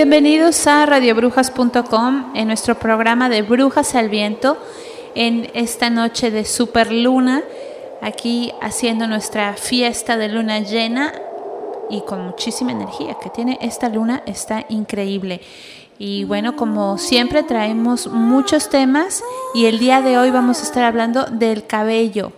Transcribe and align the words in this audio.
Bienvenidos 0.00 0.64
a 0.68 0.86
radiobrujas.com 0.86 2.30
en 2.36 2.46
nuestro 2.46 2.78
programa 2.78 3.28
de 3.28 3.42
Brujas 3.42 3.96
al 3.96 4.08
Viento 4.08 4.56
en 5.16 5.50
esta 5.54 5.90
noche 5.90 6.30
de 6.30 6.44
superluna, 6.44 7.42
aquí 8.00 8.52
haciendo 8.60 9.08
nuestra 9.08 9.54
fiesta 9.54 10.16
de 10.16 10.28
luna 10.28 10.60
llena 10.60 11.12
y 11.90 12.02
con 12.02 12.24
muchísima 12.24 12.70
energía 12.70 13.16
que 13.20 13.28
tiene 13.28 13.58
esta 13.60 13.88
luna, 13.88 14.22
está 14.24 14.66
increíble. 14.68 15.40
Y 15.98 16.22
bueno, 16.22 16.54
como 16.54 16.96
siempre 16.96 17.42
traemos 17.42 18.06
muchos 18.06 18.70
temas 18.70 19.24
y 19.52 19.66
el 19.66 19.80
día 19.80 20.00
de 20.00 20.16
hoy 20.16 20.30
vamos 20.30 20.60
a 20.60 20.62
estar 20.62 20.84
hablando 20.84 21.24
del 21.24 21.66
cabello. 21.66 22.30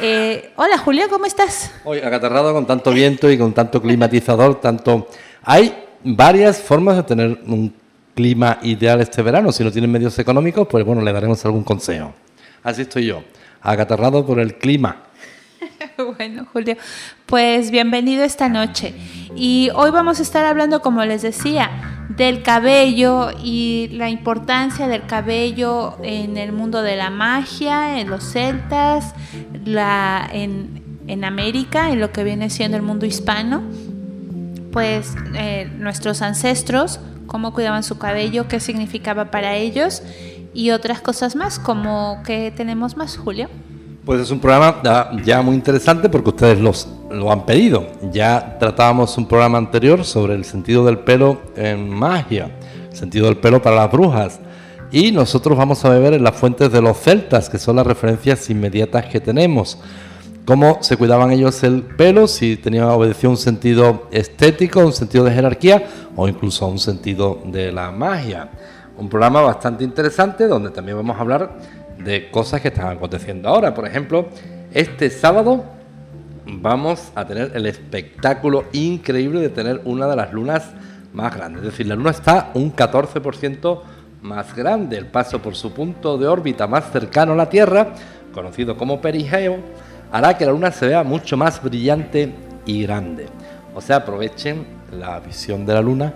Eh, 0.00 0.52
hola 0.54 0.78
Julio, 0.78 1.08
¿cómo 1.10 1.26
estás? 1.26 1.72
Hoy 1.82 1.98
acatarrado 1.98 2.52
con 2.52 2.64
tanto 2.64 2.92
viento 2.92 3.28
y 3.28 3.36
con 3.36 3.52
tanto 3.52 3.82
climatizador, 3.82 4.60
tanto... 4.60 5.08
varias 6.04 6.60
formas 6.60 6.96
de 6.96 7.02
tener 7.02 7.40
un 7.46 7.74
clima 8.14 8.58
ideal 8.62 9.00
este 9.00 9.22
verano. 9.22 9.50
Si 9.50 9.64
no 9.64 9.72
tienen 9.72 9.90
medios 9.90 10.18
económicos, 10.18 10.68
pues 10.68 10.84
bueno, 10.84 11.02
le 11.02 11.12
daremos 11.12 11.44
algún 11.44 11.64
consejo. 11.64 12.14
Así 12.62 12.82
estoy 12.82 13.06
yo, 13.06 13.24
agatarrado 13.60 14.24
por 14.24 14.38
el 14.38 14.56
clima. 14.56 15.02
bueno, 16.18 16.46
Julio, 16.52 16.76
pues 17.26 17.70
bienvenido 17.70 18.22
esta 18.22 18.48
noche. 18.48 18.94
Y 19.34 19.70
hoy 19.74 19.90
vamos 19.90 20.20
a 20.20 20.22
estar 20.22 20.44
hablando, 20.44 20.80
como 20.80 21.04
les 21.04 21.22
decía, 21.22 22.06
del 22.10 22.42
cabello 22.42 23.30
y 23.42 23.88
la 23.92 24.10
importancia 24.10 24.86
del 24.86 25.06
cabello 25.06 25.96
en 26.02 26.36
el 26.36 26.52
mundo 26.52 26.82
de 26.82 26.96
la 26.96 27.10
magia, 27.10 27.98
en 28.00 28.10
los 28.10 28.24
celtas, 28.24 29.14
la, 29.64 30.28
en, 30.32 30.82
en 31.06 31.24
América, 31.24 31.90
en 31.90 32.00
lo 32.00 32.12
que 32.12 32.24
viene 32.24 32.50
siendo 32.50 32.76
el 32.76 32.82
mundo 32.82 33.06
hispano 33.06 33.62
pues 34.74 35.14
eh, 35.36 35.70
nuestros 35.78 36.20
ancestros, 36.20 36.98
cómo 37.28 37.54
cuidaban 37.54 37.84
su 37.84 37.96
cabello, 37.96 38.48
qué 38.48 38.58
significaba 38.58 39.30
para 39.30 39.54
ellos 39.54 40.02
y 40.52 40.72
otras 40.72 41.00
cosas 41.00 41.36
más, 41.36 41.60
como 41.60 42.20
que 42.26 42.50
tenemos 42.50 42.96
más, 42.96 43.16
Julio. 43.16 43.48
Pues 44.04 44.20
es 44.20 44.32
un 44.32 44.40
programa 44.40 44.82
ya, 45.24 45.42
muy 45.42 45.54
interesante 45.54 46.08
porque 46.08 46.30
ustedes 46.30 46.58
lo 46.58 47.30
han 47.30 47.46
pedido. 47.46 47.86
Ya 48.10 48.58
tratábamos 48.58 49.16
un 49.16 49.28
programa 49.28 49.58
anterior 49.58 50.04
sobre 50.04 50.34
el 50.34 50.44
sentido 50.44 50.84
del 50.84 50.98
pelo 50.98 51.40
en 51.54 51.88
magia, 51.88 52.50
sentido 52.92 53.26
del 53.26 53.36
pelo 53.36 53.62
para 53.62 53.76
las 53.76 53.92
brujas. 53.92 54.40
Y 54.90 55.12
nosotros 55.12 55.56
vamos 55.56 55.84
a 55.84 55.88
beber 55.88 56.14
en 56.14 56.24
las 56.24 56.34
fuentes 56.34 56.72
de 56.72 56.82
los 56.82 56.98
celtas, 56.98 57.48
que 57.48 57.58
son 57.58 57.76
las 57.76 57.86
referencias 57.86 58.50
inmediatas 58.50 59.06
que 59.06 59.20
tenemos 59.20 59.78
cómo 60.44 60.78
se 60.82 60.96
cuidaban 60.96 61.30
ellos 61.30 61.62
el 61.64 61.82
pelo, 61.82 62.28
si 62.28 62.56
tenía 62.56 62.88
obedecía 62.88 63.30
un 63.30 63.36
sentido 63.36 64.08
estético, 64.10 64.80
un 64.80 64.92
sentido 64.92 65.24
de 65.24 65.32
jerarquía 65.32 65.84
o 66.16 66.28
incluso 66.28 66.66
un 66.66 66.78
sentido 66.78 67.40
de 67.46 67.72
la 67.72 67.90
magia. 67.90 68.48
Un 68.96 69.08
programa 69.08 69.40
bastante 69.40 69.84
interesante 69.84 70.46
donde 70.46 70.70
también 70.70 70.96
vamos 70.96 71.16
a 71.16 71.20
hablar 71.20 71.58
de 71.98 72.30
cosas 72.30 72.60
que 72.60 72.68
están 72.68 72.88
aconteciendo 72.88 73.48
ahora. 73.48 73.74
Por 73.74 73.86
ejemplo, 73.86 74.26
este 74.72 75.10
sábado 75.10 75.64
vamos 76.46 77.10
a 77.14 77.24
tener 77.24 77.52
el 77.54 77.66
espectáculo 77.66 78.64
increíble 78.72 79.40
de 79.40 79.48
tener 79.48 79.80
una 79.84 80.06
de 80.06 80.16
las 80.16 80.32
lunas 80.32 80.70
más 81.12 81.34
grandes. 81.34 81.62
Es 81.62 81.70
decir, 81.70 81.86
la 81.86 81.94
luna 81.94 82.10
está 82.10 82.50
un 82.54 82.74
14% 82.74 83.80
más 84.22 84.54
grande. 84.54 84.96
El 84.98 85.06
paso 85.06 85.40
por 85.40 85.54
su 85.54 85.72
punto 85.72 86.18
de 86.18 86.26
órbita 86.26 86.66
más 86.66 86.90
cercano 86.92 87.32
a 87.32 87.36
la 87.36 87.48
Tierra, 87.48 87.94
conocido 88.32 88.76
como 88.76 89.00
perigeo, 89.00 89.58
hará 90.14 90.38
que 90.38 90.46
la 90.46 90.52
luna 90.52 90.70
se 90.70 90.86
vea 90.86 91.02
mucho 91.02 91.36
más 91.36 91.60
brillante 91.60 92.32
y 92.64 92.84
grande. 92.84 93.26
O 93.74 93.80
sea, 93.80 93.96
aprovechen 93.96 94.64
la 94.92 95.18
visión 95.18 95.66
de 95.66 95.74
la 95.74 95.82
luna 95.82 96.14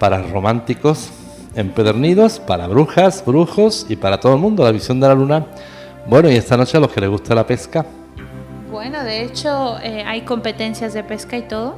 para 0.00 0.20
románticos 0.20 1.10
empedernidos, 1.54 2.40
para 2.40 2.66
brujas, 2.66 3.24
brujos 3.24 3.86
y 3.88 3.94
para 3.94 4.18
todo 4.18 4.34
el 4.34 4.40
mundo. 4.40 4.64
La 4.64 4.72
visión 4.72 4.98
de 4.98 5.06
la 5.06 5.14
luna. 5.14 5.46
Bueno, 6.06 6.28
y 6.28 6.34
esta 6.34 6.56
noche 6.56 6.76
a 6.76 6.80
los 6.80 6.90
que 6.90 7.00
les 7.00 7.08
gusta 7.08 7.36
la 7.36 7.46
pesca. 7.46 7.86
Bueno, 8.68 9.04
de 9.04 9.22
hecho 9.22 9.78
eh, 9.80 10.02
hay 10.04 10.22
competencias 10.22 10.92
de 10.92 11.04
pesca 11.04 11.36
y 11.36 11.42
todo. 11.42 11.76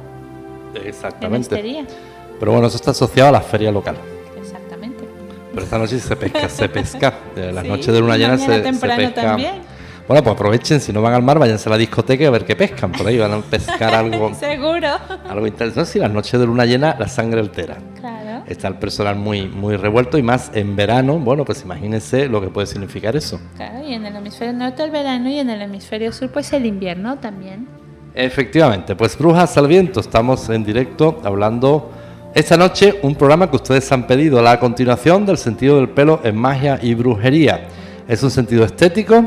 Exactamente. 0.73 1.59
En 1.59 1.75
este 1.81 1.95
Pero 2.39 2.53
bueno, 2.53 2.65
eso 2.65 2.77
está 2.77 2.91
asociado 2.91 3.29
a 3.29 3.33
la 3.33 3.41
feria 3.41 3.71
local. 3.71 3.95
Exactamente. 4.39 5.03
Pero 5.51 5.63
esta 5.63 5.77
noche 5.77 5.99
se 5.99 6.15
pesca, 6.15 6.49
se 6.49 6.67
pesca. 6.67 7.13
La 7.35 7.61
noche 7.61 7.91
de 7.91 7.99
luna 7.99 8.17
llena 8.17 8.39
se, 8.39 8.45
se 8.45 8.87
pesca. 8.87 9.13
También. 9.13 9.70
Bueno, 10.11 10.25
pues 10.25 10.33
aprovechen, 10.33 10.81
si 10.81 10.91
no 10.91 11.01
van 11.01 11.13
al 11.13 11.23
mar, 11.23 11.39
váyanse 11.39 11.69
a 11.69 11.71
la 11.71 11.77
discoteca 11.77 12.25
y 12.25 12.27
a 12.27 12.31
ver 12.31 12.43
qué 12.43 12.53
pescan. 12.53 12.91
Por 12.91 13.07
ahí 13.07 13.17
van 13.17 13.31
a 13.31 13.39
pescar 13.39 13.95
algo. 13.95 14.33
Seguro. 14.37 14.89
Algo 15.29 15.47
interesante. 15.47 15.89
Si 15.89 15.99
las 15.99 16.11
noches 16.11 16.37
de 16.37 16.45
luna 16.45 16.65
llena, 16.65 16.97
la 16.99 17.07
sangre 17.07 17.39
altera. 17.39 17.77
Claro. 17.97 18.43
Está 18.45 18.67
el 18.67 18.75
personal 18.75 19.15
muy, 19.15 19.47
muy 19.47 19.77
revuelto 19.77 20.17
y 20.17 20.21
más 20.21 20.51
en 20.53 20.75
verano. 20.75 21.17
Bueno, 21.17 21.45
pues 21.45 21.61
imagínense 21.63 22.27
lo 22.27 22.41
que 22.41 22.49
puede 22.49 22.67
significar 22.67 23.15
eso. 23.15 23.39
Claro, 23.55 23.87
y 23.87 23.93
en 23.93 24.05
el 24.05 24.13
hemisferio 24.13 24.51
norte 24.51 24.83
el 24.83 24.91
verano 24.91 25.29
y 25.29 25.39
en 25.39 25.49
el 25.49 25.61
hemisferio 25.61 26.11
sur, 26.11 26.29
pues 26.29 26.51
el 26.51 26.65
invierno 26.65 27.17
también. 27.19 27.69
Efectivamente, 28.13 28.97
pues 28.97 29.17
Brujas 29.17 29.57
al 29.57 29.67
Viento, 29.67 30.01
estamos 30.01 30.49
en 30.49 30.65
directo 30.65 31.21
hablando 31.23 31.89
esta 32.35 32.57
noche 32.57 32.99
un 33.01 33.15
programa 33.15 33.49
que 33.49 33.55
ustedes 33.55 33.89
han 33.93 34.05
pedido, 34.07 34.41
la 34.41 34.59
continuación 34.59 35.25
del 35.25 35.37
sentido 35.37 35.77
del 35.77 35.87
pelo 35.87 36.19
en 36.25 36.35
magia 36.35 36.79
y 36.81 36.95
brujería. 36.95 37.69
Es 38.09 38.21
un 38.23 38.31
sentido 38.31 38.65
estético, 38.65 39.23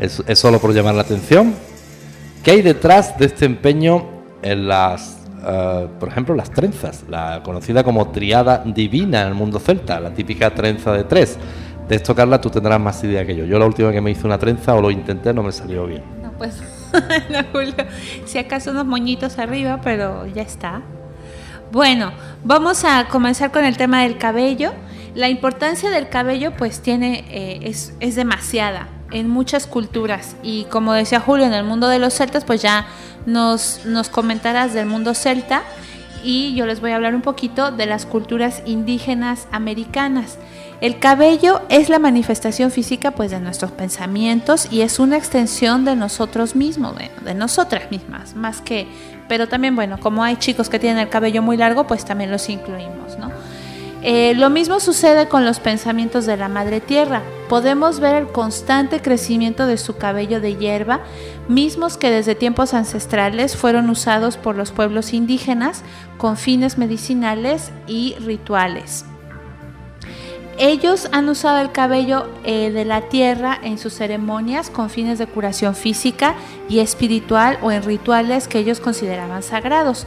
es, 0.00 0.22
solo 0.38 0.60
por 0.60 0.72
llamar 0.72 0.94
la 0.94 1.02
atención. 1.02 1.54
¿Qué 2.42 2.52
hay 2.52 2.62
detrás 2.62 3.18
de 3.18 3.26
este 3.26 3.44
empeño 3.44 4.06
en 4.42 4.68
las, 4.68 5.18
eh, 5.46 5.88
por 5.98 6.08
ejemplo, 6.08 6.34
las 6.34 6.50
trenzas? 6.50 7.04
La 7.08 7.42
conocida 7.42 7.82
como 7.82 8.10
triada 8.10 8.62
divina 8.64 9.22
en 9.22 9.28
el 9.28 9.34
mundo 9.34 9.58
celta, 9.58 10.00
la 10.00 10.10
típica 10.10 10.54
trenza 10.54 10.92
de 10.92 11.04
tres. 11.04 11.36
De 11.88 11.96
esto, 11.96 12.14
Carla, 12.14 12.40
tú 12.40 12.50
tendrás 12.50 12.78
más 12.80 13.02
idea 13.02 13.24
que 13.24 13.34
yo. 13.34 13.44
Yo 13.44 13.58
la 13.58 13.66
última 13.66 13.90
que 13.90 14.00
me 14.00 14.10
hice 14.10 14.26
una 14.26 14.38
trenza 14.38 14.74
o 14.74 14.80
lo 14.80 14.90
intenté 14.90 15.32
no 15.32 15.42
me 15.42 15.52
salió 15.52 15.86
bien. 15.86 16.02
No, 16.22 16.32
pues, 16.32 16.62
no, 17.30 17.38
Julio. 17.50 17.74
Si 18.26 18.38
acaso 18.38 18.70
unos 18.70 18.86
moñitos 18.86 19.38
arriba, 19.38 19.80
pero 19.82 20.26
ya 20.26 20.42
está. 20.42 20.82
Bueno, 21.72 22.12
vamos 22.44 22.84
a 22.84 23.08
comenzar 23.08 23.50
con 23.50 23.64
el 23.64 23.76
tema 23.76 24.02
del 24.02 24.18
cabello. 24.18 24.72
La 25.14 25.28
importancia 25.30 25.90
del 25.90 26.08
cabello, 26.10 26.52
pues, 26.56 26.82
tiene, 26.82 27.24
eh, 27.30 27.60
es, 27.62 27.94
es 28.00 28.16
demasiada 28.16 28.88
en 29.10 29.28
muchas 29.28 29.66
culturas. 29.66 30.36
Y 30.42 30.64
como 30.64 30.92
decía 30.92 31.20
Julio, 31.20 31.46
en 31.46 31.54
el 31.54 31.64
mundo 31.64 31.88
de 31.88 31.98
los 31.98 32.14
celtas, 32.14 32.44
pues 32.44 32.62
ya 32.62 32.86
nos, 33.26 33.84
nos 33.84 34.08
comentarás 34.08 34.74
del 34.74 34.86
mundo 34.86 35.14
celta 35.14 35.62
y 36.22 36.54
yo 36.54 36.66
les 36.66 36.80
voy 36.80 36.90
a 36.90 36.96
hablar 36.96 37.14
un 37.14 37.22
poquito 37.22 37.70
de 37.70 37.86
las 37.86 38.06
culturas 38.06 38.62
indígenas 38.66 39.46
americanas. 39.52 40.38
El 40.80 41.00
cabello 41.00 41.62
es 41.68 41.88
la 41.88 41.98
manifestación 41.98 42.70
física 42.70 43.10
pues 43.10 43.32
de 43.32 43.40
nuestros 43.40 43.72
pensamientos 43.72 44.68
y 44.70 44.82
es 44.82 45.00
una 45.00 45.16
extensión 45.16 45.84
de 45.84 45.96
nosotros 45.96 46.54
mismos, 46.54 46.94
de, 47.24 47.34
nosotras 47.34 47.90
mismas, 47.90 48.36
más 48.36 48.60
que, 48.60 48.86
pero 49.28 49.48
también 49.48 49.74
bueno, 49.74 49.98
como 49.98 50.22
hay 50.22 50.36
chicos 50.36 50.68
que 50.68 50.78
tienen 50.78 50.98
el 50.98 51.08
cabello 51.08 51.42
muy 51.42 51.56
largo, 51.56 51.88
pues 51.88 52.04
también 52.04 52.30
los 52.30 52.48
incluimos, 52.48 53.18
¿no? 53.18 53.32
Eh, 54.02 54.34
lo 54.36 54.48
mismo 54.48 54.78
sucede 54.78 55.28
con 55.28 55.44
los 55.44 55.58
pensamientos 55.58 56.24
de 56.24 56.36
la 56.36 56.48
Madre 56.48 56.80
Tierra. 56.80 57.22
Podemos 57.48 57.98
ver 57.98 58.14
el 58.14 58.28
constante 58.28 59.02
crecimiento 59.02 59.66
de 59.66 59.76
su 59.76 59.96
cabello 59.96 60.40
de 60.40 60.56
hierba, 60.56 61.00
mismos 61.48 61.96
que 61.96 62.10
desde 62.10 62.36
tiempos 62.36 62.74
ancestrales 62.74 63.56
fueron 63.56 63.90
usados 63.90 64.36
por 64.36 64.54
los 64.54 64.70
pueblos 64.70 65.12
indígenas 65.12 65.82
con 66.16 66.36
fines 66.36 66.78
medicinales 66.78 67.72
y 67.88 68.14
rituales. 68.20 69.04
Ellos 70.60 71.08
han 71.12 71.28
usado 71.28 71.60
el 71.60 71.70
cabello 71.70 72.28
eh, 72.44 72.70
de 72.70 72.84
la 72.84 73.02
tierra 73.02 73.58
en 73.62 73.78
sus 73.78 73.94
ceremonias 73.94 74.70
con 74.70 74.90
fines 74.90 75.18
de 75.18 75.26
curación 75.26 75.74
física 75.74 76.34
y 76.68 76.80
espiritual 76.80 77.58
o 77.62 77.70
en 77.70 77.84
rituales 77.84 78.48
que 78.48 78.58
ellos 78.58 78.80
consideraban 78.80 79.42
sagrados. 79.42 80.06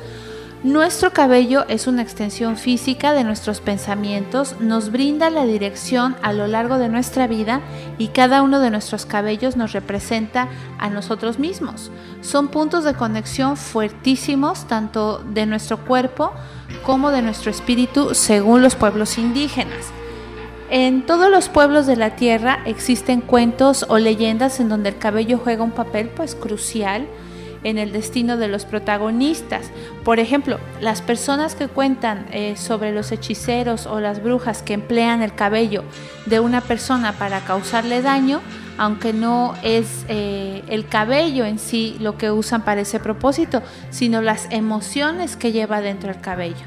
Nuestro 0.64 1.12
cabello 1.12 1.66
es 1.70 1.88
una 1.88 2.04
extensión 2.04 2.56
física 2.56 3.14
de 3.14 3.24
nuestros 3.24 3.62
pensamientos, 3.62 4.58
nos 4.60 4.92
brinda 4.92 5.32
la 5.32 5.44
dirección 5.44 6.16
a 6.22 6.34
lo 6.34 6.46
largo 6.46 6.78
de 6.78 6.88
nuestra 6.88 7.26
vida 7.26 7.62
y 7.98 8.10
cada 8.10 8.44
uno 8.44 8.60
de 8.60 8.70
nuestros 8.70 9.08
cabellos 9.08 9.58
nos 9.58 9.72
representa 9.72 10.50
a 10.78 10.92
nosotros 10.92 11.40
mismos. 11.40 11.90
Son 12.22 12.50
puntos 12.50 12.84
de 12.84 12.94
conexión 12.94 13.58
fuertísimos 13.58 14.68
tanto 14.68 15.24
de 15.34 15.48
nuestro 15.48 15.84
cuerpo 15.84 16.32
como 16.86 17.10
de 17.10 17.24
nuestro 17.24 17.50
espíritu 17.50 18.14
según 18.14 18.62
los 18.62 18.76
pueblos 18.76 19.18
indígenas. 19.18 19.88
En 20.70 21.08
todos 21.08 21.32
los 21.32 21.50
pueblos 21.50 21.88
de 21.88 21.96
la 21.96 22.16
tierra 22.16 22.60
existen 22.68 23.22
cuentos 23.22 23.84
o 23.90 23.98
leyendas 23.98 24.60
en 24.60 24.70
donde 24.70 24.90
el 24.90 25.00
cabello 25.00 25.40
juega 25.44 25.64
un 25.64 25.72
papel 25.72 26.10
pues 26.10 26.36
crucial 26.36 27.08
en 27.64 27.78
el 27.78 27.92
destino 27.92 28.38
de 28.38 28.48
los 28.48 28.66
protagonistas. 28.66 29.72
Por 30.04 30.20
ejemplo, 30.20 30.60
las 30.80 31.02
personas 31.02 31.56
que 31.56 31.68
cuentan 31.68 32.26
eh, 32.32 32.56
sobre 32.58 32.92
los 32.92 33.12
hechiceros 33.12 33.86
o 33.86 34.00
las 34.00 34.24
brujas 34.24 34.64
que 34.64 34.74
emplean 34.74 35.22
el 35.22 35.36
cabello 35.36 35.84
de 36.26 36.40
una 36.40 36.62
persona 36.62 37.14
para 37.14 37.42
causarle 37.42 38.02
daño, 38.02 38.42
aunque 38.78 39.14
no 39.14 39.54
es 39.64 40.06
eh, 40.08 40.64
el 40.68 40.88
cabello 40.88 41.46
en 41.46 41.60
sí 41.60 41.98
lo 42.00 42.18
que 42.18 42.32
usan 42.32 42.64
para 42.64 42.82
ese 42.82 43.00
propósito, 43.00 43.62
sino 43.90 44.22
las 44.22 44.48
emociones 44.52 45.36
que 45.36 45.52
lleva 45.52 45.82
dentro 45.82 46.10
el 46.10 46.22
cabello. 46.22 46.66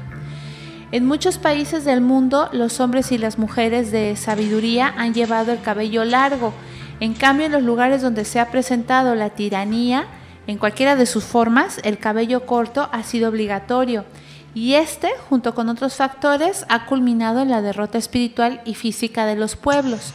En 0.91 1.05
muchos 1.05 1.37
países 1.39 1.83
del 1.83 1.99
mundo, 1.99 2.47
los 2.53 2.79
hombres 2.79 3.11
y 3.11 3.17
las 3.17 3.37
mujeres 3.37 3.91
de 3.91 4.15
sabiduría 4.15 4.93
han 4.97 5.13
llevado 5.13 5.51
el 5.51 5.59
cabello 5.59 6.05
largo. 6.05 6.53
En 6.99 7.13
cambio, 7.13 7.47
en 7.47 7.51
los 7.51 7.63
lugares 7.63 8.01
donde 8.01 8.23
se 8.23 8.39
ha 8.39 8.49
presentado 8.49 9.15
la 9.15 9.31
tiranía, 9.31 10.05
en 10.47 10.57
cualquiera 10.57 10.95
de 10.95 11.05
sus 11.05 11.23
formas, 11.23 11.79
el 11.83 11.97
cabello 11.97 12.45
corto 12.45 12.89
ha 12.91 13.03
sido 13.03 13.29
obligatorio. 13.29 14.05
Y 14.53 14.75
este, 14.75 15.09
junto 15.29 15.53
con 15.53 15.69
otros 15.69 15.95
factores, 15.95 16.65
ha 16.69 16.85
culminado 16.85 17.41
en 17.41 17.49
la 17.49 17.61
derrota 17.61 17.97
espiritual 17.97 18.61
y 18.63 18.75
física 18.75 19.25
de 19.25 19.35
los 19.35 19.55
pueblos. 19.55 20.13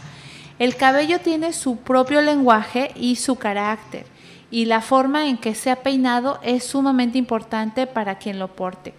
El 0.59 0.77
cabello 0.77 1.21
tiene 1.21 1.53
su 1.53 1.77
propio 1.77 2.21
lenguaje 2.21 2.93
y 2.95 3.17
su 3.17 3.37
carácter, 3.37 4.07
y 4.51 4.67
la 4.67 4.81
forma 4.81 5.27
en 5.27 5.39
que 5.39 5.55
se 5.55 5.71
ha 5.71 5.77
peinado 5.77 6.39
es 6.43 6.65
sumamente 6.65 7.19
importante 7.19 7.87
para 7.87 8.19
quien 8.19 8.39
lo 8.39 8.49
porte. 8.49 8.95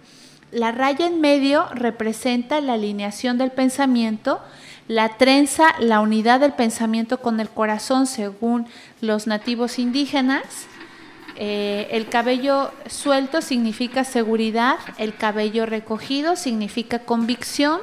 La 0.50 0.70
raya 0.70 1.06
en 1.06 1.20
medio 1.20 1.66
representa 1.72 2.60
la 2.60 2.74
alineación 2.74 3.38
del 3.38 3.52
pensamiento, 3.52 4.40
la 4.88 5.16
trenza, 5.16 5.74
la 5.78 6.00
unidad 6.00 6.40
del 6.40 6.52
pensamiento 6.52 7.20
con 7.20 7.40
el 7.40 7.48
corazón 7.48 8.06
según 8.06 8.66
los 9.00 9.26
nativos 9.26 9.78
indígenas. 9.78 10.66
Eh, 11.36 11.88
el 11.90 12.08
cabello 12.08 12.70
suelto 12.86 13.42
significa 13.42 14.04
seguridad, 14.04 14.76
el 14.98 15.14
cabello 15.14 15.66
recogido 15.66 16.36
significa 16.36 17.00
convicción, 17.00 17.80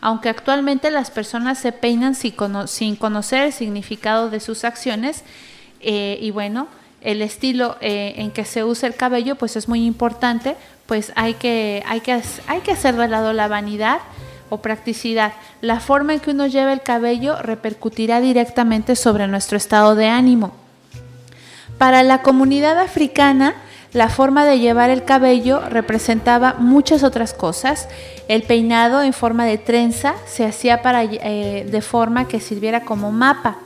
aunque 0.00 0.28
actualmente 0.28 0.90
las 0.90 1.10
personas 1.10 1.58
se 1.58 1.72
peinan 1.72 2.14
sin, 2.14 2.96
conocer 2.96 3.42
el 3.42 3.52
significado 3.52 4.30
de 4.30 4.40
sus 4.40 4.64
acciones. 4.64 5.24
Eh, 5.80 6.18
y 6.20 6.30
bueno, 6.30 6.68
el 7.00 7.22
estilo 7.22 7.76
eh, 7.80 8.14
en 8.16 8.30
que 8.30 8.44
se 8.44 8.62
usa 8.62 8.88
el 8.88 8.94
cabello 8.94 9.34
pues 9.34 9.56
es 9.56 9.68
muy 9.68 9.84
importante 9.84 10.54
pues 10.86 11.12
hay 11.16 11.34
que, 11.34 11.82
hay 11.86 12.00
que, 12.00 12.20
hay 12.46 12.60
que 12.60 12.72
hacer 12.72 12.96
de 12.96 13.08
lado 13.08 13.32
la 13.32 13.48
vanidad 13.48 14.00
o 14.50 14.58
practicidad. 14.58 15.32
La 15.62 15.80
forma 15.80 16.12
en 16.12 16.20
que 16.20 16.30
uno 16.30 16.46
lleva 16.46 16.72
el 16.72 16.82
cabello 16.82 17.40
repercutirá 17.40 18.20
directamente 18.20 18.94
sobre 18.96 19.26
nuestro 19.26 19.56
estado 19.56 19.94
de 19.94 20.08
ánimo. 20.08 20.52
Para 21.82 22.04
la 22.04 22.22
comunidad 22.22 22.78
africana, 22.78 23.56
la 23.92 24.08
forma 24.08 24.44
de 24.44 24.60
llevar 24.60 24.88
el 24.90 25.04
cabello 25.04 25.68
representaba 25.68 26.54
muchas 26.60 27.02
otras 27.02 27.34
cosas. 27.34 27.88
El 28.28 28.44
peinado 28.44 29.02
en 29.02 29.12
forma 29.12 29.46
de 29.46 29.58
trenza 29.58 30.14
se 30.24 30.46
hacía 30.46 30.80
eh, 30.84 31.66
de 31.68 31.82
forma 31.82 32.28
que 32.28 32.38
sirviera 32.38 32.84
como 32.84 33.10
mapa 33.10 33.56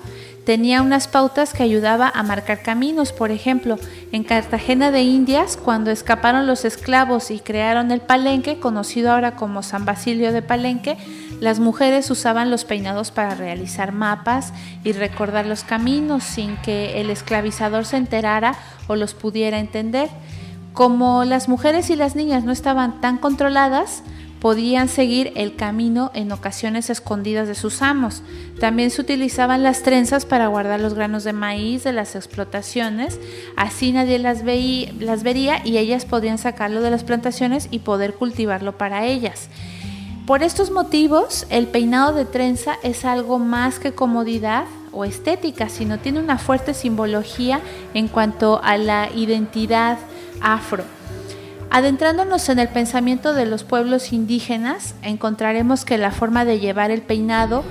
tenía 0.47 0.81
unas 0.81 1.09
pautas 1.09 1.53
que 1.53 1.65
ayudaba 1.65 2.09
a 2.09 2.23
marcar 2.23 2.63
caminos. 2.63 3.13
Por 3.13 3.33
ejemplo, 3.33 3.79
en 4.13 4.23
Cartagena 4.23 4.93
de 4.93 5.03
Indias, 5.03 5.59
cuando 5.63 5.91
escaparon 5.91 6.47
los 6.47 6.65
esclavos 6.65 7.33
y 7.33 7.41
crearon 7.41 7.91
el 7.91 8.01
palenque, 8.01 8.61
conocido 8.61 9.11
ahora 9.11 9.35
como 9.35 9.65
San 9.65 9.85
Basilio 9.85 10.33
de 10.33 10.43
Palenque, 10.43 10.97
las 11.41 11.59
mujeres 11.59 12.09
usaban 12.13 12.49
los 12.49 12.65
peinados 12.65 13.11
para 13.11 13.35
realizar 13.35 13.91
mapas 13.91 14.53
y 14.85 14.93
recordar 14.93 15.47
los 15.47 15.65
caminos 15.65 16.23
sin 16.23 16.57
que 16.59 17.01
el 17.01 17.11
esclavizador 17.11 17.85
se 17.85 17.97
enterara 17.97 18.55
o 18.87 18.95
los 18.95 19.15
pudiera 19.15 19.59
entender. 19.59 20.09
Como 20.73 21.25
las 21.25 21.49
mujeres 21.49 21.91
y 21.91 21.97
las 21.97 22.15
niñas 22.15 22.45
no 22.45 22.53
estaban 22.53 23.01
tan 23.01 23.19
controladas, 23.19 24.05
podían 24.41 24.89
seguir 24.89 25.33
el 25.35 25.57
camino 25.57 26.11
en 26.15 26.31
ocasiones 26.33 26.91
escondidas 26.91 27.49
de 27.49 27.55
sus 27.55 27.83
amos. 27.83 28.23
También 28.61 28.91
se 28.91 29.01
utilizaban 29.01 29.63
las 29.63 29.83
trenzas 29.83 30.27
para 30.27 30.49
guardar 30.49 30.81
los 30.81 30.95
granos 30.95 31.25
de 31.25 31.33
maíz 31.33 31.85
de 31.85 31.93
las 31.93 32.15
explotaciones, 32.15 33.19
así 33.57 33.93
nadie 33.93 34.19
las, 34.19 34.43
vería 34.45 35.61
y 35.65 35.79
ellas 35.79 36.05
podían 36.05 36.39
sacarlo 36.39 36.81
de 36.81 36.91
las 36.91 37.05
plantaciones 37.05 37.69
y 37.71 37.81
poder 37.81 38.15
cultivarlo 38.15 38.77
para 38.77 39.07
ellas. 39.07 39.49
Por 40.27 40.43
estos 40.43 40.73
motivos, 40.73 41.47
el 41.51 41.69
peinado 41.69 42.13
de 42.13 42.25
trenza 42.25 42.79
es 42.83 43.05
algo 43.05 43.39
más 43.39 43.79
que 43.79 43.93
comodidad 43.93 44.65
o 44.91 45.05
estética, 45.05 45.69
sino 45.69 45.99
tiene 45.99 46.19
una 46.19 46.39
fuerte 46.39 46.75
simbología 46.75 47.61
en 47.95 48.09
cuanto 48.09 48.61
a 48.65 48.77
la 48.77 49.09
identidad 49.15 49.99
afro. 50.41 50.96
Adentrándonos 51.71 52.49
en 52.49 52.59
el 52.59 52.69
pensamiento 52.69 53.35
de 53.35 53.45
los 53.45 53.65
pueblos 53.65 54.13
indígenas, 54.13 54.95
encontraremos 55.03 55.85
que 55.85 55.99
la 55.99 56.11
forma 56.11 56.45
de 56.45 56.61
llevar 56.61 56.91
el 56.91 57.03
peinado, 57.03 57.65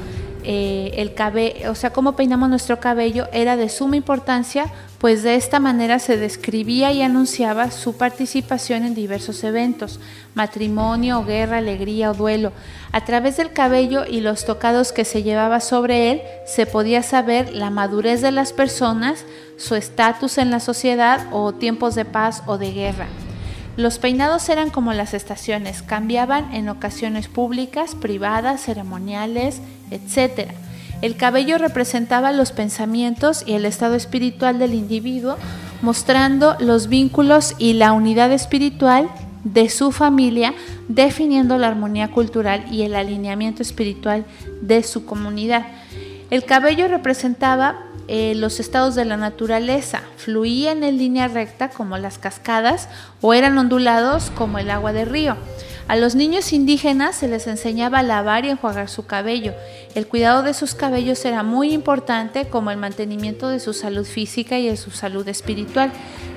eh, 0.44 0.92
el 0.98 1.16
cabello, 1.16 1.72
o 1.72 1.76
sea, 1.76 1.92
cómo 1.92 2.16
peinamos 2.16 2.50
nuestro 2.50 2.80
cabello, 2.80 3.28
era 3.32 3.56
de 3.56 3.68
suma 3.68 3.96
importancia, 3.96 4.66
pues 5.00 5.24
de 5.24 5.36
esta 5.36 5.60
manera 5.60 5.98
se 5.98 6.18
describía 6.18 6.92
y 6.92 7.02
anunciaba 7.02 7.72
su 7.72 7.98
participación 7.98 8.84
en 8.84 8.94
diversos 8.94 9.44
eventos, 9.44 10.00
matrimonio, 10.36 11.24
guerra, 11.24 11.58
alegría 11.58 12.12
o 12.12 12.14
duelo. 12.14 12.52
A 12.92 13.06
través 13.06 13.38
del 13.38 13.54
cabello 13.54 14.06
y 14.06 14.22
los 14.22 14.46
tocados 14.46 14.92
que 14.92 15.06
se 15.06 15.24
llevaba 15.24 15.62
sobre 15.62 16.12
él, 16.12 16.22
se 16.46 16.66
podía 16.68 17.02
saber 17.02 17.54
la 17.54 17.72
madurez 17.72 18.22
de 18.22 18.32
las 18.32 18.54
personas, 18.54 19.26
su 19.58 19.74
estatus 19.74 20.38
en 20.38 20.52
la 20.52 20.60
sociedad 20.60 21.28
o 21.32 21.54
tiempos 21.54 21.96
de 21.96 22.06
paz 22.06 22.44
o 22.46 22.58
de 22.58 22.72
guerra. 22.72 23.08
Los 23.78 24.00
peinados 24.00 24.48
eran 24.48 24.70
como 24.70 24.94
las 24.94 25.14
estaciones, 25.14 25.82
cambiaban 25.82 26.54
en 26.54 26.70
ocasiones 26.70 27.28
públicas, 27.28 27.94
privadas, 27.94 28.62
ceremoniales, 28.62 29.62
etc. 29.92 30.52
El 31.02 31.18
cabello 31.18 31.58
representaba 31.58 32.32
los 32.32 32.54
pensamientos 32.54 33.44
y 33.46 33.54
el 33.54 33.66
estado 33.66 33.96
espiritual 33.96 34.60
del 34.60 34.74
individuo, 34.74 35.36
mostrando 35.82 36.56
los 36.60 36.88
vínculos 36.88 37.54
y 37.58 37.74
la 37.74 37.92
unidad 37.92 38.32
espiritual 38.32 39.10
de 39.44 39.70
su 39.70 39.92
familia, 39.92 40.54
definiendo 40.88 41.58
la 41.58 41.68
armonía 41.68 42.12
cultural 42.12 42.66
y 42.72 42.84
el 42.84 42.96
alineamiento 42.96 43.62
espiritual 43.62 44.26
de 44.62 44.84
su 44.84 45.06
comunidad. 45.06 45.66
El 46.30 46.44
cabello 46.46 46.88
representaba 46.88 47.86
eh, 48.08 48.34
los 48.36 48.60
estados 48.60 48.94
de 48.94 49.04
la 49.04 49.18
naturaleza 49.18 50.02
fluían 50.18 50.84
en 50.84 51.00
línea 51.00 51.28
recta 51.28 51.70
como 51.70 51.98
las 51.98 52.20
cascadas 52.20 52.88
o 53.20 53.34
eran 53.34 53.58
ondulados 53.58 54.30
como 54.32 54.60
el 54.60 54.70
agua 54.70 54.94
de 54.94 55.06
río. 55.06 55.38
A 55.88 55.96
los 55.96 56.16
niños 56.16 56.52
indígenas 56.52 57.16
se 57.16 57.28
les 57.28 57.46
enseñaba 57.46 58.00
a 58.00 58.04
lavar 58.04 58.46
y 58.46 58.50
enjuagar 58.50 58.90
su 58.90 59.06
cabello. 59.06 59.54
El 59.94 60.08
cuidado 60.08 60.42
de 60.42 60.56
sus 60.56 60.74
cabellos 60.74 61.24
era 61.26 61.44
muy 61.44 61.74
importante 61.74 62.48
como 62.48 62.72
el 62.72 62.78
mantenimiento 62.78 63.50
de 63.50 63.60
su 63.60 63.74
salud 63.74 64.06
física 64.06 64.58
y 64.58 64.68
de 64.68 64.78
su 64.78 64.90
salud 64.90 65.28
espiritual. 65.28 65.92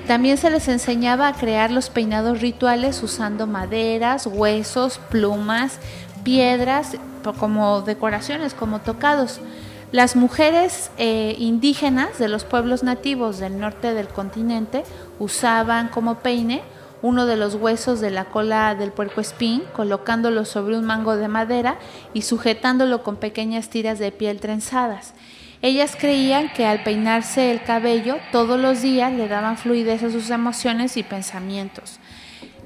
También 0.05 0.37
se 0.37 0.51
les 0.51 0.67
enseñaba 0.67 1.27
a 1.27 1.33
crear 1.33 1.71
los 1.71 1.89
peinados 1.89 2.41
rituales 2.41 3.01
usando 3.01 3.47
maderas, 3.47 4.27
huesos, 4.27 4.99
plumas, 5.09 5.79
piedras 6.23 6.97
como 7.39 7.81
decoraciones, 7.81 8.53
como 8.53 8.81
tocados. 8.81 9.39
Las 9.91 10.15
mujeres 10.15 10.91
eh, 10.97 11.35
indígenas 11.39 12.19
de 12.19 12.27
los 12.27 12.43
pueblos 12.43 12.83
nativos 12.83 13.39
del 13.39 13.59
norte 13.59 13.95
del 13.95 14.07
continente 14.07 14.83
usaban 15.17 15.87
como 15.87 16.19
peine 16.19 16.61
uno 17.01 17.25
de 17.25 17.37
los 17.37 17.55
huesos 17.55 17.99
de 17.99 18.11
la 18.11 18.25
cola 18.25 18.75
del 18.75 18.91
puerco 18.91 19.19
espín, 19.19 19.63
colocándolo 19.73 20.45
sobre 20.45 20.77
un 20.77 20.85
mango 20.85 21.15
de 21.15 21.27
madera 21.27 21.79
y 22.13 22.21
sujetándolo 22.21 23.01
con 23.01 23.15
pequeñas 23.15 23.69
tiras 23.69 23.97
de 23.97 24.11
piel 24.11 24.39
trenzadas. 24.39 25.13
Ellas 25.61 25.97
creían 25.99 26.53
que 26.53 26.65
al 26.65 26.83
peinarse 26.83 27.51
el 27.51 27.63
cabello 27.63 28.17
todos 28.31 28.59
los 28.59 28.81
días 28.81 29.11
le 29.11 29.27
daban 29.27 29.57
fluidez 29.57 30.03
a 30.03 30.11
sus 30.11 30.29
emociones 30.29 30.97
y 30.97 31.03
pensamientos. 31.03 31.99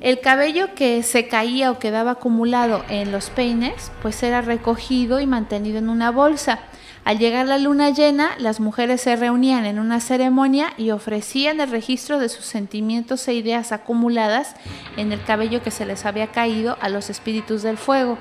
El 0.01 0.19
cabello 0.19 0.75
que 0.75 1.01
se 1.03 1.27
caía 1.29 1.71
o 1.71 1.79
quedaba 1.79 2.11
acumulado 2.11 2.83
en 2.89 3.11
los 3.11 3.29
peines, 3.29 3.91
pues 4.01 4.21
era 4.21 4.41
recogido 4.41 5.21
y 5.21 5.25
mantenido 5.25 5.77
en 5.77 5.87
una 5.87 6.11
bolsa. 6.11 6.59
Al 7.05 7.19
llegar 7.19 7.47
la 7.47 7.57
luna 7.57 7.89
llena, 7.89 8.31
las 8.37 8.61
mujeres 8.61 9.01
se 9.01 9.15
reunían 9.17 9.65
en 9.65 9.77
una 9.77 9.99
ceremonia 9.99 10.73
y 10.77 10.91
ofrecían 10.91 11.59
el 11.59 11.69
registro 11.69 12.17
de 12.17 12.29
sus 12.29 12.45
sentimientos 12.45 13.27
e 13.27 13.33
ideas 13.33 13.73
acumuladas 13.73 14.55
en 14.95 15.11
el 15.11 15.21
cabello 15.21 15.61
que 15.61 15.71
se 15.71 15.85
les 15.85 16.05
había 16.05 16.27
caído 16.27 16.77
a 16.79 16.87
los 16.87 17.09
espíritus 17.09 17.61
del 17.61 17.77
fuego, 17.77 18.17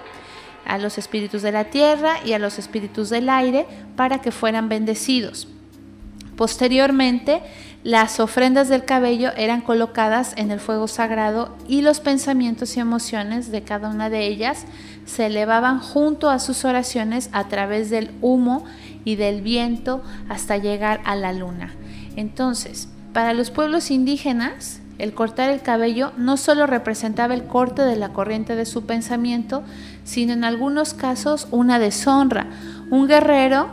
a 0.67 0.79
los 0.79 0.99
espíritus 0.99 1.43
de 1.43 1.53
la 1.53 1.65
tierra 1.65 2.17
y 2.25 2.33
a 2.33 2.41
los 2.41 2.59
espíritus 2.59 3.09
del 3.09 3.29
aire 3.29 3.67
para 3.95 4.21
que 4.21 4.33
fueran 4.33 4.69
bendecidos. 4.69 5.47
Posteriormente, 6.37 7.41
las 7.85 8.19
ofrendas 8.19 8.69
del 8.69 8.85
cabello 8.85 9.31
eran 9.37 9.61
colocadas 9.61 10.35
en 10.37 10.51
el 10.51 10.59
fuego 10.59 10.89
sagrado 10.89 11.57
y 11.69 11.83
los 11.83 12.01
pensamientos 12.01 12.77
y 12.77 12.81
emociones 12.81 13.53
de 13.53 13.63
cada 13.63 13.89
una 13.89 14.11
de 14.11 14.27
ellas 14.27 14.65
se 15.05 15.27
elevaban 15.27 15.81
junto 15.81 16.31
a 16.31 16.39
sus 16.39 16.65
oraciones 16.65 17.29
a 17.33 17.49
través 17.49 17.91
del 17.91 18.11
humo 18.21 18.65
y 19.05 19.17
del 19.17 19.43
viento 19.43 20.03
hasta 20.29 20.57
llegar 20.57 21.01
a 21.05 21.17
la 21.17 21.33
luna. 21.33 21.75
Entonces, 22.17 22.89
para 23.13 23.35
los 23.35 23.51
pueblos 23.51 23.91
indígenas, 23.91 24.81
el 24.99 25.15
cortar 25.15 25.51
el 25.51 25.63
cabello 25.63 26.13
no 26.17 26.37
solo 26.37 26.67
representaba 26.67 27.35
el 27.35 27.45
corte 27.45 27.83
de 27.83 27.97
la 27.97 28.11
corriente 28.11 28.55
de 28.55 28.67
su 28.67 28.87
pensamiento, 28.87 29.63
sino 30.05 30.33
en 30.33 30.45
algunos 30.45 30.95
casos 30.95 31.49
una 31.51 31.79
deshonra. 31.79 32.47
Un 32.91 33.09
guerrero 33.09 33.69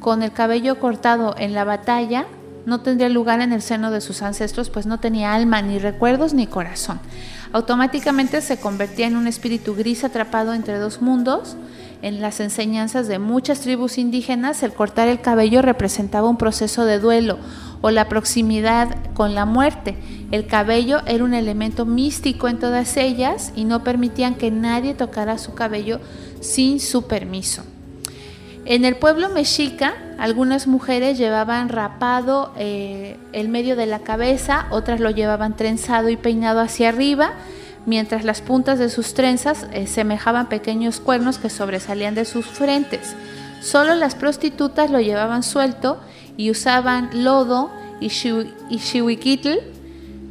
con 0.00 0.22
el 0.22 0.32
cabello 0.32 0.78
cortado 0.78 1.34
en 1.38 1.54
la 1.54 1.64
batalla 1.64 2.26
no 2.66 2.80
tendría 2.80 3.08
lugar 3.08 3.40
en 3.40 3.52
el 3.52 3.62
seno 3.62 3.90
de 3.90 4.00
sus 4.00 4.22
ancestros, 4.22 4.70
pues 4.70 4.86
no 4.86 4.98
tenía 4.98 5.34
alma, 5.34 5.62
ni 5.62 5.78
recuerdos, 5.78 6.34
ni 6.34 6.46
corazón 6.46 7.00
automáticamente 7.56 8.42
se 8.42 8.58
convertía 8.58 9.06
en 9.06 9.16
un 9.16 9.26
espíritu 9.26 9.74
gris 9.74 10.04
atrapado 10.04 10.52
entre 10.52 10.78
dos 10.78 11.00
mundos. 11.00 11.56
En 12.02 12.20
las 12.20 12.40
enseñanzas 12.40 13.08
de 13.08 13.18
muchas 13.18 13.60
tribus 13.60 13.96
indígenas, 13.96 14.62
el 14.62 14.74
cortar 14.74 15.08
el 15.08 15.22
cabello 15.22 15.62
representaba 15.62 16.28
un 16.28 16.36
proceso 16.36 16.84
de 16.84 16.98
duelo 16.98 17.38
o 17.80 17.90
la 17.90 18.10
proximidad 18.10 18.94
con 19.14 19.34
la 19.34 19.46
muerte. 19.46 19.96
El 20.32 20.46
cabello 20.46 21.00
era 21.06 21.24
un 21.24 21.32
elemento 21.32 21.86
místico 21.86 22.46
en 22.48 22.58
todas 22.58 22.98
ellas 22.98 23.54
y 23.56 23.64
no 23.64 23.82
permitían 23.82 24.34
que 24.34 24.50
nadie 24.50 24.92
tocara 24.92 25.38
su 25.38 25.54
cabello 25.54 25.98
sin 26.40 26.78
su 26.78 27.06
permiso. 27.06 27.62
En 28.66 28.84
el 28.84 28.96
pueblo 28.96 29.30
mexica, 29.30 29.94
algunas 30.18 30.66
mujeres 30.66 31.18
llevaban 31.18 31.68
rapado 31.68 32.52
eh, 32.56 33.16
el 33.32 33.48
medio 33.48 33.76
de 33.76 33.86
la 33.86 33.98
cabeza, 33.98 34.66
otras 34.70 35.00
lo 35.00 35.10
llevaban 35.10 35.56
trenzado 35.56 36.08
y 36.08 36.16
peinado 36.16 36.60
hacia 36.60 36.88
arriba, 36.88 37.32
mientras 37.84 38.24
las 38.24 38.40
puntas 38.40 38.78
de 38.78 38.88
sus 38.88 39.14
trenzas 39.14 39.66
eh, 39.72 39.86
semejaban 39.86 40.48
pequeños 40.48 41.00
cuernos 41.00 41.38
que 41.38 41.50
sobresalían 41.50 42.14
de 42.14 42.24
sus 42.24 42.46
frentes. 42.46 43.14
Solo 43.60 43.94
las 43.94 44.14
prostitutas 44.14 44.90
lo 44.90 45.00
llevaban 45.00 45.42
suelto 45.42 45.98
y 46.36 46.50
usaban 46.50 47.10
lodo 47.24 47.70
y, 48.00 48.10
y 48.70 48.78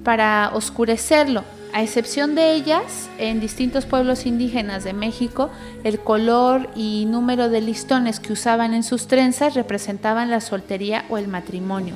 para 0.04 0.51
oscurecerlo. 0.54 1.44
A 1.75 1.84
excepción 1.84 2.36
de 2.36 2.53
ellas, 2.53 3.10
en 3.17 3.41
distintos 3.41 3.86
pueblos 3.86 4.25
indígenas 4.25 4.86
de 4.86 4.94
México, 4.94 5.50
el 5.84 6.00
color 6.00 6.70
y 6.74 7.03
número 7.05 7.50
de 7.50 7.60
listones 7.60 8.22
que 8.22 8.32
usaban 8.32 8.74
en 8.74 8.82
sus 8.82 9.08
trenzas 9.08 9.55
representaban 9.55 10.29
la 10.32 10.39
soltería 10.39 11.03
o 11.10 11.17
el 11.17 11.27
matrimonio. 11.27 11.96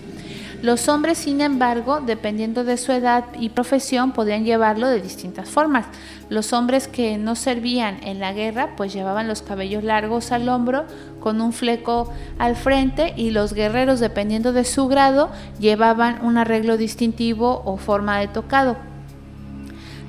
Los 0.62 0.90
hombres, 0.90 1.18
sin 1.18 1.40
embargo, 1.40 2.02
dependiendo 2.06 2.66
de 2.66 2.76
su 2.76 2.92
edad 2.92 3.24
y 3.40 3.48
profesión, 3.48 4.12
podían 4.12 4.44
llevarlo 4.44 4.90
de 4.90 5.00
distintas 5.00 5.48
formas. 5.48 5.86
Los 6.30 6.52
hombres 6.52 6.90
que 6.90 7.18
no 7.18 7.36
servían 7.36 8.04
en 8.04 8.20
la 8.20 8.34
guerra, 8.34 8.76
pues 8.76 8.92
llevaban 8.92 9.30
los 9.30 9.42
cabellos 9.42 9.86
largos 9.86 10.34
al 10.34 10.50
hombro 10.50 10.88
con 11.22 11.40
un 11.40 11.54
fleco 11.54 12.12
al 12.38 12.58
frente 12.58 13.14
y 13.16 13.32
los 13.32 13.54
guerreros, 13.54 14.02
dependiendo 14.02 14.52
de 14.52 14.66
su 14.66 14.90
grado, 14.90 15.30
llevaban 15.58 16.20
un 16.26 16.38
arreglo 16.38 16.76
distintivo 16.76 17.62
o 17.64 17.78
forma 17.78 18.20
de 18.20 18.28
tocado. 18.28 18.89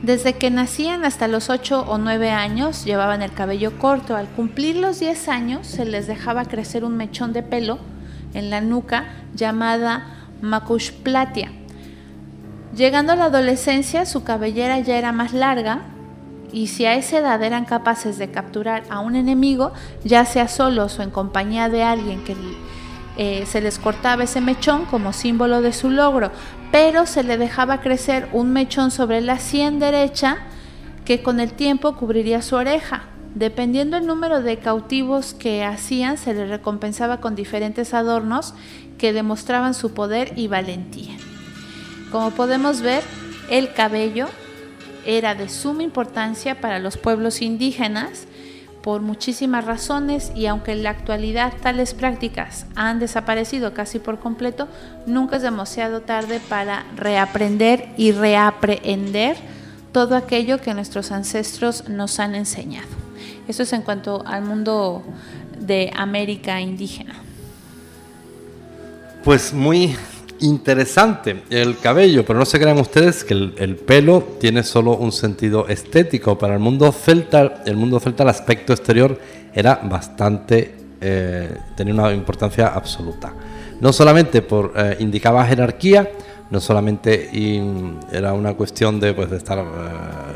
Desde 0.03 0.33
que 0.33 0.51
nacían 0.51 1.05
hasta 1.05 1.29
los 1.29 1.51
8 1.51 1.85
o 1.87 1.99
9 1.99 2.31
años 2.31 2.85
llevaban 2.87 3.21
el 3.21 3.33
cabello 3.33 3.79
corto. 3.79 4.17
Al 4.17 4.29
cumplir 4.29 4.77
los 4.77 4.99
10 4.99 5.29
años 5.29 5.67
se 5.67 5.85
les 5.85 6.07
dejaba 6.07 6.47
crecer 6.47 6.85
un 6.85 6.97
mechón 6.97 7.35
de 7.35 7.43
pelo 7.43 7.79
en 8.33 8.49
la 8.49 8.63
nuca 8.63 9.05
llamada 9.35 10.07
macushplatia. 10.41 11.53
Llegando 12.75 13.13
a 13.13 13.17
la 13.17 13.25
adolescencia 13.27 14.07
su 14.07 14.25
cabellera 14.25 14.79
ya 14.79 14.97
era 14.97 15.13
más 15.13 15.35
larga 15.35 15.83
y 16.51 16.69
si 16.69 16.87
a 16.87 16.95
esa 16.95 17.19
edad 17.19 17.43
eran 17.43 17.67
capaces 17.67 18.17
de 18.17 18.31
capturar 18.31 18.85
a 18.89 19.01
un 19.01 19.17
enemigo, 19.17 19.73
ya 20.03 20.25
sea 20.25 20.49
solos 20.49 20.99
o 20.99 21.03
en 21.03 21.11
compañía 21.11 21.69
de 21.69 21.83
alguien 21.83 22.25
que 22.25 22.35
eh, 23.17 23.45
se 23.47 23.61
les 23.61 23.79
cortaba 23.79 24.25
ese 24.25 24.41
mechón 24.41 24.85
como 24.87 25.13
símbolo 25.13 25.61
de 25.61 25.73
su 25.73 25.91
logro, 25.91 26.31
pero 26.71 27.07
se 27.07 27.23
le 27.23 27.37
dejaba 27.37 27.81
crecer 27.81 28.29
un 28.33 28.53
mechón 28.53 28.91
sobre 28.91 29.21
la 29.21 29.39
sien 29.39 29.79
derecha 29.79 30.39
que 31.05 31.23
con 31.23 31.41
el 31.41 31.53
tiempo 31.53 31.97
cubriría 31.97 32.43
su 32.43 32.57
oreja. 32.57 33.05
Dependiendo 33.35 33.97
el 33.97 34.07
número 34.07 34.43
de 34.43 34.59
cautivos 34.59 35.35
que 35.35 35.65
hacían, 35.65 36.19
se 36.19 36.35
les 36.35 36.49
recompensaba 36.49 37.21
con 37.21 37.35
diferentes 37.35 37.95
adornos 37.95 38.55
que 38.99 39.13
demostraban 39.13 39.75
su 39.75 39.93
poder 39.95 40.33
y 40.37 40.49
valentía. 40.49 41.17
Como 42.11 42.33
podemos 42.33 42.81
ver, 42.81 43.03
el 43.51 43.73
cabello 43.73 44.29
era 45.07 45.35
de 45.35 45.49
suma 45.49 45.83
importancia 45.83 46.61
para 46.61 46.79
los 46.79 46.97
pueblos 46.97 47.41
indígenas 47.41 48.27
por 48.83 49.03
muchísimas 49.03 49.65
razones 49.65 50.33
y 50.35 50.47
aunque 50.47 50.73
en 50.73 50.83
la 50.83 50.91
actualidad 50.91 51.53
tales 51.63 51.95
prácticas 51.95 52.67
han 52.75 52.99
desaparecido 52.99 53.75
casi 53.75 53.99
por 53.99 54.19
completo, 54.19 54.69
nunca 55.07 55.37
es 55.37 55.43
demasiado 55.43 56.01
tarde 56.01 56.41
para 56.49 56.85
reaprender 56.97 57.89
y 57.97 58.13
reaprender 58.13 59.37
todo 59.93 60.17
aquello 60.17 60.61
que 60.61 60.75
nuestros 60.75 61.13
ancestros 61.13 61.89
nos 61.89 62.21
han 62.21 62.35
enseñado. 62.35 62.89
Eso 63.49 63.65
es 63.65 63.73
en 63.73 63.83
cuanto 63.83 64.25
al 64.27 64.43
mundo 64.43 65.03
de 65.59 65.91
América 65.95 66.61
indígena. 66.61 67.15
Pues 69.25 69.53
muy 69.53 69.97
interesante 70.41 71.43
el 71.51 71.79
cabello, 71.79 72.25
pero 72.25 72.39
no 72.39 72.45
se 72.45 72.59
crean 72.59 72.79
ustedes 72.79 73.25
que 73.25 73.35
el, 73.35 73.77
pelo 73.77 74.37
tiene 74.41 74.63
solo 74.63 74.97
un 74.97 75.13
sentido 75.13 75.69
estético. 75.69 76.39
Para 76.39 76.55
el 76.55 76.61
mundo 76.61 76.93
celta, 76.93 77.63
el 77.67 77.77
mundo 77.77 78.01
celta, 78.01 78.23
el 78.23 78.29
aspecto 78.29 78.73
exterior 78.73 79.19
era 79.55 79.81
bastante, 79.83 80.75
eh, 81.01 81.57
tenía 81.77 81.95
una 81.95 82.13
importancia 82.13 82.69
absoluta. 82.69 83.33
No 83.81 83.93
solamente 83.93 84.43
por 84.43 84.73
eh, 84.77 84.97
indicaba 85.01 85.45
jerarquía, 85.45 86.11
no 86.51 86.61
solamente 86.61 87.31
era 88.11 88.33
una 88.33 88.55
cuestión 88.55 88.99
de, 88.99 89.15
pues, 89.15 89.31
de 89.31 89.37
estar, 89.37 89.59
eh, 89.59 89.63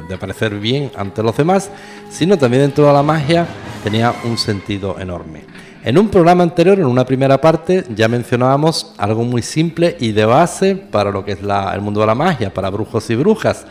de 0.08 0.16
parecer 0.16 0.58
bien 0.58 0.90
ante 0.96 1.22
los 1.22 1.36
demás, 1.36 1.70
sino 2.08 2.38
también 2.38 2.62
dentro 2.62 2.86
de 2.86 2.92
la 2.92 3.02
magia 3.02 3.46
tenía 3.82 4.14
un 4.24 4.38
sentido 4.38 4.98
enorme. 4.98 5.53
En 5.86 5.98
un 5.98 6.08
programa 6.08 6.42
anterior, 6.42 6.78
en 6.78 6.86
una 6.86 7.04
primera 7.04 7.38
parte, 7.42 7.84
ya 7.94 8.08
mencionábamos 8.08 8.94
algo 8.96 9.22
muy 9.22 9.42
simple 9.42 9.98
y 10.00 10.12
de 10.12 10.24
base 10.24 10.76
para 10.76 11.10
lo 11.10 11.26
que 11.26 11.32
es 11.32 11.40
el 11.40 11.80
mundo 11.82 12.00
de 12.00 12.06
la 12.06 12.14
magia, 12.14 12.54
para 12.54 12.70
brujos 12.70 13.10
y 13.10 13.14
brujas. 13.14 13.66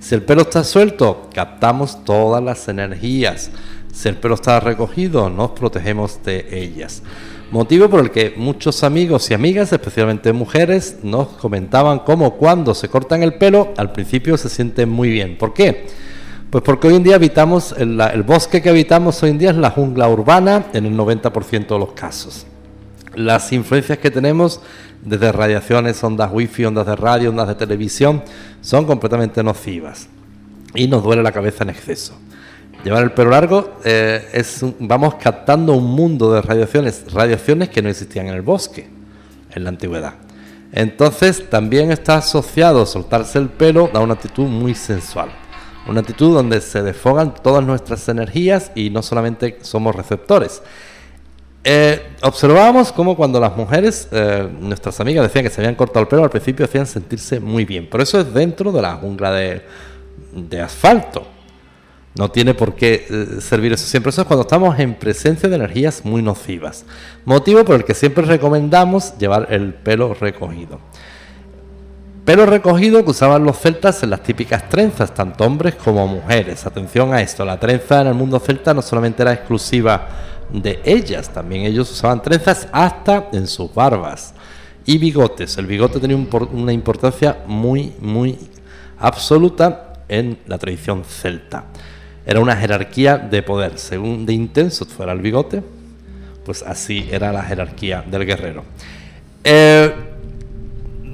Si 0.00 0.14
el 0.14 0.22
pelo 0.22 0.40
está 0.40 0.64
suelto, 0.64 1.28
captamos 1.34 2.06
todas 2.06 2.42
las 2.42 2.66
energías. 2.68 3.50
Si 3.92 4.08
el 4.08 4.16
pelo 4.16 4.36
está 4.36 4.60
recogido, 4.60 5.28
nos 5.28 5.50
protegemos 5.50 6.24
de 6.24 6.48
ellas. 6.50 7.02
Motivo 7.50 7.90
por 7.90 8.00
el 8.00 8.12
que 8.12 8.32
muchos 8.34 8.82
amigos 8.82 9.30
y 9.30 9.34
amigas, 9.34 9.70
especialmente 9.70 10.32
mujeres, 10.32 11.00
nos 11.02 11.28
comentaban 11.28 11.98
cómo 11.98 12.38
cuando 12.38 12.74
se 12.74 12.88
cortan 12.88 13.22
el 13.22 13.34
pelo, 13.34 13.74
al 13.76 13.92
principio 13.92 14.38
se 14.38 14.48
sienten 14.48 14.88
muy 14.88 15.10
bien. 15.10 15.36
¿Por 15.36 15.52
qué? 15.52 15.84
Pues 16.50 16.64
porque 16.64 16.88
hoy 16.88 16.94
en 16.94 17.02
día 17.02 17.16
habitamos, 17.16 17.74
el, 17.76 18.22
bosque 18.22 18.62
que 18.62 18.70
habitamos 18.70 19.22
hoy 19.22 19.30
en 19.30 19.38
día 19.38 19.50
es 19.50 19.56
la 19.56 19.70
jungla 19.70 20.08
urbana 20.08 20.66
en 20.72 20.86
el 20.86 20.96
90% 20.96 21.68
de 21.68 21.78
los 21.78 21.92
casos. 21.92 22.46
Las 23.14 23.52
influencias 23.52 23.98
que 23.98 24.10
tenemos 24.10 24.62
desde 25.02 25.30
radiaciones, 25.30 26.02
ondas 26.02 26.30
wifi, 26.32 26.64
ondas 26.64 26.86
de 26.86 26.96
radio, 26.96 27.28
ondas 27.28 27.48
de 27.48 27.54
televisión, 27.54 28.22
son 28.62 28.86
completamente 28.86 29.42
nocivas 29.42 30.08
y 30.74 30.88
nos 30.88 31.02
duele 31.02 31.22
la 31.22 31.32
cabeza 31.32 31.64
en 31.64 31.70
exceso. 31.70 32.14
Llevar 32.82 33.02
el 33.02 33.12
pelo 33.12 33.30
largo 33.30 33.74
eh, 33.84 34.26
es 34.32 34.64
vamos 34.78 35.16
captando 35.16 35.74
un 35.74 35.84
mundo 35.84 36.32
de 36.32 36.40
radiaciones, 36.40 37.12
radiaciones 37.12 37.68
que 37.68 37.82
no 37.82 37.90
existían 37.90 38.28
en 38.28 38.34
el 38.34 38.42
bosque 38.42 38.88
en 39.54 39.64
la 39.64 39.68
antigüedad. 39.68 40.14
Entonces 40.72 41.50
también 41.50 41.90
está 41.90 42.16
asociado 42.16 42.86
soltarse 42.86 43.38
el 43.38 43.48
pelo 43.48 43.90
a 43.92 44.00
una 44.00 44.14
actitud 44.14 44.46
muy 44.46 44.74
sensual, 44.74 45.28
una 45.88 46.00
actitud 46.00 46.34
donde 46.34 46.60
se 46.60 46.82
desfogan 46.82 47.34
todas 47.34 47.64
nuestras 47.64 48.08
energías 48.08 48.70
y 48.74 48.90
no 48.90 49.02
solamente 49.02 49.58
somos 49.62 49.94
receptores. 49.94 50.62
Eh, 51.64 52.00
observábamos 52.22 52.92
cómo 52.92 53.16
cuando 53.16 53.40
las 53.40 53.56
mujeres, 53.56 54.08
eh, 54.12 54.48
nuestras 54.60 55.00
amigas 55.00 55.24
decían 55.24 55.44
que 55.44 55.50
se 55.50 55.60
habían 55.60 55.74
cortado 55.74 56.00
el 56.00 56.08
pelo, 56.08 56.24
al 56.24 56.30
principio 56.30 56.64
hacían 56.64 56.86
sentirse 56.86 57.40
muy 57.40 57.64
bien, 57.64 57.88
pero 57.90 58.02
eso 58.02 58.20
es 58.20 58.32
dentro 58.32 58.70
de 58.70 58.82
la 58.82 58.94
jungla 58.94 59.32
de 59.32 60.60
asfalto. 60.60 61.26
No 62.18 62.32
tiene 62.32 62.52
por 62.52 62.74
qué 62.74 63.06
eh, 63.08 63.40
servir 63.40 63.72
eso 63.72 63.86
siempre. 63.86 64.10
Eso 64.10 64.22
es 64.22 64.26
cuando 64.26 64.42
estamos 64.42 64.76
en 64.80 64.94
presencia 64.94 65.48
de 65.48 65.54
energías 65.54 66.04
muy 66.04 66.20
nocivas. 66.20 66.84
Motivo 67.24 67.64
por 67.64 67.76
el 67.76 67.84
que 67.84 67.94
siempre 67.94 68.24
recomendamos 68.24 69.16
llevar 69.18 69.46
el 69.50 69.72
pelo 69.72 70.14
recogido. 70.14 70.80
Pelo 72.28 72.44
recogido 72.44 73.02
que 73.02 73.12
usaban 73.12 73.42
los 73.42 73.58
celtas 73.58 74.02
en 74.02 74.10
las 74.10 74.22
típicas 74.22 74.68
trenzas, 74.68 75.14
tanto 75.14 75.44
hombres 75.44 75.76
como 75.76 76.06
mujeres. 76.06 76.66
Atención 76.66 77.14
a 77.14 77.22
esto, 77.22 77.42
la 77.42 77.58
trenza 77.58 78.02
en 78.02 78.08
el 78.08 78.12
mundo 78.12 78.38
celta 78.38 78.74
no 78.74 78.82
solamente 78.82 79.22
era 79.22 79.32
exclusiva 79.32 80.08
de 80.52 80.78
ellas, 80.84 81.30
también 81.32 81.62
ellos 81.62 81.90
usaban 81.90 82.20
trenzas 82.20 82.68
hasta 82.70 83.30
en 83.32 83.46
sus 83.46 83.72
barbas. 83.72 84.34
Y 84.84 84.98
bigotes. 84.98 85.56
El 85.56 85.64
bigote 85.64 86.00
tenía 86.00 86.18
una 86.52 86.70
importancia 86.70 87.38
muy, 87.46 87.94
muy 87.98 88.38
absoluta 88.98 89.94
en 90.06 90.36
la 90.48 90.58
tradición 90.58 91.04
celta. 91.04 91.64
Era 92.26 92.40
una 92.40 92.56
jerarquía 92.56 93.16
de 93.16 93.42
poder. 93.42 93.78
Según 93.78 94.26
de 94.26 94.34
intenso 94.34 94.84
fuera 94.84 95.12
el 95.12 95.22
bigote, 95.22 95.62
pues 96.44 96.62
así 96.62 97.08
era 97.10 97.32
la 97.32 97.42
jerarquía 97.42 98.04
del 98.06 98.26
guerrero. 98.26 98.64
Eh, 99.42 100.17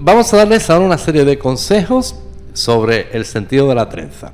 vamos 0.04 0.34
a 0.34 0.36
darles 0.36 0.68
ahora 0.68 0.84
una 0.84 0.98
serie 0.98 1.24
de 1.24 1.38
consejos 1.38 2.14
sobre 2.52 3.08
el 3.16 3.24
sentido 3.24 3.68
de 3.70 3.74
la 3.74 3.88
trenza. 3.88 4.32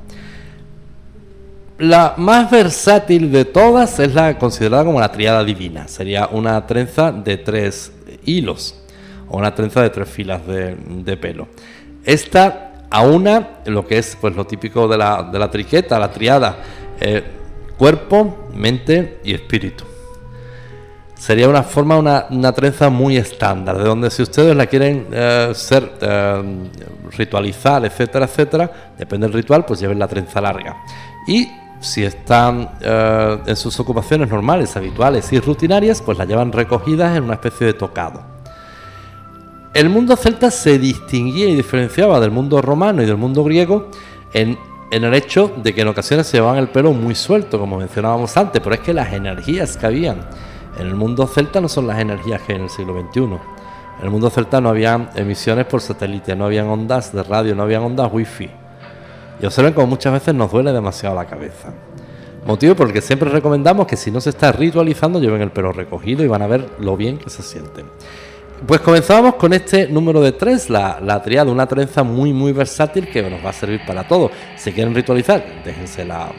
La 1.79 2.15
más 2.17 2.51
versátil 2.51 3.31
de 3.31 3.45
todas 3.45 4.01
es 4.01 4.13
la 4.13 4.37
considerada 4.37 4.85
como 4.85 4.99
la 4.99 5.13
triada 5.13 5.45
divina. 5.45 5.87
Sería 5.87 6.27
una 6.27 6.67
trenza 6.67 7.13
de 7.13 7.37
tres 7.37 7.93
hilos 8.25 8.83
o 9.29 9.39
una 9.39 9.55
trenza 9.55 9.81
de 9.81 9.91
tres 9.91 10.09
filas 10.09 10.43
de, 10.45 11.17
pelo. 11.17 11.47
Esta 12.05 12.87
a 12.91 13.03
una, 13.03 13.61
lo 13.67 13.87
que 13.87 13.99
es 13.99 14.19
pues 14.21 14.35
lo 14.35 14.47
típico 14.47 14.89
de 14.89 14.99
la, 14.99 15.23
de 15.23 15.39
la 15.39 15.51
triqueta, 15.51 16.01
la 16.01 16.11
triada, 16.11 16.57
eh, 17.01 17.23
cuerpo, 17.79 18.49
mente 18.53 19.21
y 19.23 19.33
espíritu. 19.33 19.85
Sería 21.21 21.49
una 21.49 21.63
forma, 21.63 21.99
una, 22.31 22.53
trenza 22.53 22.89
muy 22.89 23.19
estándar, 23.19 23.77
de 23.77 23.85
donde 23.85 24.11
si 24.11 24.23
ustedes 24.23 24.57
la 24.57 24.67
quieren 24.67 25.07
eh, 25.13 25.53
ser 25.55 25.93
eh, 26.01 26.43
ritualizar, 27.17 27.85
etcétera, 27.85 28.25
etcétera, 28.25 28.71
depende 28.99 29.27
del 29.27 29.35
ritual, 29.35 29.67
pues 29.67 29.81
lleven 29.81 29.99
la 29.99 30.09
trenza 30.09 30.41
larga. 30.41 30.79
Y 31.29 31.47
si 31.79 32.05
están 32.05 32.71
en 32.81 33.57
sus 33.57 33.79
ocupaciones 33.81 34.29
normales, 34.29 34.77
habituales 34.77 35.33
y 35.33 35.41
rutinarias, 35.41 36.03
pues 36.03 36.19
la 36.19 36.27
llevan 36.27 36.53
recogidas 36.53 37.17
en 37.17 37.25
una 37.25 37.35
especie 37.35 37.69
de 37.69 37.73
tocado. 37.73 38.23
El 39.73 39.89
mundo 39.89 40.17
celta 40.17 40.51
se 40.51 40.81
distinguía 40.81 41.49
y 41.49 41.55
diferenciaba 41.55 42.19
del 42.19 42.33
mundo 42.33 42.61
romano 42.61 43.03
y 43.03 43.07
del 43.07 43.17
mundo 43.17 43.45
griego 43.45 43.89
en, 44.33 44.59
el 44.91 45.15
hecho 45.15 45.53
de 45.63 45.73
que 45.73 45.83
en 45.83 45.89
ocasiones 45.89 46.27
se 46.27 46.39
llevaban 46.39 46.59
el 46.59 46.69
pelo 46.69 46.93
muy 46.93 47.15
suelto, 47.15 47.61
como 47.61 47.79
mencionábamos 47.79 48.37
antes, 48.37 48.61
pero 48.61 48.75
es 48.75 48.81
que 48.81 48.93
las 48.93 49.13
energías 49.13 49.77
que 49.77 49.87
habían 49.87 50.27
en 50.79 50.87
el 50.87 50.95
mundo 50.95 51.27
celta 51.27 51.61
no 51.61 51.69
son 51.69 51.87
las 51.87 51.99
energías 51.99 52.43
que 52.43 52.53
hay 52.53 52.59
en 52.59 52.65
el 52.65 52.71
siglo 52.71 52.95
XXI. 53.01 53.21
En 53.21 54.05
el 54.05 54.11
mundo 54.11 54.31
celta 54.31 54.61
no 54.61 54.71
había 54.71 55.11
emisiones 55.15 55.67
por 55.67 55.81
satélite, 55.81 56.35
no 56.35 56.47
habían 56.47 56.67
ondas 56.69 57.13
de 57.13 57.23
radio, 57.23 57.55
no 57.55 57.65
habían 57.65 57.83
ondas 57.83 58.11
wifi. 58.13 58.51
Y 59.43 59.47
observen 59.47 59.73
como 59.73 59.89
muchas 59.89 60.13
veces 60.13 60.35
nos 60.35 60.51
duele 60.51 60.73
demasiado 60.73 61.15
la 61.15 61.27
cabeza. 61.27 61.73
Motivo 62.47 62.75
por 62.75 62.87
el 62.87 62.93
que 62.93 63.03
siempre 63.03 63.29
recomendamos 63.29 63.87
que 63.87 63.97
si 63.97 64.11
no 64.11 64.21
se 64.21 64.31
está 64.31 64.53
ritualizando 64.53 65.21
lleven 65.21 65.43
el 65.43 65.51
pelo 65.51 65.73
recogido 65.73 66.25
y 66.25 66.29
van 66.29 66.43
a 66.43 66.47
ver 66.47 66.71
lo 66.79 66.97
bien 66.97 67.19
que 67.19 67.29
se 67.29 67.43
sienten. 67.43 67.87
Pues 68.67 68.81
comenzamos 68.81 69.37
con 69.37 69.55
este 69.55 69.89
número 69.89 70.21
de 70.21 70.33
tres, 70.33 70.69
la, 70.69 71.01
la 71.01 71.23
triada, 71.23 71.51
una 71.51 71.67
trenza 71.67 72.03
muy 72.03 72.33
muy 72.33 72.53
versátil 72.53 73.09
que 73.09 73.23
nos 73.23 73.45
va 73.45 73.51
a 73.51 73.55
servir 73.55 73.81
para 73.87 74.07
todo. 74.07 74.31
Si 74.57 74.73
quieren 74.73 74.95
ritualizar, 74.95 75.63
déjense 75.65 76.05
la, 76.05 76.31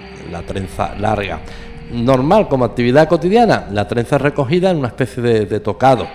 trenza 0.45 0.93
larga. 0.99 1.39
Normal, 1.91 2.47
como 2.47 2.65
actividad 2.65 3.07
cotidiana, 3.07 3.67
la 3.71 3.87
trenza 3.87 4.17
recogida 4.17 4.71
en 4.71 4.77
una 4.77 4.87
especie 4.87 5.21
de, 5.21 5.59
tocado, 5.59 6.07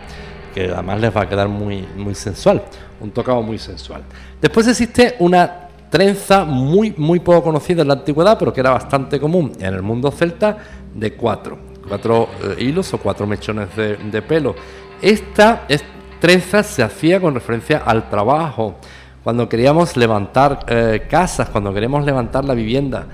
que 0.55 0.71
además 0.71 1.01
les 1.01 1.15
va 1.15 1.23
a 1.23 1.29
quedar 1.29 1.49
muy, 1.49 1.87
muy 1.97 2.15
sensual, 2.15 2.62
un 3.01 3.11
tocado 3.11 3.43
muy 3.43 3.59
sensual. 3.59 4.03
Después 4.41 4.67
existe 4.69 5.17
una 5.19 5.69
trenza 5.91 6.45
muy, 6.45 6.95
muy 6.97 7.21
poco 7.21 7.43
conocida 7.45 7.83
en 7.83 7.89
la 7.89 7.95
antigüedad, 7.95 8.39
pero 8.39 8.53
que 8.53 8.61
era 8.61 8.71
bastante 8.71 9.21
común 9.21 9.53
en 9.59 9.75
el 9.75 9.83
mundo 9.83 10.11
celta, 10.11 10.59
de 10.95 11.12
cuatro, 11.12 11.59
cuatro 11.87 12.29
eh, 12.43 12.62
hilos 12.62 12.93
o 12.95 12.99
cuatro 12.99 13.27
mechones 13.27 13.69
de, 13.77 14.23
pelo. 14.23 14.55
Esta 15.03 15.65
es 15.69 15.85
trenza 16.21 16.62
se 16.62 16.83
hacía 16.83 17.21
con 17.21 17.35
referencia 17.35 17.83
al 17.85 18.09
trabajo, 18.09 18.77
cuando 19.23 19.49
queríamos 19.49 19.97
levantar 19.97 20.65
eh, 20.69 21.07
casas, 21.11 21.51
cuando 21.51 21.75
queríamos 21.75 22.05
levantar 22.05 22.45
la 22.45 22.55
vivienda. 22.55 23.07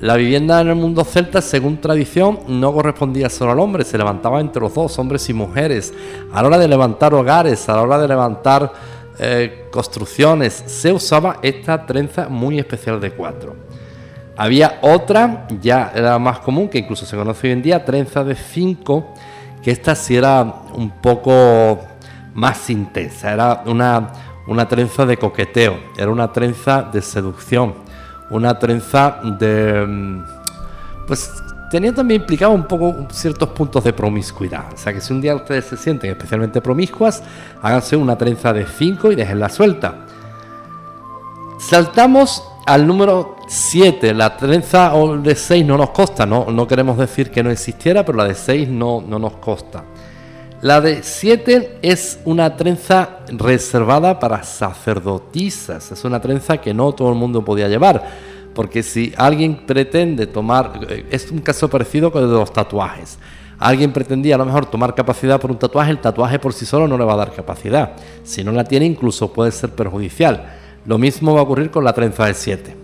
La 0.00 0.14
vivienda 0.14 0.60
en 0.60 0.68
el 0.68 0.76
mundo 0.76 1.02
celta, 1.02 1.42
según 1.42 1.80
tradición, 1.80 2.38
no 2.46 2.72
correspondía 2.72 3.28
solo 3.28 3.50
al 3.50 3.58
hombre, 3.58 3.84
se 3.84 3.98
levantaba 3.98 4.40
entre 4.40 4.62
los 4.62 4.72
dos, 4.72 4.96
hombres 5.00 5.28
y 5.28 5.34
mujeres. 5.34 5.92
A 6.32 6.40
la 6.40 6.46
hora 6.46 6.58
de 6.58 6.68
levantar 6.68 7.12
hogares, 7.14 7.68
a 7.68 7.74
la 7.74 7.82
hora 7.82 7.98
de 7.98 8.06
levantar 8.06 8.72
eh, 9.18 9.66
construcciones, 9.72 10.62
se 10.66 10.92
usaba 10.92 11.40
esta 11.42 11.84
trenza 11.84 12.28
muy 12.28 12.60
especial 12.60 13.00
de 13.00 13.10
cuatro. 13.10 13.56
Había 14.36 14.78
otra, 14.82 15.48
ya 15.60 15.90
era 15.92 16.16
más 16.20 16.38
común, 16.38 16.68
que 16.68 16.78
incluso 16.78 17.04
se 17.04 17.16
conoce 17.16 17.48
hoy 17.48 17.54
en 17.54 17.62
día, 17.62 17.84
trenza 17.84 18.22
de 18.22 18.36
cinco, 18.36 19.14
que 19.60 19.72
esta 19.72 19.96
sí 19.96 20.14
era 20.14 20.44
un 20.74 20.90
poco 20.90 21.80
más 22.34 22.70
intensa, 22.70 23.32
era 23.32 23.64
una, 23.66 24.12
una 24.46 24.68
trenza 24.68 25.04
de 25.04 25.16
coqueteo, 25.16 25.76
era 25.96 26.08
una 26.08 26.32
trenza 26.32 26.82
de 26.82 27.02
seducción, 27.02 27.87
una 28.30 28.58
trenza 28.58 29.20
de... 29.22 29.86
Mm, 29.86 30.24
pues 31.06 31.42
tenía 31.70 31.92
también 31.92 32.22
implicado 32.22 32.52
un 32.52 32.64
poco 32.64 33.06
ciertos 33.10 33.48
puntos 33.50 33.84
de 33.84 33.92
promiscuidad. 33.92 34.72
O 34.72 34.76
sea 34.76 34.92
que 34.92 35.00
si 35.00 35.12
un 35.12 35.20
día 35.20 35.34
ustedes 35.34 35.66
se 35.66 35.76
sienten 35.76 36.10
especialmente 36.10 36.60
promiscuas, 36.60 37.22
háganse 37.62 37.96
una 37.96 38.16
trenza 38.16 38.52
de 38.52 38.66
5 38.66 39.12
y 39.12 39.14
déjenla 39.14 39.48
suelta. 39.48 40.06
Saltamos 41.58 42.42
al 42.66 42.86
número 42.86 43.36
7. 43.48 44.14
La 44.14 44.36
trenza 44.36 44.92
de 45.22 45.34
6 45.34 45.66
no 45.66 45.76
nos 45.76 45.90
costa, 45.90 46.26
no, 46.26 46.46
no 46.46 46.66
queremos 46.66 46.98
decir 46.98 47.30
que 47.30 47.42
no 47.42 47.50
existiera, 47.50 48.04
pero 48.04 48.18
la 48.18 48.24
de 48.24 48.34
6 48.34 48.68
no, 48.68 49.00
no 49.00 49.18
nos 49.18 49.36
costa. 49.36 49.84
La 50.60 50.80
de 50.80 51.04
7 51.04 51.78
es 51.82 52.18
una 52.24 52.56
trenza 52.56 53.20
reservada 53.28 54.18
para 54.18 54.42
sacerdotisas. 54.42 55.92
Es 55.92 56.04
una 56.04 56.20
trenza 56.20 56.56
que 56.58 56.74
no 56.74 56.92
todo 56.92 57.10
el 57.10 57.14
mundo 57.14 57.44
podía 57.44 57.68
llevar. 57.68 58.04
Porque 58.54 58.82
si 58.82 59.12
alguien 59.16 59.66
pretende 59.66 60.26
tomar, 60.26 60.80
eh, 60.88 61.06
es 61.12 61.30
un 61.30 61.38
caso 61.38 61.70
parecido 61.70 62.10
con 62.10 62.28
los 62.28 62.52
tatuajes. 62.52 63.20
Alguien 63.60 63.92
pretendía 63.92 64.34
a 64.34 64.38
lo 64.38 64.46
mejor 64.46 64.66
tomar 64.66 64.96
capacidad 64.96 65.40
por 65.40 65.52
un 65.52 65.60
tatuaje, 65.60 65.92
el 65.92 66.00
tatuaje 66.00 66.40
por 66.40 66.52
sí 66.52 66.66
solo 66.66 66.88
no 66.88 66.98
le 66.98 67.04
va 67.04 67.12
a 67.12 67.18
dar 67.18 67.32
capacidad. 67.32 67.92
Si 68.24 68.42
no 68.42 68.50
la 68.50 68.64
tiene, 68.64 68.84
incluso 68.84 69.32
puede 69.32 69.52
ser 69.52 69.70
perjudicial. 69.70 70.44
Lo 70.86 70.98
mismo 70.98 71.34
va 71.34 71.40
a 71.40 71.44
ocurrir 71.44 71.70
con 71.70 71.84
la 71.84 71.92
trenza 71.92 72.26
de 72.26 72.34
7. 72.34 72.76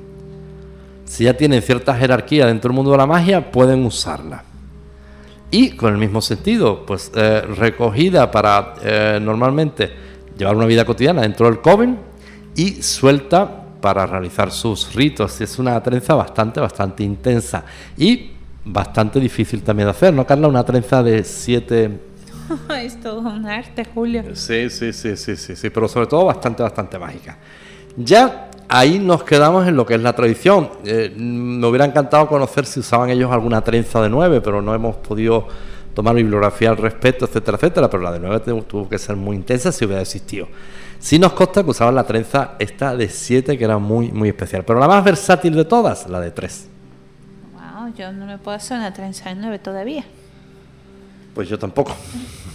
Si 1.07 1.25
ya 1.25 1.37
tienen 1.37 1.61
cierta 1.61 1.93
jerarquía 1.97 2.47
dentro 2.47 2.69
del 2.69 2.77
mundo 2.77 2.93
de 2.93 2.99
la 2.99 3.07
magia, 3.07 3.51
pueden 3.51 3.85
usarla 3.85 4.45
y 5.55 5.71
con 5.71 5.93
el 5.93 6.01
mismo 6.01 6.21
sentido, 6.21 6.85
pues 6.85 7.13
eh, 7.15 7.43
recogida 7.43 8.29
para 8.29 8.75
eh, 8.83 9.21
normalmente 9.23 9.89
llevar 10.37 10.57
una 10.57 10.67
vida 10.67 10.85
cotidiana 10.85 11.23
dentro 11.23 11.47
del 11.47 11.61
coven 11.61 11.97
y 12.57 12.83
suelta 12.83 13.63
para 13.81 14.05
realizar 14.05 14.51
sus 14.51 14.93
ritos. 14.93 15.41
Es 15.41 15.57
una 15.61 15.81
trenza 15.81 16.17
bastante, 16.17 16.59
bastante 16.59 17.05
intensa 17.05 17.65
y 17.97 18.33
bastante 18.65 19.21
difícil 19.21 19.63
también 19.63 19.87
de 19.87 19.91
hacer, 19.93 20.13
¿no, 20.13 20.27
Carla? 20.27 20.49
Una 20.49 20.65
trenza 20.65 21.05
de 21.05 21.23
siete... 21.23 22.01
es 22.83 23.01
todo 23.01 23.21
un 23.21 23.47
arte, 23.47 23.85
Julio. 23.85 24.35
Sí, 24.35 24.69
sí, 24.69 24.93
sí, 24.93 25.17
sí, 25.17 25.37
sí, 25.37 25.55
sí, 25.55 25.71
pero 25.71 25.87
sobre 25.87 26.09
todo 26.09 26.25
bastante, 26.25 26.65
bastante 26.65 26.99
mágica. 26.99 27.39
Ya 27.97 28.51
ahí 28.69 28.99
nos 28.99 29.25
quedamos 29.25 29.67
en 29.67 29.77
lo 29.77 29.87
que 29.87 29.95
es 29.95 30.01
la 30.01 30.13
tradición. 30.15 30.71
Eh, 30.85 31.13
me 31.17 31.67
hubiera 31.67 31.85
encantado 31.85 32.27
conocer 32.29 32.67
si 32.67 32.81
usaban 32.81 33.11
ellos 33.11 33.31
alguna 33.31 33.63
trenza 33.63 34.01
de 34.03 34.09
nueve, 34.09 34.41
pero 34.41 34.61
no 34.63 34.75
hemos 34.75 34.97
podido 34.97 35.49
tomar 35.95 36.15
bibliografía 36.15 36.71
al 36.71 36.77
respecto, 36.77 37.25
etcétera, 37.25 37.57
etcétera, 37.57 37.89
pero 37.89 38.03
la 38.03 38.13
de 38.13 38.21
nueve 38.21 38.41
tuvo 38.67 38.89
que 38.89 38.99
ser 38.99 39.17
muy 39.17 39.37
intensa 39.37 39.71
si 39.73 39.85
hubiera 39.85 40.03
existido. 40.03 40.49
Sí 40.99 41.19
nos 41.19 41.33
consta 41.33 41.63
que 41.63 41.71
usaban 41.71 41.95
la 41.95 42.05
trenza 42.05 42.53
esta 42.59 42.97
de 42.97 43.09
siete, 43.09 43.57
que 43.59 43.65
era 43.65 43.79
muy, 43.79 44.11
muy 44.11 44.29
especial, 44.29 44.65
pero 44.65 44.81
la 44.81 44.89
más 44.89 45.05
versátil 45.05 45.55
de 45.55 45.65
todas, 45.65 46.09
la 46.09 46.21
de 46.21 46.31
tres. 46.31 46.69
Wow, 47.53 47.95
yo 47.95 48.13
no 48.13 48.27
me 48.27 48.39
puedo 48.39 48.57
hacer 48.57 48.79
una 48.79 48.93
trenza 48.93 49.29
de 49.29 49.37
nueve 49.37 49.59
todavía. 49.59 50.05
Pues 51.35 51.49
yo 51.49 51.59
tampoco. 51.59 51.95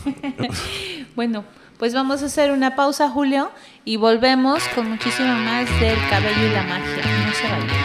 bueno, 1.16 1.44
pues 1.80 1.94
vamos 1.94 2.22
a 2.22 2.26
hacer 2.26 2.52
una 2.52 2.76
pausa, 2.76 3.10
Julio, 3.10 3.52
y 3.86 3.96
volvemos 3.96 4.62
con 4.76 4.90
muchísimo 4.90 5.34
más 5.34 5.68
del 5.80 5.98
cabello 6.10 6.46
y 6.46 6.54
la 6.54 6.64
magia. 6.64 7.26
No 7.26 7.34
se 7.34 7.44
vayan. 7.44 7.79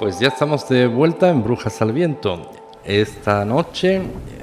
Pues 0.00 0.20
ya 0.20 0.28
estamos 0.28 0.68
de 0.68 0.86
vuelta 0.86 1.30
en 1.30 1.42
Brujas 1.42 1.80
al 1.80 1.92
Viento 1.92 2.42
esta 2.84 3.44
noche 3.44 4.00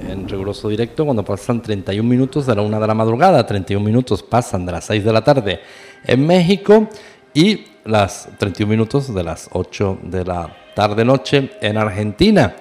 en 0.08 0.28
riguroso 0.28 0.68
directo 0.68 1.04
cuando 1.04 1.24
pasan 1.24 1.62
31 1.62 2.08
minutos 2.08 2.46
de 2.46 2.54
la 2.54 2.62
una 2.62 2.80
de 2.80 2.86
la 2.86 2.94
madrugada, 2.94 3.46
31 3.46 3.84
minutos 3.84 4.22
pasan 4.22 4.66
de 4.66 4.72
las 4.72 4.84
6 4.86 5.04
de 5.04 5.12
la 5.12 5.22
tarde 5.22 5.60
en 6.04 6.26
México 6.26 6.88
y 7.32 7.64
las 7.84 8.28
31 8.38 8.70
minutos 8.70 9.14
de 9.14 9.22
las 9.22 9.48
8 9.52 9.98
de 10.02 10.24
la 10.24 10.56
tarde 10.74 11.04
noche 11.04 11.50
en 11.60 11.76
Argentina. 11.76 12.56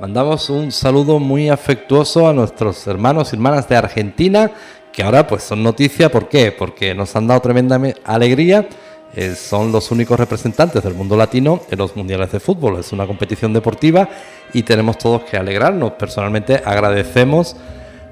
Mandamos 0.00 0.50
un 0.50 0.72
saludo 0.72 1.18
muy 1.18 1.48
afectuoso 1.48 2.28
a 2.28 2.32
nuestros 2.32 2.86
hermanos 2.86 3.32
y 3.32 3.36
hermanas 3.36 3.68
de 3.68 3.76
Argentina 3.76 4.50
que 4.92 5.02
ahora 5.02 5.26
pues 5.26 5.42
son 5.42 5.62
noticia, 5.62 6.10
¿por 6.10 6.28
qué? 6.28 6.52
Porque 6.52 6.94
nos 6.94 7.14
han 7.16 7.26
dado 7.26 7.40
tremenda 7.40 7.80
alegría 8.04 8.68
eh, 9.16 9.34
son 9.34 9.70
los 9.72 9.90
únicos 9.90 10.18
representantes 10.18 10.82
del 10.82 10.94
mundo 10.94 11.16
latino 11.16 11.60
en 11.70 11.78
los 11.78 11.94
mundiales 11.96 12.32
de 12.32 12.40
fútbol. 12.40 12.78
Es 12.78 12.92
una 12.92 13.06
competición 13.06 13.52
deportiva 13.52 14.08
y 14.52 14.62
tenemos 14.62 14.98
todos 14.98 15.22
que 15.24 15.36
alegrarnos. 15.36 15.92
Personalmente 15.92 16.60
agradecemos 16.64 17.56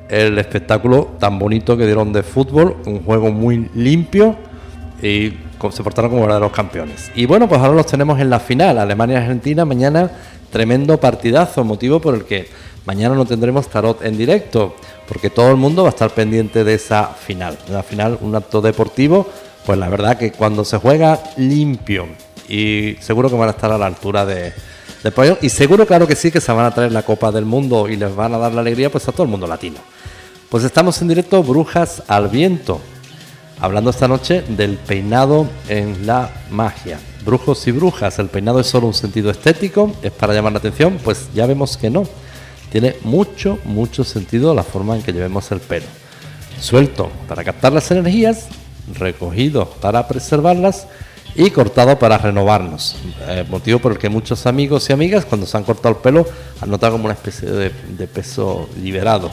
el 0.09 0.39
espectáculo 0.39 1.13
tan 1.19 1.39
bonito 1.39 1.77
que 1.77 1.87
dieron 1.87 2.13
de 2.13 2.23
fútbol, 2.23 2.77
un 2.87 3.03
juego 3.03 3.31
muy 3.31 3.71
limpio 3.75 4.37
y 5.03 5.33
se 5.71 5.83
portaron 5.83 6.11
como 6.11 6.23
verdaderos 6.23 6.53
campeones. 6.53 7.11
Y 7.15 7.27
bueno, 7.27 7.49
pues 7.49 7.61
ahora 7.61 7.75
los 7.75 7.87
tenemos 7.87 8.21
en 8.21 8.31
la 8.31 8.41
final, 8.41 8.79
Alemania-Argentina, 8.79 9.65
mañana 9.65 10.11
tremendo 10.51 10.99
partidazo, 10.99 11.65
motivo 11.65 12.01
por 12.01 12.15
el 12.15 12.25
que 12.25 12.49
mañana 12.85 13.15
no 13.15 13.25
tendremos 13.25 13.69
tarot 13.69 14.05
en 14.05 14.17
directo, 14.19 14.75
porque 15.09 15.31
todo 15.31 15.51
el 15.51 15.57
mundo 15.57 15.83
va 15.83 15.89
a 15.89 15.91
estar 15.91 16.11
pendiente 16.11 16.65
de 16.65 16.75
esa 16.75 17.07
final. 17.07 17.57
Una 17.69 17.83
final, 17.83 18.19
un 18.21 18.35
acto 18.35 18.61
deportivo, 18.61 19.27
pues 19.67 19.79
la 19.79 19.89
verdad 19.89 20.19
que 20.19 20.33
cuando 20.33 20.65
se 20.65 20.79
juega 20.79 21.23
limpio 21.37 22.07
y 22.49 22.97
seguro 23.01 23.29
que 23.29 23.37
van 23.37 23.49
a 23.49 23.53
estar 23.53 23.71
a 23.71 23.79
la 23.79 23.87
altura 23.87 24.27
de, 24.27 24.53
de 25.03 25.37
y 25.41 25.49
seguro 25.49 25.87
claro 25.87 26.07
que 26.07 26.17
sí 26.17 26.31
que 26.31 26.41
se 26.41 26.53
van 26.53 26.67
a 26.67 26.71
traer 26.71 26.93
la 26.93 27.03
Copa 27.03 27.31
del 27.31 27.45
Mundo 27.45 27.89
y 27.89 27.97
les 27.97 28.15
van 28.15 28.35
a 28.35 28.39
dar 28.39 28.53
la 28.53 28.61
alegría 28.61 28.91
pues 28.91 29.07
a 29.09 29.13
todo 29.13 29.25
el 29.25 29.29
mundo 29.29 29.47
latino. 29.47 29.79
Pues 30.49 30.65
estamos 30.65 31.01
en 31.01 31.09
directo 31.09 31.43
Brujas 31.43 32.03
al 32.09 32.29
Viento, 32.29 32.81
hablando 33.59 33.91
esta 33.91 34.07
noche 34.07 34.43
del 34.43 34.77
peinado 34.77 35.47
en 35.69 36.07
la 36.07 36.31
magia. 36.51 36.99
Brujos 37.25 37.67
y 37.69 37.71
brujas, 37.71 38.19
¿el 38.19 38.29
peinado 38.29 38.61
es 38.61 38.67
solo 38.67 38.89
un 38.89 38.95
sentido 38.95 39.31
estético? 39.31 39.93
¿Es 40.03 40.11
para 40.13 40.35
llamar 40.35 40.53
la 40.53 40.59
atención? 40.59 40.99
Pues 41.03 41.29
ya 41.33 41.47
vemos 41.47 41.77
que 41.77 41.89
no. 41.89 42.05
Tiene 42.71 42.97
mucho, 43.03 43.59
mucho 43.65 44.03
sentido 44.03 44.55
la 44.55 44.63
forma 44.63 44.97
en 44.97 45.03
que 45.03 45.13
llevemos 45.13 45.51
el 45.53 45.61
pelo. 45.61 45.87
Suelto 46.61 47.11
para 47.29 47.45
captar 47.45 47.73
las 47.73 47.91
energías, 47.91 48.49
recogido 48.95 49.69
para 49.69 50.07
preservarlas 50.09 50.87
y 51.35 51.51
cortado 51.51 51.99
para 51.99 52.19
renovarnos. 52.19 52.97
Eh, 53.29 53.45
motivo 53.49 53.79
por 53.79 53.93
el 53.93 53.99
que 53.99 54.09
muchos 54.09 54.47
amigos 54.47 54.89
y 54.91 54.93
amigas 54.93 55.25
cuando 55.25 55.47
se 55.47 55.57
han 55.57 55.65
cortado 55.65 55.97
el 55.97 56.01
pelo 56.01 56.27
han 56.61 56.71
notado 56.71 56.93
como 56.93 57.05
una 57.05 57.15
especie 57.15 57.49
de 57.49 58.07
peso 58.07 58.69
liberado. 58.83 59.31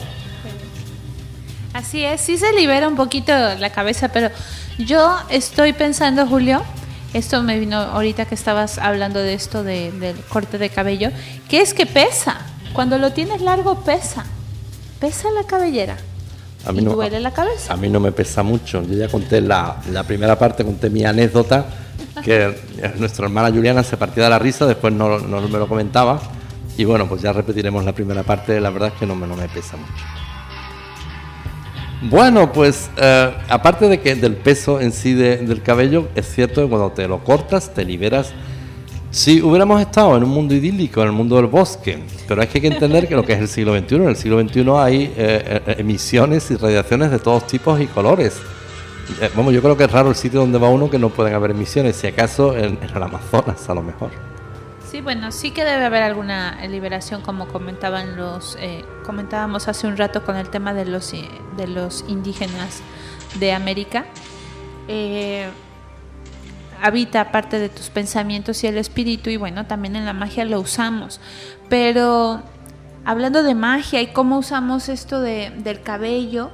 Así 1.72 2.04
es, 2.04 2.20
sí 2.20 2.36
se 2.36 2.52
libera 2.52 2.88
un 2.88 2.96
poquito 2.96 3.32
la 3.32 3.70
cabeza, 3.70 4.08
pero 4.08 4.30
yo 4.78 5.16
estoy 5.28 5.72
pensando, 5.72 6.26
Julio, 6.26 6.62
esto 7.14 7.42
me 7.42 7.58
vino 7.58 7.76
ahorita 7.76 8.24
que 8.24 8.34
estabas 8.34 8.78
hablando 8.78 9.20
de 9.20 9.34
esto 9.34 9.62
del 9.62 10.16
corte 10.28 10.58
de 10.58 10.68
cabello, 10.68 11.10
que 11.48 11.60
es 11.60 11.74
que 11.74 11.86
pesa. 11.86 12.38
Cuando 12.72 12.98
lo 12.98 13.12
tienes 13.12 13.40
largo 13.40 13.80
pesa. 13.82 14.24
Pesa 15.00 15.30
la 15.30 15.44
cabellera. 15.44 15.96
A 16.66 16.72
mí 16.72 16.80
y 16.80 16.84
no, 16.84 16.92
duele 16.92 17.20
la 17.20 17.32
cabeza. 17.32 17.72
A 17.72 17.76
mí 17.76 17.88
no 17.88 18.00
me 18.00 18.12
pesa 18.12 18.42
mucho. 18.42 18.82
Yo 18.82 18.94
ya 18.94 19.08
conté 19.08 19.40
la, 19.40 19.76
la 19.90 20.04
primera 20.04 20.38
parte, 20.38 20.64
conté 20.64 20.90
mi 20.90 21.04
anécdota, 21.04 21.66
que 22.22 22.54
nuestra 22.98 23.26
hermana 23.26 23.50
Juliana 23.50 23.82
se 23.82 23.96
partía 23.96 24.24
de 24.24 24.30
la 24.30 24.38
risa, 24.38 24.66
después 24.66 24.92
no, 24.92 25.18
no 25.18 25.40
me 25.40 25.58
lo 25.58 25.66
comentaba. 25.66 26.20
Y 26.76 26.84
bueno, 26.84 27.08
pues 27.08 27.22
ya 27.22 27.32
repetiremos 27.32 27.84
la 27.84 27.92
primera 27.92 28.22
parte. 28.22 28.60
La 28.60 28.70
verdad 28.70 28.88
es 28.92 28.94
que 28.94 29.06
no 29.06 29.14
me, 29.14 29.26
no 29.26 29.36
me 29.36 29.48
pesa 29.48 29.76
mucho. 29.76 30.04
Bueno, 32.02 32.50
pues 32.50 32.90
eh, 32.96 33.34
aparte 33.48 33.86
de 33.88 34.00
que 34.00 34.14
del 34.14 34.36
peso 34.36 34.80
en 34.80 34.92
sí 34.92 35.12
del 35.12 35.62
cabello, 35.62 36.08
es 36.14 36.32
cierto 36.32 36.62
que 36.62 36.68
cuando 36.68 36.92
te 36.92 37.06
lo 37.06 37.22
cortas 37.22 37.74
te 37.74 37.84
liberas. 37.84 38.32
Si 39.10 39.42
hubiéramos 39.42 39.80
estado 39.80 40.16
en 40.16 40.22
un 40.22 40.30
mundo 40.30 40.54
idílico, 40.54 41.00
en 41.02 41.08
el 41.08 41.12
mundo 41.12 41.36
del 41.36 41.46
bosque, 41.46 41.98
pero 42.28 42.42
es 42.42 42.48
que 42.48 42.58
hay 42.58 42.62
que 42.62 42.68
entender 42.68 43.08
que 43.08 43.16
lo 43.16 43.24
que 43.24 43.32
es 43.32 43.40
el 43.40 43.48
siglo 43.48 43.76
XXI, 43.76 43.94
en 43.96 44.08
el 44.08 44.16
siglo 44.16 44.40
XXI 44.40 44.70
hay 44.76 45.04
eh, 45.04 45.12
eh, 45.16 45.74
emisiones 45.78 46.50
y 46.50 46.56
radiaciones 46.56 47.10
de 47.10 47.18
todos 47.18 47.46
tipos 47.46 47.80
y 47.80 47.86
colores. 47.86 48.40
Vamos, 49.34 49.52
yo 49.52 49.60
creo 49.60 49.76
que 49.76 49.84
es 49.84 49.90
raro 49.90 50.10
el 50.10 50.14
sitio 50.14 50.38
donde 50.38 50.58
va 50.58 50.68
uno 50.68 50.88
que 50.88 50.98
no 50.98 51.08
pueden 51.08 51.34
haber 51.34 51.50
emisiones, 51.50 51.96
si 51.96 52.06
acaso 52.06 52.56
en 52.56 52.78
el 52.80 53.02
Amazonas 53.02 53.68
a 53.68 53.74
lo 53.74 53.82
mejor. 53.82 54.10
Sí, 54.90 55.00
bueno, 55.00 55.30
sí 55.30 55.52
que 55.52 55.62
debe 55.62 55.84
haber 55.84 56.02
alguna 56.02 56.66
liberación, 56.66 57.22
como 57.22 57.46
comentaban 57.46 58.16
los, 58.16 58.56
eh, 58.58 58.84
comentábamos 59.06 59.68
hace 59.68 59.86
un 59.86 59.96
rato 59.96 60.24
con 60.24 60.34
el 60.34 60.48
tema 60.50 60.74
de 60.74 60.84
los, 60.84 61.12
eh, 61.12 61.28
de 61.56 61.68
los 61.68 62.04
indígenas 62.08 62.80
de 63.38 63.52
América. 63.52 64.06
Eh, 64.88 65.48
habita 66.82 67.32
parte 67.32 67.58
de 67.58 67.68
tus 67.68 67.90
pensamientos 67.90 68.62
y 68.64 68.66
el 68.66 68.78
espíritu, 68.78 69.30
y 69.30 69.36
bueno, 69.36 69.66
también 69.66 69.96
en 69.96 70.04
la 70.04 70.12
magia 70.12 70.44
lo 70.44 70.60
usamos. 70.60 71.20
Pero 71.68 72.42
hablando 73.04 73.42
de 73.42 73.54
magia 73.54 74.00
y 74.02 74.08
cómo 74.08 74.38
usamos 74.38 74.88
esto 74.88 75.20
de, 75.20 75.50
del 75.58 75.82
cabello, 75.82 76.50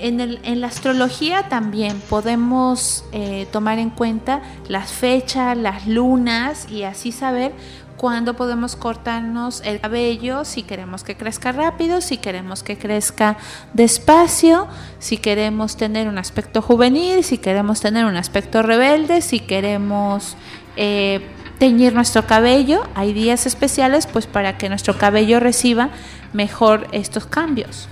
en, 0.00 0.20
el, 0.20 0.38
en, 0.44 0.60
la 0.60 0.68
astrología 0.68 1.48
también 1.48 2.00
podemos 2.08 3.04
tomar 3.50 3.80
en 3.80 3.90
cuenta 3.90 4.42
las 4.68 4.92
fechas, 4.92 5.56
las 5.56 5.88
lunas 5.88 6.70
y 6.70 6.84
así 6.84 7.10
saber 7.10 7.52
cuándo 7.98 8.34
podemos 8.34 8.76
cortarnos 8.76 9.60
el 9.64 9.80
cabello, 9.80 10.44
si 10.44 10.62
queremos 10.62 11.04
que 11.04 11.16
crezca 11.16 11.52
rápido, 11.52 12.00
si 12.00 12.16
queremos 12.16 12.62
que 12.62 12.78
crezca 12.78 13.36
despacio, 13.74 14.68
si 15.00 15.18
queremos 15.18 15.76
tener 15.76 16.08
un 16.08 16.16
aspecto 16.16 16.62
juvenil, 16.62 17.24
si 17.24 17.36
queremos 17.36 17.80
tener 17.80 18.06
un 18.06 18.16
aspecto 18.16 18.62
rebelde, 18.62 19.20
si 19.20 19.40
queremos 19.40 20.36
eh, 20.76 21.20
teñir 21.58 21.92
nuestro 21.92 22.24
cabello. 22.24 22.82
Hay 22.94 23.12
días 23.12 23.44
especiales 23.44 24.06
pues 24.06 24.26
para 24.26 24.56
que 24.56 24.68
nuestro 24.68 24.96
cabello 24.96 25.40
reciba 25.40 25.90
mejor 26.32 26.86
estos 26.92 27.26
cambios. 27.26 27.88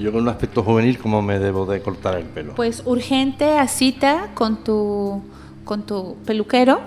Yo 0.00 0.12
con 0.12 0.22
un 0.22 0.28
aspecto 0.28 0.62
juvenil, 0.62 0.98
¿cómo 0.98 1.22
me 1.22 1.38
debo 1.38 1.64
de 1.64 1.80
cortar 1.80 2.16
el 2.18 2.24
pelo? 2.24 2.54
Pues 2.56 2.82
urgente 2.84 3.56
a 3.56 3.68
cita 3.68 4.28
con 4.34 4.62
tu, 4.64 5.22
con 5.64 5.86
tu 5.86 6.16
peluquero 6.26 6.80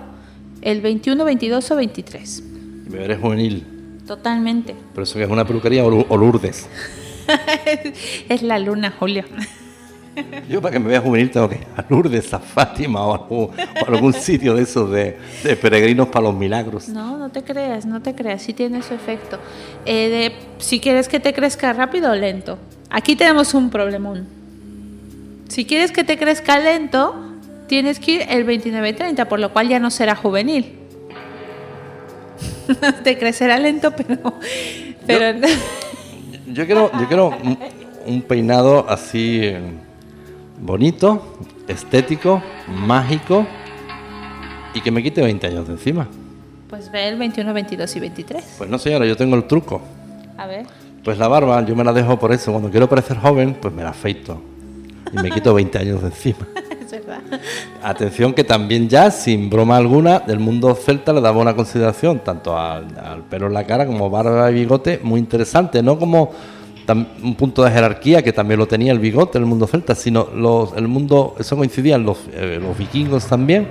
el 0.62 0.82
21, 0.82 1.24
22 1.24 1.70
o 1.70 1.76
23. 1.76 2.49
Me 2.90 2.98
veré 2.98 3.16
juvenil. 3.16 3.64
Totalmente. 4.06 4.74
Pero 4.92 5.04
eso 5.04 5.14
que 5.14 5.22
es 5.22 5.30
una 5.30 5.44
peluquería 5.44 5.84
o, 5.84 6.16
Lourdes. 6.16 6.68
es 8.28 8.42
la 8.42 8.58
luna, 8.58 8.92
Julio. 8.98 9.24
Yo 10.48 10.60
para 10.60 10.72
que 10.72 10.80
me 10.80 10.88
vea 10.88 11.00
juvenil 11.00 11.30
tengo 11.30 11.48
que 11.48 11.54
ir 11.54 11.66
a 11.76 11.84
Lourdes, 11.88 12.34
a 12.34 12.40
Fátima 12.40 13.06
o, 13.06 13.52
a 13.52 13.86
algún, 13.86 14.12
sitio 14.12 14.56
de 14.56 14.62
esos 14.62 14.90
de, 14.90 15.16
peregrinos 15.62 16.08
para 16.08 16.24
los 16.24 16.34
milagros. 16.34 16.88
No, 16.88 17.16
no 17.16 17.30
te 17.30 17.44
creas, 17.44 17.86
no 17.86 18.02
te 18.02 18.16
creas, 18.16 18.42
sí 18.42 18.52
tiene 18.52 18.82
su 18.82 18.92
efecto. 18.92 19.38
Eh, 19.86 20.32
si 20.58 20.80
quieres 20.80 21.08
que 21.08 21.20
te 21.20 21.32
crezca 21.32 21.72
rápido 21.72 22.10
o 22.10 22.16
lento. 22.16 22.58
Aquí 22.90 23.14
tenemos 23.14 23.54
un 23.54 23.70
problemón. 23.70 24.26
Si 25.48 25.64
quieres 25.64 25.92
que 25.92 26.02
te 26.02 26.18
crezca 26.18 26.58
lento, 26.58 27.14
tienes 27.68 28.00
que 28.00 28.10
ir 28.10 28.22
el 28.28 28.44
29-30, 28.44 29.26
por 29.26 29.38
lo 29.38 29.52
cual 29.52 29.68
ya 29.68 29.78
no 29.78 29.92
será 29.92 30.16
juvenil. 30.16 30.79
te 33.04 33.18
crecerá 33.18 33.58
lento, 33.58 33.92
pero... 33.92 34.34
pero 35.06 35.46
yo, 36.46 36.66
quiero, 36.66 36.90
yo 36.98 37.08
quiero 37.08 37.32
un, 38.06 38.22
peinado 38.22 38.86
así 38.88 39.40
eh, 39.42 39.60
bonito, 40.60 41.38
estético, 41.68 42.42
mágico 42.68 43.46
y 44.74 44.80
que 44.80 44.90
me 44.90 45.02
quite 45.02 45.22
20 45.22 45.46
años 45.46 45.66
de 45.66 45.74
encima. 45.74 46.08
Pues 46.68 46.90
ve 46.90 47.08
el 47.08 47.18
21, 47.18 47.52
22 47.52 47.96
y 47.96 48.00
23. 48.00 48.54
Pues 48.58 48.70
no 48.70 48.78
señora, 48.78 49.04
yo 49.06 49.16
tengo 49.16 49.36
el 49.36 49.44
truco. 49.44 49.82
A 50.36 50.46
ver. 50.46 50.66
Pues 51.02 51.18
la 51.18 51.28
barba, 51.28 51.64
yo 51.64 51.74
me 51.74 51.82
la 51.82 51.92
dejo 51.92 52.18
por 52.18 52.32
eso. 52.32 52.52
Cuando 52.52 52.70
quiero 52.70 52.88
parecer 52.88 53.16
joven, 53.16 53.54
pues 53.60 53.74
me 53.74 53.82
la 53.82 53.90
afeito. 53.90 54.40
Y 55.12 55.16
me 55.16 55.30
quito 55.30 55.52
20 55.54 55.78
años 55.78 56.02
de 56.02 56.08
encima. 56.08 56.46
Atención 57.82 58.32
que 58.32 58.44
también 58.44 58.88
ya, 58.88 59.10
sin 59.10 59.50
broma 59.50 59.76
alguna, 59.76 60.22
el 60.26 60.38
mundo 60.38 60.74
celta 60.74 61.12
le 61.12 61.20
daba 61.20 61.40
una 61.40 61.54
consideración 61.54 62.20
tanto 62.20 62.58
al, 62.58 62.86
pelo 63.28 63.46
en 63.46 63.54
la 63.54 63.64
cara 63.64 63.86
como 63.86 64.10
barba 64.10 64.50
y 64.50 64.54
bigote 64.54 65.00
muy 65.02 65.20
interesante, 65.20 65.82
no 65.82 65.98
como 65.98 66.32
un 67.22 67.36
punto 67.36 67.62
de 67.62 67.70
jerarquía 67.70 68.20
que 68.20 68.32
también 68.32 68.58
lo 68.58 68.66
tenía 68.66 68.90
el 68.90 68.98
bigote 68.98 69.38
el 69.38 69.46
mundo 69.46 69.68
celta, 69.68 69.94
sino 69.94 70.28
los, 70.34 70.72
el 70.76 70.88
mundo, 70.88 71.36
eso 71.38 71.56
coincidían 71.56 72.04
los, 72.04 72.18
eh, 72.32 72.58
los 72.60 72.76
vikingos 72.76 73.26
también, 73.26 73.68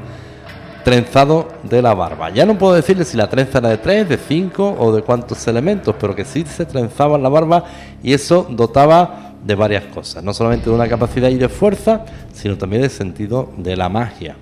trenzado 0.84 1.50
de 1.64 1.82
la 1.82 1.94
barba. 1.94 2.30
Ya 2.30 2.46
no 2.46 2.58
puedo 2.58 2.74
decirle 2.74 3.04
si 3.04 3.18
la 3.18 3.30
trenza 3.30 3.58
era 3.58 3.70
de 3.70 3.78
tres, 3.78 4.08
de 4.08 4.18
cinco 4.18 4.76
o 4.80 4.94
de 4.94 5.02
cuántos 5.02 5.46
elementos, 5.48 5.96
pero 6.00 6.16
que 6.16 6.24
sí 6.24 6.46
se 6.46 6.66
trenzaba 6.66 7.18
en 7.18 7.24
la 7.24 7.30
barba 7.30 7.66
y 8.02 8.14
eso 8.14 8.48
dotaba 8.50 9.29
de 9.44 9.56
varias 9.56 9.86
cosas, 9.86 10.24
no 10.24 10.34
solamente 10.34 10.70
de 10.70 10.76
una 10.76 10.88
capacidad 10.88 11.30
y 11.30 11.38
de 11.38 11.50
fuerza, 11.50 12.06
sino 12.34 12.58
también 12.58 12.82
de 12.82 12.90
sentido 12.90 13.52
de 13.58 13.76
la 13.76 13.90
magia. 13.90 14.36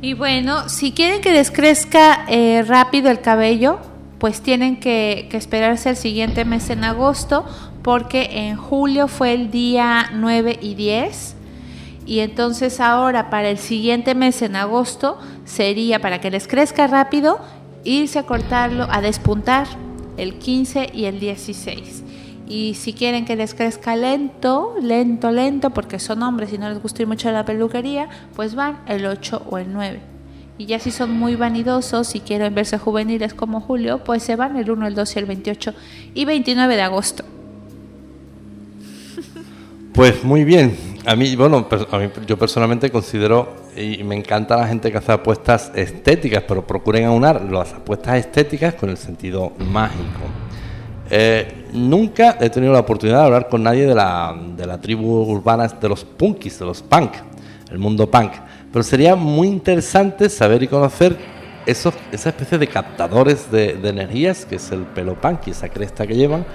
Y 0.00 0.14
bueno, 0.14 0.68
si 0.68 0.92
quieren 0.92 1.20
que 1.20 1.32
les 1.32 1.50
crezca 1.50 2.24
eh, 2.28 2.64
rápido 2.66 3.10
el 3.10 3.20
cabello, 3.20 3.78
pues 4.18 4.40
tienen 4.40 4.80
que, 4.80 5.28
que, 5.30 5.36
esperarse 5.36 5.90
el 5.90 5.96
siguiente 5.96 6.44
mes 6.44 6.70
en 6.70 6.84
agosto, 6.84 7.44
porque 7.82 8.48
en 8.48 8.56
julio 8.56 9.08
fue 9.08 9.34
el 9.34 9.50
día 9.50 10.10
9 10.12 10.58
y 10.60 10.74
10. 10.74 11.36
Y 12.04 12.18
entonces 12.18 12.80
ahora 12.80 13.30
para 13.30 13.48
el 13.50 13.58
siguiente 13.58 14.14
mes 14.14 14.42
en 14.42 14.56
agosto 14.56 15.18
sería 15.44 16.00
para 16.00 16.20
que 16.20 16.30
les 16.30 16.48
crezca 16.48 16.88
rápido, 16.88 17.38
irse 17.84 18.18
a 18.18 18.24
cortarlo, 18.24 18.88
a 18.90 19.00
despuntar 19.00 19.66
el 20.16 20.34
15 20.34 20.90
y 20.92 21.04
el 21.04 21.20
16. 21.20 22.01
Y 22.52 22.74
si 22.74 22.92
quieren 22.92 23.24
que 23.24 23.34
les 23.34 23.54
crezca 23.54 23.96
lento, 23.96 24.74
lento, 24.78 25.30
lento, 25.30 25.70
porque 25.70 25.98
son 25.98 26.22
hombres 26.22 26.52
y 26.52 26.58
no 26.58 26.68
les 26.68 26.82
gusta 26.82 27.06
mucho 27.06 27.30
a 27.30 27.32
la 27.32 27.46
peluquería, 27.46 28.10
pues 28.36 28.54
van 28.54 28.80
el 28.86 29.06
8 29.06 29.46
o 29.48 29.56
el 29.56 29.72
9. 29.72 30.00
Y 30.58 30.66
ya 30.66 30.78
si 30.78 30.90
son 30.90 31.12
muy 31.12 31.34
vanidosos 31.34 32.14
y 32.14 32.20
quieren 32.20 32.54
verse 32.54 32.76
juveniles 32.76 33.32
como 33.32 33.62
Julio, 33.62 34.04
pues 34.04 34.22
se 34.22 34.36
van 34.36 34.58
el 34.58 34.70
1, 34.70 34.86
el 34.86 34.94
2 34.94 35.16
y 35.16 35.18
el 35.18 35.24
28 35.24 35.74
y 36.12 36.26
29 36.26 36.76
de 36.76 36.82
agosto. 36.82 37.24
Pues 39.94 40.22
muy 40.22 40.44
bien. 40.44 40.76
A 41.06 41.16
mí, 41.16 41.34
bueno, 41.36 41.66
yo 42.26 42.38
personalmente 42.38 42.90
considero 42.90 43.56
y 43.74 44.04
me 44.04 44.14
encanta 44.14 44.58
la 44.58 44.68
gente 44.68 44.92
que 44.92 44.98
hace 44.98 45.12
apuestas 45.12 45.72
estéticas, 45.74 46.44
pero 46.46 46.66
procuren 46.66 47.06
aunar 47.06 47.42
las 47.50 47.72
apuestas 47.72 48.16
estéticas 48.16 48.74
con 48.74 48.90
el 48.90 48.98
sentido 48.98 49.52
mágico. 49.58 50.41
Eh, 51.14 51.66
nunca 51.74 52.38
he 52.40 52.48
tenido 52.48 52.72
la 52.72 52.80
oportunidad 52.80 53.18
de 53.18 53.24
hablar 53.26 53.48
con 53.50 53.62
nadie 53.62 53.86
de 53.86 53.94
la, 53.94 54.34
de 54.56 54.66
la 54.66 54.80
tribu 54.80 55.24
urbana 55.24 55.68
de 55.68 55.86
los 55.86 56.06
punkis, 56.06 56.58
de 56.58 56.64
los 56.64 56.80
punk, 56.80 57.12
el 57.70 57.78
mundo 57.78 58.10
punk, 58.10 58.32
pero 58.72 58.82
sería 58.82 59.14
muy 59.14 59.48
interesante 59.48 60.30
saber 60.30 60.62
y 60.62 60.68
conocer 60.68 61.14
esos, 61.66 61.92
esa 62.12 62.30
especie 62.30 62.56
de 62.56 62.66
captadores 62.66 63.50
de, 63.50 63.72
energías, 63.84 64.46
que 64.46 64.56
es 64.56 64.72
el 64.72 64.84
pelo 64.84 65.14
punk 65.20 65.48
y 65.48 65.50
esa 65.50 65.68
cresta 65.68 66.06
que 66.06 66.14
llevan, 66.14 66.46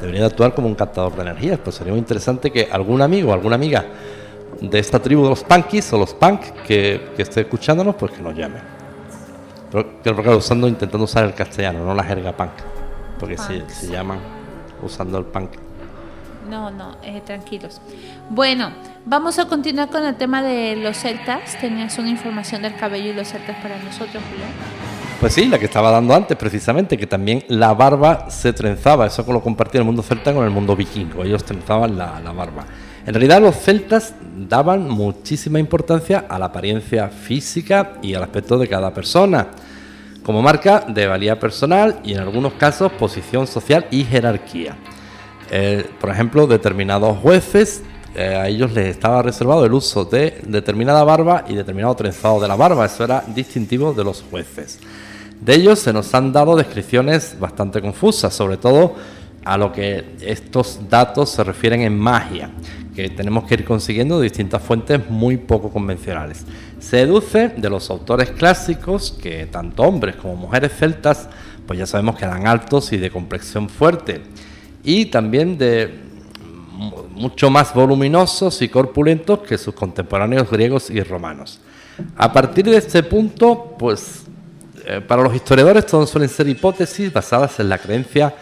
debería 0.00 0.26
actuar 0.26 0.54
como 0.54 0.66
un 0.66 0.74
captador 0.74 1.14
de 1.14 1.22
energías, 1.22 1.60
pues 1.62 1.76
sería 1.76 1.92
muy 1.92 2.00
interesante 2.00 2.50
que 2.50 2.68
algún 2.68 3.02
amigo 3.02 3.30
o 3.30 3.32
alguna 3.32 3.54
amiga 3.54 3.84
de 4.60 4.78
esta 4.80 4.98
tribu 4.98 5.22
de 5.22 5.28
los 5.28 5.44
punkis 5.44 5.92
o 5.92 5.98
los 5.98 6.14
punk 6.14 6.40
que, 6.66 7.10
que 7.14 7.22
esté 7.22 7.42
escuchándonos, 7.42 7.94
pues 7.94 8.10
que 8.10 8.22
nos 8.22 8.34
llame. 8.34 8.58
Pero, 9.70 10.20
que 10.20 10.30
usando, 10.30 10.66
intentando 10.66 11.04
usar 11.04 11.26
el 11.26 11.34
castellano, 11.34 11.84
no 11.84 11.94
la 11.94 12.02
jerga 12.02 12.32
punk 12.32 12.79
porque 13.20 13.36
se, 13.36 13.68
se, 13.68 13.88
llaman 13.88 14.18
usando 14.82 15.18
el 15.18 15.26
punk. 15.26 15.50
No, 16.48 16.70
no, 16.70 16.96
eh, 17.04 17.22
tranquilos. 17.24 17.80
Bueno, 18.30 18.72
vamos 19.04 19.38
a 19.38 19.46
continuar 19.46 19.90
con 19.90 20.04
el 20.04 20.16
tema 20.16 20.42
de 20.42 20.74
los 20.74 20.96
celtas. 20.96 21.56
Tenías 21.60 21.96
una 21.98 22.08
información 22.08 22.62
del 22.62 22.74
cabello 22.74 23.10
y 23.10 23.12
los 23.12 23.28
celtas 23.28 23.56
para 23.62 23.78
nosotros, 23.78 24.22
Julio. 24.30 24.46
Pues 25.20 25.34
sí, 25.34 25.46
la 25.46 25.58
que 25.58 25.66
estaba 25.66 25.90
dando 25.90 26.14
antes, 26.14 26.34
precisamente, 26.36 26.96
que 26.96 27.06
también 27.06 27.44
la 27.48 27.74
barba 27.74 28.30
se 28.30 28.54
trenzaba. 28.54 29.06
Eso 29.06 29.22
lo 29.30 29.42
compartía 29.42 29.80
el 29.80 29.84
mundo 29.84 30.02
celta 30.02 30.32
con 30.32 30.44
el 30.44 30.50
mundo 30.50 30.74
vikingo. 30.74 31.22
Ellos 31.22 31.44
trenzaban 31.44 31.98
la, 31.98 32.18
la 32.20 32.32
barba. 32.32 32.64
En 33.06 33.12
realidad, 33.12 33.40
los 33.42 33.54
celtas 33.54 34.14
daban 34.48 34.88
muchísima 34.88 35.58
importancia 35.58 36.24
a 36.26 36.38
la 36.38 36.46
apariencia 36.46 37.08
física 37.08 37.98
y 38.02 38.14
al 38.14 38.22
aspecto 38.22 38.58
de 38.58 38.66
cada 38.66 38.94
persona 38.94 39.48
como 40.22 40.42
marca 40.42 40.84
de 40.86 41.06
valía 41.06 41.38
personal 41.38 42.00
y 42.04 42.12
en 42.12 42.20
algunos 42.20 42.52
casos 42.54 42.92
posición 42.92 43.46
social 43.46 43.86
y 43.90 44.04
jerarquía. 44.04 44.76
Eh, 45.50 45.84
por 46.00 46.10
ejemplo, 46.10 46.46
determinados 46.46 47.18
jueces, 47.18 47.82
eh, 48.14 48.34
a 48.36 48.48
ellos 48.48 48.72
les 48.72 48.88
estaba 48.88 49.22
reservado 49.22 49.64
el 49.64 49.72
uso 49.72 50.04
de 50.04 50.40
determinada 50.46 51.04
barba 51.04 51.44
y 51.48 51.54
determinado 51.54 51.94
trenzado 51.94 52.40
de 52.40 52.48
la 52.48 52.56
barba, 52.56 52.86
eso 52.86 53.04
era 53.04 53.24
distintivo 53.26 53.92
de 53.92 54.04
los 54.04 54.24
jueces. 54.30 54.78
De 55.40 55.54
ellos 55.54 55.78
se 55.78 55.92
nos 55.92 56.14
han 56.14 56.32
dado 56.32 56.56
descripciones 56.56 57.36
bastante 57.38 57.80
confusas, 57.80 58.34
sobre 58.34 58.58
todo 58.58 58.94
a 59.44 59.56
lo 59.56 59.72
que 59.72 60.04
estos 60.20 60.80
datos 60.88 61.30
se 61.30 61.44
refieren 61.44 61.82
en 61.82 61.98
magia, 61.98 62.50
que 62.94 63.08
tenemos 63.08 63.44
que 63.44 63.54
ir 63.54 63.64
consiguiendo 63.64 64.18
de 64.18 64.24
distintas 64.24 64.62
fuentes 64.62 65.08
muy 65.08 65.36
poco 65.36 65.70
convencionales. 65.70 66.44
Se 66.78 66.98
deduce 66.98 67.48
de 67.48 67.70
los 67.70 67.90
autores 67.90 68.30
clásicos 68.30 69.16
que 69.22 69.46
tanto 69.46 69.82
hombres 69.82 70.16
como 70.16 70.36
mujeres 70.36 70.72
celtas, 70.78 71.28
pues 71.66 71.78
ya 71.78 71.86
sabemos 71.86 72.16
que 72.16 72.24
eran 72.24 72.46
altos 72.46 72.92
y 72.92 72.98
de 72.98 73.10
complexión 73.10 73.68
fuerte, 73.68 74.22
y 74.82 75.06
también 75.06 75.56
de 75.56 76.10
mucho 77.14 77.50
más 77.50 77.74
voluminosos 77.74 78.62
y 78.62 78.68
corpulentos 78.68 79.40
que 79.40 79.58
sus 79.58 79.74
contemporáneos 79.74 80.50
griegos 80.50 80.90
y 80.90 81.02
romanos. 81.02 81.60
A 82.16 82.32
partir 82.32 82.64
de 82.64 82.78
este 82.78 83.02
punto, 83.02 83.76
pues 83.78 84.22
eh, 84.86 85.00
para 85.00 85.22
los 85.22 85.34
historiadores 85.34 85.84
todos 85.84 86.08
suelen 86.08 86.30
ser 86.30 86.48
hipótesis 86.48 87.12
basadas 87.12 87.60
en 87.60 87.68
la 87.68 87.76
creencia 87.76 88.34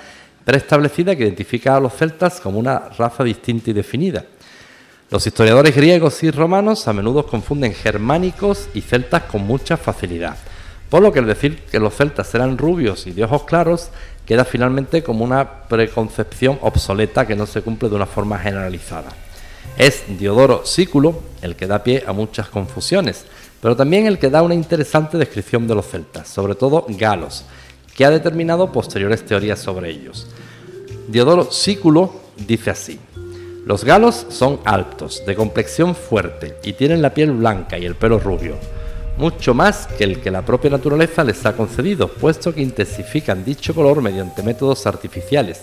preestablecida 0.48 1.14
que 1.14 1.24
identifica 1.24 1.76
a 1.76 1.80
los 1.80 1.92
celtas 1.92 2.40
como 2.40 2.58
una 2.58 2.88
raza 2.96 3.22
distinta 3.22 3.68
y 3.68 3.74
definida. 3.74 4.24
Los 5.10 5.26
historiadores 5.26 5.76
griegos 5.76 6.22
y 6.22 6.30
romanos 6.30 6.88
a 6.88 6.94
menudo 6.94 7.26
confunden 7.26 7.74
germánicos 7.74 8.70
y 8.72 8.80
celtas 8.80 9.24
con 9.24 9.42
mucha 9.42 9.76
facilidad, 9.76 10.38
por 10.88 11.02
lo 11.02 11.12
que 11.12 11.18
el 11.18 11.26
decir 11.26 11.58
que 11.70 11.78
los 11.78 11.94
celtas 11.94 12.34
eran 12.34 12.56
rubios 12.56 13.06
y 13.06 13.10
de 13.10 13.24
ojos 13.24 13.44
claros 13.44 13.90
queda 14.24 14.46
finalmente 14.46 15.02
como 15.02 15.22
una 15.22 15.68
preconcepción 15.68 16.58
obsoleta 16.62 17.26
que 17.26 17.36
no 17.36 17.44
se 17.44 17.60
cumple 17.60 17.90
de 17.90 17.96
una 17.96 18.06
forma 18.06 18.38
generalizada. 18.38 19.10
Es 19.76 20.04
Diodoro 20.18 20.64
Sículo 20.64 21.24
el 21.42 21.56
que 21.56 21.66
da 21.66 21.84
pie 21.84 22.04
a 22.06 22.14
muchas 22.14 22.48
confusiones, 22.48 23.26
pero 23.60 23.76
también 23.76 24.06
el 24.06 24.18
que 24.18 24.30
da 24.30 24.40
una 24.40 24.54
interesante 24.54 25.18
descripción 25.18 25.68
de 25.68 25.74
los 25.74 25.86
celtas, 25.86 26.26
sobre 26.26 26.54
todo 26.54 26.86
galos, 26.88 27.44
que 27.98 28.04
ha 28.04 28.10
determinado 28.10 28.70
posteriores 28.70 29.26
teorías 29.26 29.58
sobre 29.58 29.90
ellos. 29.90 30.28
Diodoro 31.08 31.50
Sículo 31.50 32.12
dice 32.46 32.70
así: 32.70 33.00
los 33.66 33.82
galos 33.82 34.24
son 34.28 34.60
altos, 34.64 35.24
de 35.26 35.34
complexión 35.34 35.96
fuerte 35.96 36.54
y 36.62 36.74
tienen 36.74 37.02
la 37.02 37.12
piel 37.12 37.32
blanca 37.32 37.76
y 37.76 37.84
el 37.84 37.96
pelo 37.96 38.20
rubio, 38.20 38.54
mucho 39.16 39.52
más 39.52 39.88
que 39.88 40.04
el 40.04 40.20
que 40.20 40.30
la 40.30 40.42
propia 40.42 40.70
naturaleza 40.70 41.24
les 41.24 41.44
ha 41.44 41.56
concedido, 41.56 42.06
puesto 42.06 42.54
que 42.54 42.62
intensifican 42.62 43.44
dicho 43.44 43.74
color 43.74 44.00
mediante 44.00 44.44
métodos 44.44 44.86
artificiales. 44.86 45.62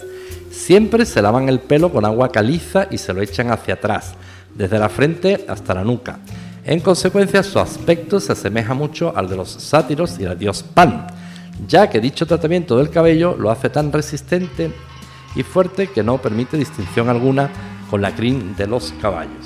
Siempre 0.52 1.06
se 1.06 1.22
lavan 1.22 1.48
el 1.48 1.62
pelo 1.62 1.90
con 1.90 2.04
agua 2.04 2.34
caliza 2.34 2.90
y 2.92 2.98
se 2.98 3.14
lo 3.14 3.22
echan 3.22 3.50
hacia 3.50 3.76
atrás, 3.76 4.14
desde 4.54 4.78
la 4.78 4.90
frente 4.90 5.46
hasta 5.48 5.74
la 5.74 5.86
nuca. 5.86 6.20
En 6.66 6.82
consecuencia, 6.82 7.44
su 7.44 7.60
aspecto 7.60 8.20
se 8.20 8.34
asemeja 8.34 8.74
mucho 8.74 9.14
al 9.16 9.30
de 9.30 9.38
los 9.38 9.50
sátiros 9.50 10.20
y 10.20 10.26
al 10.26 10.38
dios 10.38 10.64
Pan, 10.74 11.08
ya 11.68 11.90
que 11.90 12.00
dicho 12.00 12.26
tratamiento 12.26 12.78
del 12.78 12.90
cabello 12.90 13.36
lo 13.38 13.52
hace 13.52 13.70
tan 13.70 13.92
resistente 13.92 14.72
y 15.36 15.44
fuerte 15.44 15.88
que 15.88 16.04
no 16.04 16.18
permite 16.18 16.58
distinción 16.58 17.10
alguna 17.10 17.50
con 17.90 18.02
la 18.02 18.16
crin 18.16 18.56
de 18.56 18.68
los 18.68 18.94
caballos. 19.02 19.46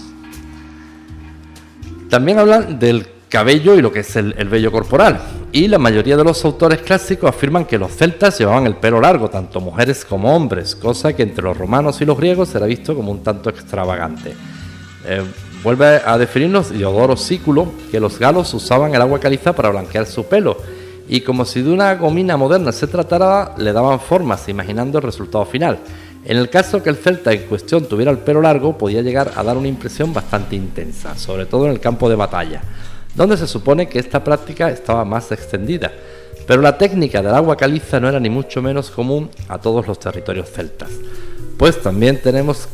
También 2.09 2.39
hablan 2.39 2.79
del 2.79 3.07
cabello 3.29 3.75
y 3.75 3.81
lo 3.81 3.91
que 3.91 3.99
es 3.99 4.15
el, 4.15 4.33
vello 4.33 4.71
corporal. 4.71 5.21
Y 5.51 5.67
la 5.67 5.77
mayoría 5.77 6.17
de 6.17 6.23
los 6.23 6.43
autores 6.45 6.81
clásicos 6.81 7.29
afirman 7.29 7.65
que 7.65 7.77
los 7.77 7.91
celtas 7.91 8.37
llevaban 8.39 8.65
el 8.65 8.75
pelo 8.75 8.99
largo, 8.99 9.29
tanto 9.29 9.59
mujeres 9.59 10.05
como 10.05 10.35
hombres, 10.35 10.75
cosa 10.75 11.13
que 11.13 11.23
entre 11.23 11.43
los 11.43 11.57
romanos 11.57 12.01
y 12.01 12.05
los 12.05 12.17
griegos 12.17 12.53
era 12.55 12.65
visto 12.65 12.95
como 12.95 13.11
un 13.11 13.23
tanto 13.23 13.49
extravagante. 13.49 14.35
Eh, 15.05 15.23
vuelve 15.63 16.01
a 16.03 16.17
definirnos 16.17 16.71
Diodoro 16.71 17.15
Sículo 17.15 17.71
que 17.91 17.99
los 17.99 18.17
galos 18.19 18.53
usaban 18.53 18.93
el 18.95 19.01
agua 19.01 19.19
caliza 19.19 19.53
para 19.53 19.69
blanquear 19.69 20.05
su 20.05 20.25
pelo 20.25 20.57
y 21.09 21.21
como 21.21 21.43
si 21.43 21.63
de 21.63 21.71
una 21.71 21.95
gomina 21.95 22.37
moderna 22.37 22.71
se 22.71 22.85
tratara, 22.85 23.55
le 23.57 23.73
daban 23.73 23.99
formas 23.99 24.47
imaginando 24.47 24.99
el 24.99 25.03
resultado 25.03 25.43
final. 25.43 25.79
En 26.23 26.37
el 26.37 26.49
caso 26.49 26.83
que 26.83 26.89
el 26.91 26.97
celta 26.97 27.33
en 27.33 27.47
cuestión 27.47 27.85
tuviera 27.85 28.11
el 28.11 28.19
pelo 28.19 28.41
largo, 28.41 28.77
podía 28.77 29.01
llegar 29.01 29.31
a 29.35 29.43
dar 29.43 29.57
una 29.57 29.67
impresión 29.67 30.13
bastante 30.13 30.55
intensa, 30.55 31.17
sobre 31.17 31.47
todo 31.47 31.65
en 31.65 31.71
el 31.71 31.79
campo 31.79 32.07
de 32.09 32.15
batalla, 32.15 32.61
donde 33.15 33.37
se 33.37 33.47
supone 33.47 33.89
que 33.89 33.97
esta 33.97 34.23
práctica 34.23 34.69
estaba 34.69 35.03
más 35.03 35.31
extendida. 35.31 35.91
Pero 36.45 36.61
la 36.61 36.77
técnica 36.77 37.23
del 37.23 37.33
agua 37.33 37.55
caliza 37.55 37.99
no 37.99 38.07
era 38.09 38.19
ni 38.19 38.29
mucho 38.29 38.61
menos 38.61 38.91
común 38.91 39.31
a 39.47 39.57
todos 39.57 39.87
los 39.87 39.99
territorios 39.99 40.49
celtas, 40.51 40.91
pues 41.57 41.81
también 41.81 42.21
tenemos 42.21 42.67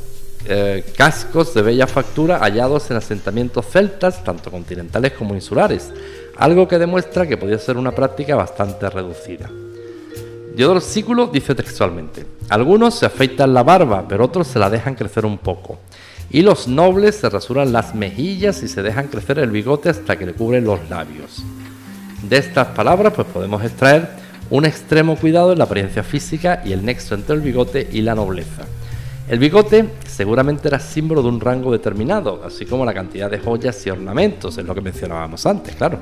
eh, 0.47 0.83
cascos 0.95 1.53
de 1.53 1.61
bella 1.61 1.87
factura 1.87 2.39
hallados 2.39 2.91
en 2.91 2.97
asentamientos 2.97 3.65
celtas, 3.65 4.23
tanto 4.23 4.51
continentales 4.51 5.13
como 5.13 5.33
insulares, 5.33 5.91
algo 6.37 6.67
que 6.67 6.77
demuestra 6.77 7.27
que 7.27 7.37
podía 7.37 7.59
ser 7.59 7.77
una 7.77 7.93
práctica 7.93 8.35
bastante 8.35 8.89
reducida. 8.89 9.49
Diodoro 10.55 10.79
Sículo 10.79 11.27
dice 11.27 11.53
textualmente, 11.53 12.25
algunos 12.49 12.95
se 12.95 13.05
afeitan 13.05 13.53
la 13.53 13.63
barba, 13.63 14.05
pero 14.07 14.25
otros 14.25 14.47
se 14.47 14.59
la 14.59 14.69
dejan 14.69 14.95
crecer 14.95 15.25
un 15.25 15.37
poco. 15.37 15.79
Y 16.29 16.41
los 16.41 16.67
nobles 16.67 17.15
se 17.15 17.29
rasuran 17.29 17.73
las 17.73 17.93
mejillas 17.93 18.63
y 18.63 18.67
se 18.67 18.81
dejan 18.81 19.07
crecer 19.07 19.39
el 19.39 19.51
bigote 19.51 19.89
hasta 19.89 20.17
que 20.17 20.25
le 20.25 20.33
cubren 20.33 20.63
los 20.63 20.89
labios. 20.89 21.43
De 22.23 22.37
estas 22.37 22.67
palabras 22.67 23.13
pues 23.13 23.27
podemos 23.27 23.63
extraer 23.63 24.09
un 24.49 24.65
extremo 24.65 25.15
cuidado 25.15 25.51
en 25.51 25.57
la 25.57 25.65
apariencia 25.65 26.03
física 26.03 26.61
y 26.65 26.71
el 26.71 26.85
nexo 26.85 27.15
entre 27.15 27.35
el 27.35 27.41
bigote 27.41 27.87
y 27.91 28.01
la 28.01 28.15
nobleza. 28.15 28.63
El 29.27 29.39
bigote 29.39 29.89
seguramente 30.07 30.67
era 30.67 30.79
símbolo 30.79 31.21
de 31.21 31.29
un 31.29 31.39
rango 31.39 31.71
determinado, 31.71 32.41
así 32.45 32.65
como 32.65 32.85
la 32.85 32.93
cantidad 32.93 33.29
de 33.29 33.39
joyas 33.39 33.85
y 33.87 33.89
ornamentos, 33.89 34.57
es 34.57 34.65
lo 34.65 34.75
que 34.75 34.81
mencionábamos 34.81 35.45
antes, 35.45 35.75
claro 35.75 35.99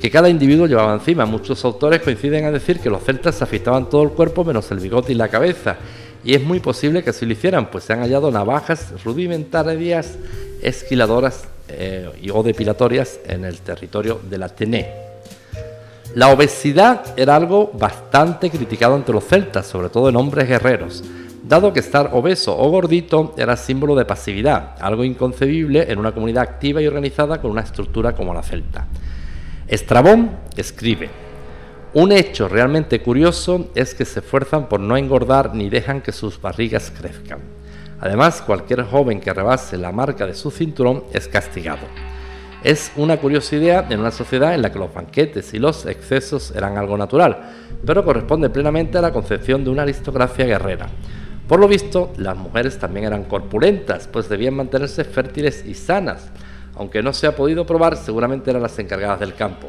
que 0.00 0.10
cada 0.10 0.28
individuo 0.28 0.66
llevaba 0.66 0.94
encima. 0.94 1.26
Muchos 1.26 1.64
autores 1.64 2.00
coinciden 2.00 2.46
a 2.46 2.50
decir 2.50 2.80
que 2.80 2.90
los 2.90 3.02
celtas 3.02 3.34
se 3.34 3.60
todo 3.60 4.02
el 4.02 4.10
cuerpo 4.10 4.44
menos 4.44 4.70
el 4.70 4.80
bigote 4.80 5.12
y 5.12 5.14
la 5.14 5.28
cabeza, 5.28 5.76
y 6.24 6.34
es 6.34 6.42
muy 6.42 6.60
posible 6.60 7.04
que 7.04 7.10
así 7.10 7.26
lo 7.26 7.32
hicieran, 7.32 7.70
pues 7.70 7.84
se 7.84 7.92
han 7.92 8.00
hallado 8.00 8.30
navajas 8.30 9.04
rudimentarias, 9.04 10.16
esquiladoras 10.62 11.44
eh, 11.68 12.10
o 12.32 12.42
depilatorias 12.42 13.20
en 13.26 13.44
el 13.44 13.58
territorio 13.58 14.20
de 14.28 14.38
la 14.38 14.48
Tené. 14.48 14.88
La 16.14 16.28
obesidad 16.28 17.02
era 17.16 17.36
algo 17.36 17.70
bastante 17.72 18.50
criticado 18.50 18.96
entre 18.96 19.14
los 19.14 19.24
celtas, 19.24 19.66
sobre 19.66 19.90
todo 19.90 20.08
en 20.08 20.16
hombres 20.16 20.48
guerreros, 20.48 21.04
dado 21.50 21.72
que 21.72 21.80
estar 21.80 22.10
obeso 22.12 22.56
o 22.56 22.70
gordito 22.70 23.34
era 23.36 23.56
símbolo 23.56 23.96
de 23.96 24.04
pasividad, 24.04 24.76
algo 24.80 25.02
inconcebible 25.02 25.90
en 25.90 25.98
una 25.98 26.12
comunidad 26.12 26.44
activa 26.44 26.80
y 26.80 26.86
organizada 26.86 27.40
con 27.40 27.50
una 27.50 27.62
estructura 27.62 28.14
como 28.14 28.32
la 28.32 28.44
celta. 28.44 28.86
Estrabón 29.66 30.30
escribe, 30.56 31.10
un 31.92 32.12
hecho 32.12 32.46
realmente 32.46 33.02
curioso 33.02 33.68
es 33.74 33.96
que 33.96 34.04
se 34.04 34.20
esfuerzan 34.20 34.68
por 34.68 34.78
no 34.78 34.96
engordar 34.96 35.52
ni 35.52 35.68
dejan 35.68 36.02
que 36.02 36.12
sus 36.12 36.40
barrigas 36.40 36.92
crezcan. 36.96 37.40
Además, 37.98 38.42
cualquier 38.42 38.84
joven 38.84 39.18
que 39.18 39.34
rebase 39.34 39.76
la 39.76 39.90
marca 39.90 40.28
de 40.28 40.34
su 40.34 40.52
cinturón 40.52 41.02
es 41.12 41.26
castigado. 41.26 41.82
Es 42.62 42.92
una 42.94 43.16
curiosa 43.16 43.56
idea 43.56 43.86
en 43.90 43.98
una 43.98 44.12
sociedad 44.12 44.54
en 44.54 44.62
la 44.62 44.70
que 44.70 44.78
los 44.78 44.94
banquetes 44.94 45.52
y 45.52 45.58
los 45.58 45.84
excesos 45.86 46.52
eran 46.54 46.78
algo 46.78 46.96
natural, 46.96 47.38
pero 47.84 48.04
corresponde 48.04 48.50
plenamente 48.50 48.98
a 48.98 49.02
la 49.02 49.12
concepción 49.12 49.64
de 49.64 49.70
una 49.70 49.82
aristocracia 49.82 50.46
guerrera. 50.46 50.86
Por 51.50 51.58
lo 51.58 51.66
visto, 51.66 52.12
las 52.16 52.36
mujeres 52.36 52.78
también 52.78 53.06
eran 53.06 53.24
corpulentas, 53.24 54.06
pues 54.06 54.28
debían 54.28 54.54
mantenerse 54.54 55.02
fértiles 55.02 55.64
y 55.66 55.74
sanas. 55.74 56.30
Aunque 56.76 57.02
no 57.02 57.12
se 57.12 57.26
ha 57.26 57.34
podido 57.34 57.66
probar, 57.66 57.96
seguramente 57.96 58.50
eran 58.50 58.62
las 58.62 58.78
encargadas 58.78 59.18
del 59.18 59.34
campo, 59.34 59.66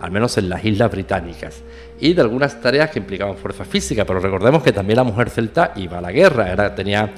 al 0.00 0.10
menos 0.10 0.36
en 0.36 0.50
las 0.50 0.62
islas 0.62 0.90
británicas, 0.90 1.62
y 1.98 2.12
de 2.12 2.20
algunas 2.20 2.60
tareas 2.60 2.90
que 2.90 2.98
implicaban 2.98 3.38
fuerza 3.38 3.64
física, 3.64 4.04
pero 4.04 4.20
recordemos 4.20 4.62
que 4.62 4.72
también 4.72 4.98
la 4.98 5.04
mujer 5.04 5.30
celta 5.30 5.72
iba 5.76 5.96
a 5.96 6.02
la 6.02 6.12
guerra, 6.12 6.52
era, 6.52 6.74
tenía 6.74 7.10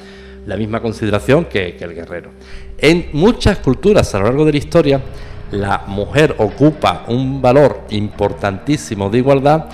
la 0.46 0.56
misma 0.56 0.80
consideración 0.80 1.46
que, 1.46 1.76
el 1.76 1.92
guerrero. 1.92 2.30
En 2.78 3.08
muchas 3.12 3.58
culturas 3.58 4.14
a 4.14 4.20
lo 4.20 4.26
largo 4.26 4.44
de 4.44 4.52
la 4.52 4.58
historia, 4.58 5.00
la 5.50 5.82
mujer 5.88 6.36
ocupa 6.38 7.06
un 7.08 7.42
valor 7.42 7.80
importantísimo 7.90 9.10
de 9.10 9.18
igualdad, 9.18 9.64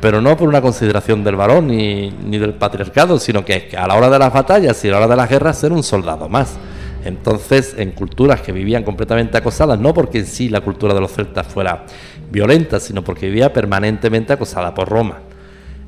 pero 0.00 0.20
no 0.20 0.36
por 0.36 0.48
una 0.48 0.62
consideración 0.62 1.22
del 1.24 1.36
varón 1.36 1.68
ni, 1.68 2.10
ni 2.10 2.38
del 2.38 2.54
patriarcado, 2.54 3.18
sino 3.18 3.44
que 3.44 3.70
a 3.76 3.86
la 3.86 3.94
hora 3.94 4.10
de 4.10 4.18
las 4.18 4.32
batallas 4.32 4.84
y 4.84 4.88
a 4.88 4.92
la 4.92 4.96
hora 4.98 5.08
de 5.08 5.16
las 5.16 5.28
guerras 5.28 5.58
ser 5.58 5.72
un 5.72 5.82
soldado 5.82 6.28
más. 6.28 6.56
Entonces, 7.04 7.74
en 7.78 7.92
culturas 7.92 8.42
que 8.42 8.52
vivían 8.52 8.82
completamente 8.82 9.38
acosadas, 9.38 9.78
no 9.78 9.94
porque 9.94 10.18
en 10.18 10.26
sí 10.26 10.48
la 10.48 10.60
cultura 10.60 10.92
de 10.94 11.00
los 11.00 11.12
celtas 11.12 11.46
fuera 11.46 11.84
violenta, 12.30 12.78
sino 12.78 13.02
porque 13.02 13.26
vivía 13.26 13.52
permanentemente 13.52 14.32
acosada 14.32 14.74
por 14.74 14.88
Roma 14.88 15.18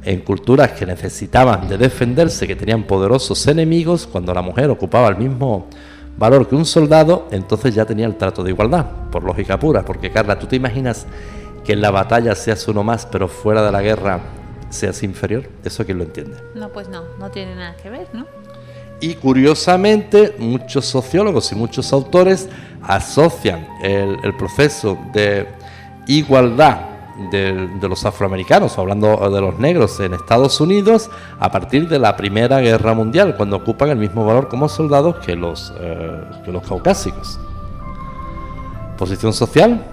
en 0.05 0.21
culturas 0.21 0.73
que 0.73 0.87
necesitaban 0.87 1.69
de 1.69 1.79
defenderse, 1.79 2.47
que 2.47 2.57
tenían 2.57 2.85
poderosos 2.85 3.47
enemigos, 3.47 4.07
cuando 4.07 4.35
la 4.35 4.43
mujer 4.43 4.69
ocupaba 4.71 5.09
el 5.09 5.17
mismo 5.17 5.67
valor 6.19 6.49
que 6.49 6.55
un 6.55 6.65
soldado, 6.65 7.29
entonces 7.31 7.75
ya 7.75 7.85
tenía 7.85 8.07
el 8.07 8.17
trato 8.17 8.43
de 8.43 8.51
igualdad, 8.51 8.87
por 9.11 9.23
lógica 9.23 9.59
pura, 9.59 9.85
porque 9.85 10.11
Carla, 10.11 10.39
¿tú 10.39 10.47
te 10.47 10.57
imaginas 10.57 11.07
que 11.65 11.73
en 11.73 11.81
la 11.81 11.91
batalla 11.91 12.35
seas 12.35 12.67
uno 12.69 12.83
más, 12.83 13.07
pero 13.07 13.29
fuera 13.29 13.65
de 13.65 13.73
la 13.73 13.83
guerra 13.83 14.21
seas 14.71 15.03
inferior? 15.03 15.49
¿Eso 15.65 15.85
quién 15.85 15.99
lo 15.99 16.05
entiende? 16.05 16.37
No, 16.55 16.71
pues 16.71 16.89
no, 16.89 17.03
no 17.19 17.31
tiene 17.31 17.55
nada 17.55 17.77
que 17.77 17.91
ver, 17.91 18.09
¿no? 18.13 18.27
Y 19.01 19.15
curiosamente, 19.15 20.35
muchos 20.39 20.87
sociólogos 20.87 21.51
y 21.53 21.57
muchos 21.57 21.93
autores 21.93 22.49
asocian 22.83 23.67
el, 23.83 24.17
el 24.23 24.37
proceso 24.37 24.97
de 25.13 25.49
igualdad 26.07 26.93
de, 27.31 27.89
los 27.89 28.05
afroamericanos, 28.05 28.79
hablando 28.79 29.17
de 29.31 29.41
los 29.41 29.59
negros 29.59 30.01
en 30.01 30.15
Estados 30.15 30.61
Unidos, 30.61 31.11
a 31.39 31.51
partir 31.51 31.89
de 31.89 31.99
la 31.99 32.17
Primera 32.17 32.61
Guerra 32.61 32.95
Mundial, 32.95 33.37
cuando 33.37 33.57
ocupan 33.57 33.91
el 33.91 33.99
mismo 33.99 34.25
valor 34.25 34.49
como 34.49 34.69
soldados 34.69 35.17
que 35.25 35.37
los, 35.37 35.73
eh, 35.79 36.25
que 36.45 36.53
los 36.53 36.67
caucásicos. 36.67 37.39
Posición 38.97 39.33
social, 39.33 39.85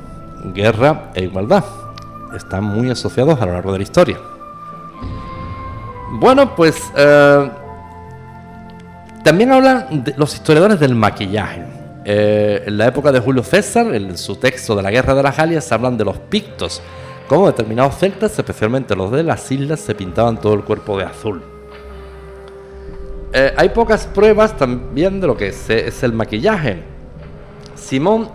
guerra 0.43 1.11
e 1.13 1.23
igualdad. 1.23 1.63
Están 2.35 2.63
muy 2.63 2.89
asociados 2.89 3.41
a 3.41 3.45
lo 3.45 3.53
largo 3.53 3.71
de 3.73 3.79
la 3.79 3.83
historia. 3.83 4.17
Bueno, 6.11 6.55
pues 6.55 6.91
eh, 6.95 7.49
también 9.23 9.51
hablan 9.51 10.03
los 10.17 10.33
historiadores 10.33 10.79
del 10.79 10.95
maquillaje. 10.95 11.63
Eh, 12.05 12.63
en 12.65 12.77
la 12.77 12.87
época 12.87 13.11
de 13.11 13.19
Julio 13.19 13.43
César, 13.43 13.93
en 13.93 14.17
su 14.17 14.35
texto 14.37 14.75
de 14.75 14.81
la 14.81 14.89
Guerra 14.89 15.13
de 15.13 15.21
las 15.21 15.37
Galias, 15.37 15.71
hablan 15.71 15.97
de 15.97 16.05
los 16.05 16.17
pictos, 16.17 16.81
como 17.27 17.47
determinados 17.47 17.97
celtas, 17.97 18.37
especialmente 18.39 18.95
los 18.95 19.11
de 19.11 19.23
las 19.23 19.51
islas, 19.51 19.79
se 19.81 19.93
pintaban 19.93 20.39
todo 20.39 20.53
el 20.55 20.63
cuerpo 20.63 20.97
de 20.97 21.03
azul. 21.03 21.43
Eh, 23.31 23.53
hay 23.55 23.69
pocas 23.69 24.07
pruebas 24.07 24.57
también 24.57 25.21
de 25.21 25.27
lo 25.27 25.37
que 25.37 25.49
es 25.49 26.03
el 26.03 26.13
maquillaje. 26.13 26.81
Simón 27.75 28.29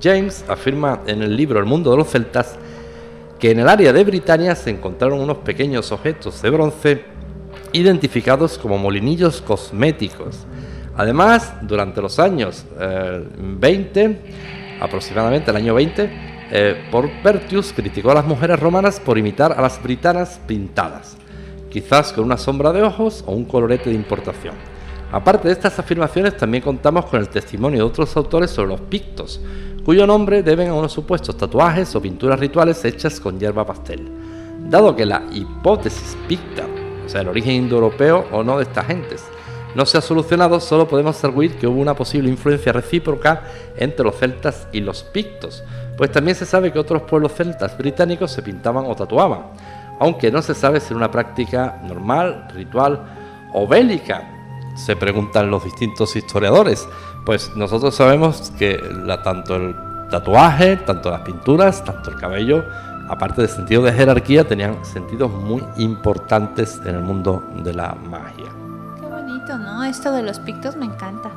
James 0.00 0.44
afirma 0.48 1.00
en 1.06 1.22
el 1.22 1.36
libro 1.36 1.58
El 1.58 1.66
mundo 1.66 1.90
de 1.90 1.96
los 1.96 2.08
celtas 2.08 2.56
que 3.38 3.52
en 3.52 3.60
el 3.60 3.68
área 3.68 3.92
de 3.92 4.04
Britania 4.04 4.54
se 4.54 4.70
encontraron 4.70 5.20
unos 5.20 5.38
pequeños 5.38 5.92
objetos 5.92 6.42
de 6.42 6.50
bronce 6.50 7.04
identificados 7.72 8.58
como 8.58 8.78
molinillos 8.78 9.40
cosméticos. 9.40 10.46
Además, 10.96 11.54
durante 11.62 12.02
los 12.02 12.18
años 12.18 12.64
20, 13.38 14.00
eh, 14.04 14.18
aproximadamente 14.80 15.50
el 15.50 15.56
año 15.56 15.74
20, 15.74 16.10
eh, 16.50 16.88
por 16.90 17.10
Pertius 17.22 17.72
criticó 17.72 18.10
a 18.10 18.14
las 18.14 18.24
mujeres 18.24 18.58
romanas 18.58 18.98
por 18.98 19.18
imitar 19.18 19.52
a 19.52 19.60
las 19.60 19.80
britanas 19.80 20.40
pintadas, 20.46 21.16
quizás 21.70 22.12
con 22.12 22.24
una 22.24 22.38
sombra 22.38 22.72
de 22.72 22.82
ojos 22.82 23.22
o 23.26 23.32
un 23.32 23.44
colorete 23.44 23.90
de 23.90 23.96
importación. 23.96 24.54
Aparte 25.12 25.48
de 25.48 25.54
estas 25.54 25.78
afirmaciones, 25.78 26.36
también 26.36 26.62
contamos 26.62 27.06
con 27.06 27.20
el 27.20 27.28
testimonio 27.28 27.78
de 27.78 27.84
otros 27.84 28.16
autores 28.16 28.50
sobre 28.50 28.68
los 28.68 28.80
pictos, 28.80 29.40
cuyo 29.88 30.06
nombre 30.06 30.42
deben 30.42 30.68
a 30.68 30.74
unos 30.74 30.92
supuestos 30.92 31.34
tatuajes 31.38 31.96
o 31.96 32.02
pinturas 32.02 32.38
rituales 32.38 32.84
hechas 32.84 33.18
con 33.18 33.40
hierba 33.40 33.64
pastel. 33.64 34.06
Dado 34.68 34.94
que 34.94 35.06
la 35.06 35.22
hipótesis 35.32 36.14
picta, 36.28 36.66
o 37.06 37.08
sea, 37.08 37.22
el 37.22 37.28
origen 37.28 37.54
indoeuropeo 37.54 38.26
o 38.30 38.42
no 38.42 38.58
de 38.58 38.64
estas 38.64 38.86
gentes, 38.86 39.24
no 39.74 39.86
se 39.86 39.96
ha 39.96 40.02
solucionado, 40.02 40.60
solo 40.60 40.86
podemos 40.86 41.24
arguir 41.24 41.56
que 41.56 41.66
hubo 41.66 41.80
una 41.80 41.94
posible 41.94 42.28
influencia 42.28 42.70
recíproca 42.70 43.44
entre 43.78 44.04
los 44.04 44.16
celtas 44.16 44.68
y 44.72 44.80
los 44.80 45.04
pictos, 45.04 45.64
pues 45.96 46.12
también 46.12 46.36
se 46.36 46.44
sabe 46.44 46.70
que 46.70 46.78
otros 46.78 47.04
pueblos 47.04 47.32
celtas 47.32 47.78
británicos 47.78 48.30
se 48.30 48.42
pintaban 48.42 48.84
o 48.84 48.94
tatuaban, 48.94 49.52
aunque 50.00 50.30
no 50.30 50.42
se 50.42 50.54
sabe 50.54 50.80
si 50.80 50.88
era 50.88 50.96
una 50.96 51.10
práctica 51.10 51.80
normal, 51.88 52.46
ritual 52.54 53.06
o 53.54 53.66
bélica, 53.66 54.34
se 54.78 54.96
preguntan 54.96 55.50
los 55.50 55.64
distintos 55.64 56.14
historiadores. 56.14 56.88
Pues 57.28 57.54
nosotros 57.54 57.94
sabemos 57.94 58.50
que 58.58 58.78
tanto 59.22 59.56
el 59.56 59.76
tatuaje, 60.08 60.78
tanto 60.78 61.10
las 61.10 61.20
pinturas, 61.20 61.84
tanto 61.84 62.08
el 62.08 62.16
cabello, 62.16 62.64
aparte 63.06 63.42
del 63.42 63.50
sentido 63.50 63.82
de 63.82 63.92
jerarquía, 63.92 64.48
tenían 64.48 64.82
sentidos 64.82 65.30
muy 65.30 65.62
importantes 65.76 66.80
en 66.86 66.94
el 66.94 67.02
mundo 67.02 67.44
de 67.56 67.74
la 67.74 67.94
magia. 68.08 68.46
Qué 68.98 69.06
bonito, 69.06 69.58
¿no? 69.58 69.84
Esto 69.84 70.10
de 70.12 70.22
los 70.22 70.38
pictos 70.38 70.74
me 70.76 70.86
encanta. 70.86 71.30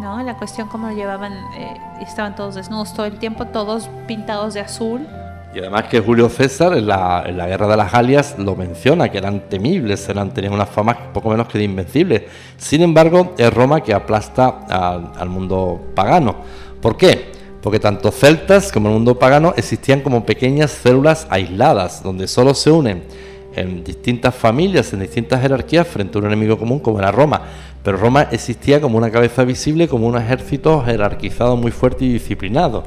¿no? 0.00 0.20
La 0.24 0.36
cuestión 0.36 0.66
cómo 0.66 0.88
lo 0.88 0.92
llevaban, 0.92 1.34
eh, 1.56 1.80
estaban 2.00 2.34
todos 2.34 2.56
desnudos 2.56 2.94
todo 2.94 3.06
el 3.06 3.20
tiempo, 3.20 3.44
todos 3.44 3.88
pintados 4.08 4.54
de 4.54 4.60
azul. 4.62 5.06
Y 5.54 5.58
además 5.58 5.84
que 5.84 6.00
Julio 6.00 6.30
César 6.30 6.76
en 6.76 6.86
la, 6.86 7.22
Guerra 7.46 7.66
de 7.66 7.76
las 7.76 7.92
Galias 7.92 8.36
lo 8.38 8.56
menciona, 8.56 9.10
que 9.10 9.18
eran 9.18 9.48
temibles, 9.50 10.08
eran, 10.08 10.32
tenían 10.32 10.54
una 10.54 10.64
fama 10.64 11.12
poco 11.12 11.28
menos 11.28 11.46
que 11.46 11.58
de 11.58 11.64
invencibles. 11.64 12.22
Sin 12.56 12.80
embargo, 12.80 13.34
es 13.36 13.52
Roma 13.52 13.82
que 13.82 13.92
aplasta 13.92 14.48
al 15.14 15.28
mundo 15.28 15.80
pagano. 15.94 16.36
¿Por 16.80 16.96
qué? 16.96 17.32
Porque 17.62 17.78
tanto 17.78 18.10
celtas 18.10 18.72
como 18.72 18.88
el 18.88 18.94
mundo 18.94 19.18
pagano 19.18 19.52
existían 19.56 20.00
como 20.00 20.24
pequeñas 20.24 20.70
células 20.70 21.26
aisladas, 21.28 22.02
donde 22.02 22.26
solo 22.28 22.54
se 22.54 22.70
unen 22.70 23.02
en 23.54 23.84
distintas 23.84 24.34
familias, 24.34 24.92
en 24.94 25.00
distintas 25.00 25.42
jerarquías, 25.42 25.86
frente 25.86 26.16
a 26.16 26.20
un 26.22 26.26
enemigo 26.28 26.58
común 26.58 26.80
como 26.80 26.98
era 26.98 27.12
Roma. 27.12 27.42
Pero 27.84 27.98
Roma 27.98 28.28
existía 28.30 28.80
como 28.80 28.96
una 28.96 29.10
cabeza 29.10 29.44
visible, 29.44 29.86
como 29.86 30.06
un 30.06 30.16
ejército 30.16 30.82
jerarquizado 30.82 31.56
muy 31.56 31.72
fuerte 31.72 32.06
y 32.06 32.12
disciplinado. 32.14 32.84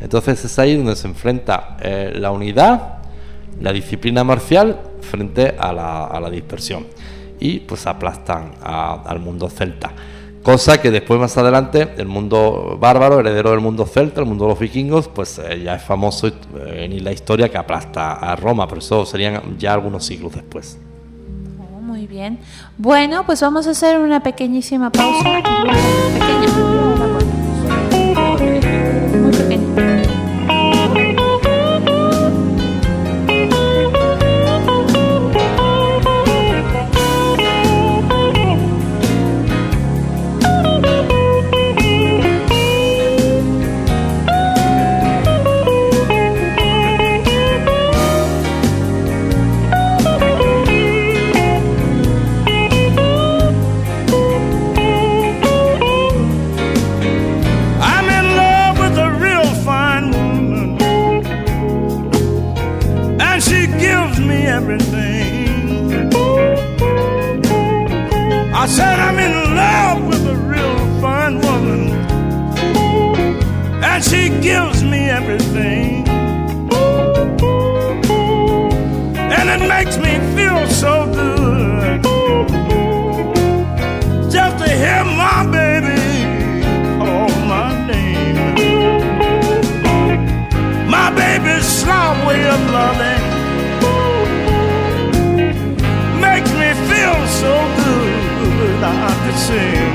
Entonces 0.00 0.44
es 0.44 0.58
ahí 0.58 0.76
donde 0.76 0.96
se 0.96 1.06
enfrenta 1.06 1.76
eh, 1.80 2.12
la 2.16 2.30
unidad, 2.30 2.98
la 3.60 3.72
disciplina 3.72 4.24
marcial 4.24 4.80
frente 5.00 5.54
a 5.58 5.72
la, 5.72 6.30
dispersión. 6.30 6.86
Y 7.40 7.60
pues 7.60 7.86
aplastan 7.86 8.52
al 8.62 9.18
mundo 9.20 9.48
celta. 9.48 9.92
Cosa 10.44 10.80
que 10.80 10.90
después 10.90 11.18
más 11.18 11.36
adelante 11.38 11.94
el 11.96 12.06
mundo 12.06 12.76
bárbaro, 12.78 13.18
heredero 13.18 13.50
del 13.50 13.60
mundo 13.60 13.86
celta, 13.86 14.20
el 14.20 14.26
mundo 14.26 14.44
de 14.44 14.50
los 14.50 14.58
vikingos, 14.58 15.08
pues 15.08 15.38
eh, 15.38 15.62
ya 15.64 15.76
es 15.76 15.82
famoso 15.82 16.26
eh, 16.28 16.32
en 16.84 17.02
la 17.02 17.12
historia 17.12 17.48
que 17.48 17.56
aplasta 17.56 18.12
a 18.12 18.36
Roma, 18.36 18.68
pero 18.68 18.80
eso 18.80 19.06
serían 19.06 19.56
ya 19.58 19.72
algunos 19.72 20.04
siglos 20.04 20.34
después. 20.34 20.76
Oh, 21.58 21.80
muy 21.80 22.06
bien. 22.06 22.40
Bueno, 22.76 23.24
pues 23.24 23.40
vamos 23.40 23.66
a 23.66 23.70
hacer 23.70 23.98
una 23.98 24.22
pequeñísima 24.22 24.90
pausa. 24.92 25.42
I 68.64 68.66
said 68.66 68.98
I'm 68.98 69.18
in 69.18 69.54
love 69.54 70.06
with 70.06 70.26
a 70.26 70.36
real 70.36 70.78
fine 71.02 71.38
woman, 71.38 71.90
and 73.84 74.02
she 74.02 74.30
gives 74.40 74.82
me 74.82 75.10
everything, 75.10 76.08
and 79.36 79.50
it 79.54 79.68
makes 79.68 79.98
me 79.98 80.18
feel 80.34 80.66
so 80.66 81.04
good 81.12 82.02
just 84.32 84.56
to 84.64 84.70
hear 84.70 85.04
my 85.04 85.44
baby 85.52 86.00
call 86.96 87.28
my 87.44 87.68
name. 87.86 88.36
My 90.88 91.10
baby's 91.10 91.66
slow 91.66 92.14
way 92.26 92.48
of 92.48 92.60
loving 92.70 93.24
makes 96.18 96.50
me 96.60 96.72
feel 96.88 97.26
so 97.26 97.52
good. 97.76 97.83
I 99.08 99.12
could 99.22 99.38
sing. 99.48 99.94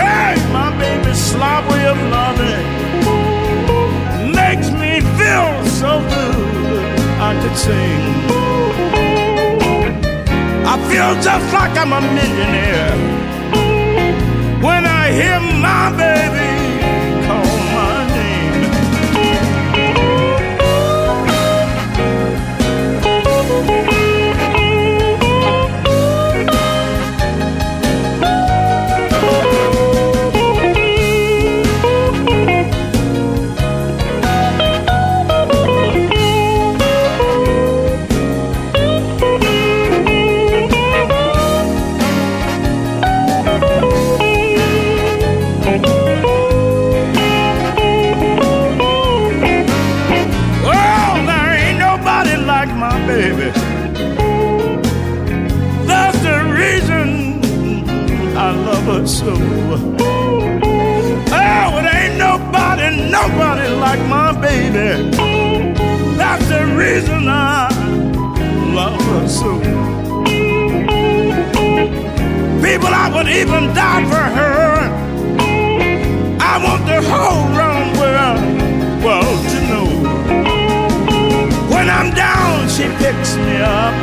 Hey, 0.00 0.34
my 0.52 0.70
baby's 0.78 1.20
slow 1.30 1.58
way 1.68 1.84
of 1.86 1.98
loving 2.16 2.66
makes 4.32 4.70
me 4.70 5.00
feel 5.18 5.50
so 5.80 6.00
good 6.14 6.98
I 7.28 7.30
could 7.40 7.56
sing. 7.66 8.02
I 10.72 10.74
feel 10.88 11.12
just 11.22 11.52
like 11.52 11.74
I'm 11.82 11.92
a 11.92 12.00
millionaire 12.18 12.96
when 14.62 14.84
I 14.86 15.04
hear 15.12 15.40
my 15.40 15.90
baby 15.96 16.47
baby. 64.48 65.10
That's 66.16 66.46
the 66.48 66.64
reason 66.82 67.28
I 67.28 67.68
love 68.78 69.00
her 69.10 69.28
so. 69.28 69.50
People, 72.64 72.92
I 73.04 73.06
would 73.14 73.28
even 73.40 73.62
die 73.74 74.04
for 74.12 74.26
her. 74.38 74.66
I 76.52 76.54
want 76.64 76.82
the 76.92 77.00
whole 77.10 77.44
round 77.60 77.88
world, 78.00 78.42
world 79.04 79.40
to 79.52 79.58
know. 79.70 79.88
When 81.72 81.86
I'm 81.98 82.10
down, 82.14 82.68
she 82.74 82.84
picks 83.02 83.30
me 83.44 83.56
up. 83.78 83.94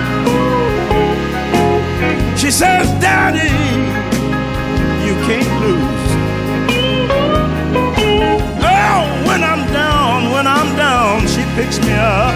She 2.37 2.51
says, 2.51 2.85
Daddy, 3.01 3.53
you 5.07 5.15
can't 5.27 5.53
lose. 5.63 6.04
She 11.71 11.81
me 11.81 11.93
up. 11.93 12.35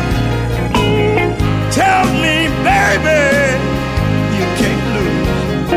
Tells 1.72 2.12
me, 2.24 2.50
baby, 2.66 3.22
you 4.38 4.46
can't 4.60 4.86
lose. 4.96 5.72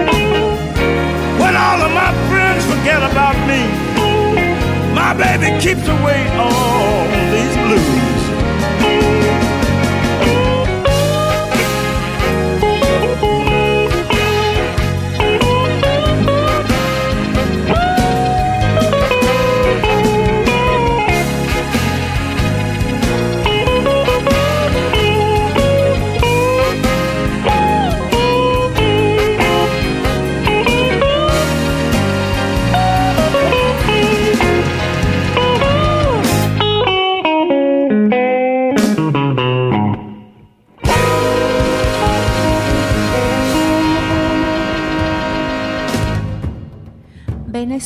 When 1.40 1.54
all 1.56 1.80
of 1.82 1.92
my 1.92 2.12
friends 2.28 2.64
forget 2.64 3.02
about 3.02 3.36
me, 3.46 3.62
my 4.94 5.12
baby 5.14 5.48
keeps 5.60 5.86
away 5.86 6.28
all 6.36 7.06
these 7.30 7.56
blues. 7.66 8.11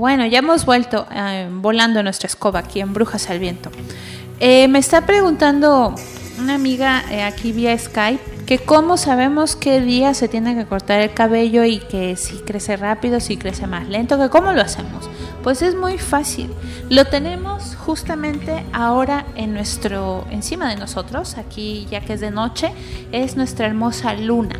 Bueno, 0.00 0.24
ya 0.24 0.38
hemos 0.38 0.64
vuelto 0.64 1.06
eh, 1.14 1.46
volando 1.52 2.02
nuestra 2.02 2.26
escoba 2.26 2.60
aquí 2.60 2.80
en 2.80 2.94
Brujas 2.94 3.28
al 3.28 3.38
Viento. 3.38 3.70
Eh, 4.38 4.66
me 4.66 4.78
está 4.78 5.04
preguntando 5.04 5.94
una 6.38 6.54
amiga 6.54 7.04
eh, 7.10 7.22
aquí 7.22 7.52
vía 7.52 7.76
Skype 7.76 8.46
que 8.46 8.58
cómo 8.60 8.96
sabemos 8.96 9.56
qué 9.56 9.82
día 9.82 10.14
se 10.14 10.26
tiene 10.26 10.54
que 10.54 10.64
cortar 10.64 11.02
el 11.02 11.12
cabello 11.12 11.64
y 11.64 11.80
que 11.80 12.16
si 12.16 12.38
crece 12.38 12.78
rápido, 12.78 13.20
si 13.20 13.36
crece 13.36 13.66
más 13.66 13.90
lento, 13.90 14.18
que 14.18 14.30
cómo 14.30 14.52
lo 14.52 14.62
hacemos. 14.62 15.10
Pues 15.42 15.60
es 15.60 15.74
muy 15.74 15.98
fácil. 15.98 16.50
Lo 16.88 17.04
tenemos 17.04 17.76
justamente 17.76 18.64
ahora 18.72 19.26
en 19.34 19.52
nuestro 19.52 20.26
encima 20.30 20.70
de 20.70 20.76
nosotros, 20.76 21.36
aquí 21.36 21.86
ya 21.90 22.00
que 22.00 22.14
es 22.14 22.22
de 22.22 22.30
noche, 22.30 22.72
es 23.12 23.36
nuestra 23.36 23.66
hermosa 23.66 24.14
luna. 24.14 24.58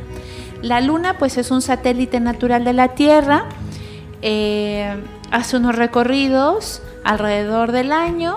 La 0.61 0.83
luna 0.83 1.17
pues 1.17 1.39
es 1.39 1.51
un 1.51 1.63
satélite 1.63 2.21
natural 2.21 2.63
de 2.63 2.75
la 2.75 2.89
Tierra. 2.89 3.47
Hace 5.31 5.57
unos 5.57 5.77
recorridos 5.77 6.83
alrededor 7.05 7.73
del 7.73 7.93
año. 7.93 8.37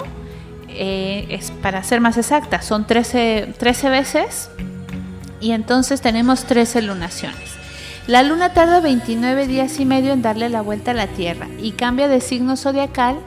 eh, 0.76 1.28
es, 1.30 1.52
para 1.52 1.84
ser 1.84 2.02
más 2.02 2.18
exacta, 2.18 2.62
son 2.62 2.88
13, 2.88 3.54
13 3.58 3.89
veces. 3.89 4.50
Y 5.39 5.52
entonces 5.52 6.02
tenemos 6.02 6.46
13 6.46 6.82
lunaciones. 6.82 7.54
La 8.08 8.24
luna 8.24 8.54
tarda 8.54 8.82
29 8.82 9.48
días 9.48 9.80
y 9.80 9.86
medio 9.86 10.12
en 10.12 10.22
darle 10.22 10.50
la 10.50 10.62
vuelta 10.62 10.91
a 10.91 10.94
la 10.94 11.08
Tierra 11.08 11.48
y 11.62 11.72
cambia 11.72 12.08
de 12.08 12.20
signo 12.22 12.58
zodiacal 12.58 13.18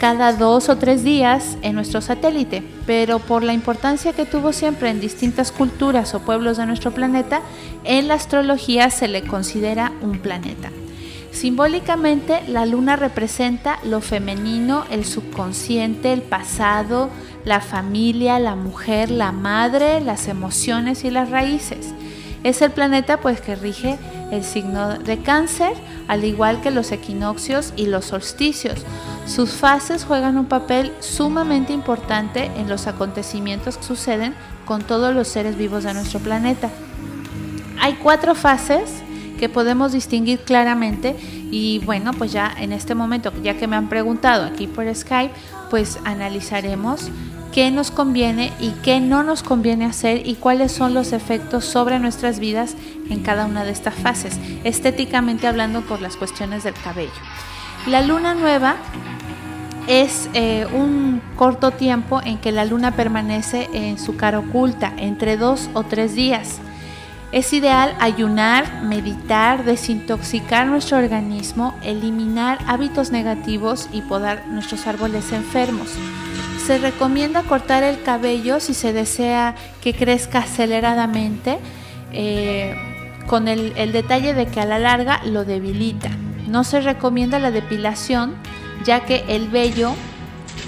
cada 0.00 0.32
dos 0.32 0.68
o 0.68 0.76
tres 0.76 1.02
días 1.02 1.58
en 1.62 1.74
nuestro 1.74 2.00
satélite, 2.00 2.62
pero 2.86 3.18
por 3.18 3.42
la 3.42 3.52
importancia 3.52 4.12
que 4.12 4.24
tuvo 4.24 4.52
siempre 4.52 4.90
en 4.90 5.00
distintas 5.00 5.52
culturas 5.52 6.14
o 6.14 6.20
pueblos 6.20 6.56
de 6.56 6.66
nuestro 6.66 6.92
planeta, 6.92 7.42
en 7.84 8.08
la 8.08 8.14
astrología 8.14 8.90
se 8.90 9.08
le 9.08 9.22
considera 9.22 9.92
un 10.00 10.20
planeta. 10.20 10.70
Simbólicamente, 11.32 12.42
la 12.48 12.66
luna 12.66 12.96
representa 12.96 13.78
lo 13.84 14.00
femenino, 14.00 14.84
el 14.90 15.04
subconsciente, 15.04 16.12
el 16.12 16.22
pasado, 16.22 17.10
la 17.44 17.60
familia, 17.60 18.38
la 18.38 18.56
mujer, 18.56 19.10
la 19.10 19.30
madre, 19.32 20.00
las 20.00 20.28
emociones 20.28 21.04
y 21.04 21.10
las 21.10 21.30
raíces. 21.30 21.94
Es 22.44 22.62
el 22.62 22.70
planeta 22.70 23.20
pues 23.20 23.40
que 23.40 23.56
rige 23.56 23.98
el 24.30 24.44
signo 24.44 24.98
de 24.98 25.18
cáncer, 25.18 25.72
al 26.06 26.24
igual 26.24 26.60
que 26.60 26.70
los 26.70 26.92
equinoccios 26.92 27.72
y 27.76 27.86
los 27.86 28.06
solsticios. 28.06 28.84
Sus 29.26 29.50
fases 29.50 30.04
juegan 30.04 30.38
un 30.38 30.46
papel 30.46 30.92
sumamente 31.00 31.72
importante 31.72 32.50
en 32.56 32.68
los 32.68 32.86
acontecimientos 32.86 33.76
que 33.76 33.84
suceden 33.84 34.34
con 34.64 34.82
todos 34.82 35.14
los 35.14 35.28
seres 35.28 35.56
vivos 35.56 35.84
de 35.84 35.94
nuestro 35.94 36.20
planeta. 36.20 36.70
Hay 37.80 37.94
cuatro 37.94 38.34
fases 38.34 39.02
que 39.38 39.48
podemos 39.48 39.92
distinguir 39.92 40.40
claramente 40.40 41.16
Y 41.50 41.80
bueno, 41.86 42.12
pues 42.12 42.32
ya 42.32 42.54
en 42.58 42.72
este 42.72 42.94
momento, 42.94 43.32
ya 43.42 43.54
que 43.54 43.66
me 43.66 43.76
han 43.76 43.88
preguntado 43.88 44.44
aquí 44.44 44.66
por 44.66 44.94
Skype, 44.94 45.32
pues 45.70 45.98
analizaremos 46.04 47.10
qué 47.52 47.70
nos 47.70 47.90
conviene 47.90 48.52
y 48.60 48.70
qué 48.82 49.00
no 49.00 49.22
nos 49.22 49.42
conviene 49.42 49.86
hacer 49.86 50.26
y 50.26 50.34
cuáles 50.34 50.72
son 50.72 50.92
los 50.92 51.12
efectos 51.12 51.64
sobre 51.64 51.98
nuestras 51.98 52.38
vidas 52.38 52.76
en 53.08 53.22
cada 53.22 53.46
una 53.46 53.64
de 53.64 53.72
estas 53.72 53.94
fases, 53.94 54.38
estéticamente 54.64 55.46
hablando 55.46 55.80
por 55.82 56.00
las 56.00 56.16
cuestiones 56.16 56.64
del 56.64 56.74
cabello. 56.74 57.10
La 57.86 58.02
luna 58.02 58.34
nueva 58.34 58.76
es 59.86 60.28
eh, 60.34 60.66
un 60.74 61.22
corto 61.36 61.70
tiempo 61.70 62.20
en 62.22 62.38
que 62.38 62.52
la 62.52 62.66
luna 62.66 62.92
permanece 62.92 63.68
en 63.72 63.98
su 63.98 64.16
cara 64.16 64.38
oculta, 64.38 64.92
entre 64.98 65.38
dos 65.38 65.70
o 65.72 65.82
tres 65.82 66.14
días. 66.14 66.60
Es 67.30 67.52
ideal 67.52 67.94
ayunar, 68.00 68.82
meditar, 68.82 69.64
desintoxicar 69.64 70.66
nuestro 70.66 70.96
organismo, 70.96 71.74
eliminar 71.82 72.58
hábitos 72.66 73.10
negativos 73.10 73.88
y 73.92 74.00
podar 74.00 74.46
nuestros 74.46 74.86
árboles 74.86 75.30
enfermos. 75.32 75.90
Se 76.66 76.78
recomienda 76.78 77.42
cortar 77.42 77.82
el 77.82 78.02
cabello 78.02 78.60
si 78.60 78.72
se 78.72 78.94
desea 78.94 79.54
que 79.82 79.94
crezca 79.94 80.40
aceleradamente, 80.40 81.58
eh, 82.12 82.74
con 83.26 83.46
el, 83.46 83.74
el 83.76 83.92
detalle 83.92 84.32
de 84.32 84.46
que 84.46 84.60
a 84.60 84.64
la 84.64 84.78
larga 84.78 85.20
lo 85.24 85.44
debilita. 85.44 86.08
No 86.46 86.64
se 86.64 86.80
recomienda 86.80 87.38
la 87.38 87.50
depilación 87.50 88.36
ya 88.84 89.04
que 89.04 89.24
el 89.28 89.48
vello 89.48 89.92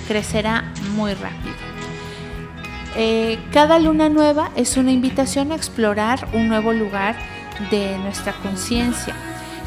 crecerá 0.09 0.65
muy 0.95 1.15
rápido. 1.15 1.70
Eh, 3.03 3.39
cada 3.51 3.79
luna 3.79 4.11
nueva 4.11 4.51
es 4.57 4.77
una 4.77 4.93
invitación 4.93 5.53
a 5.53 5.55
explorar 5.55 6.29
un 6.35 6.49
nuevo 6.49 6.75
lugar 6.75 7.17
de 7.71 7.97
nuestra 7.97 8.35
conciencia. 8.35 9.15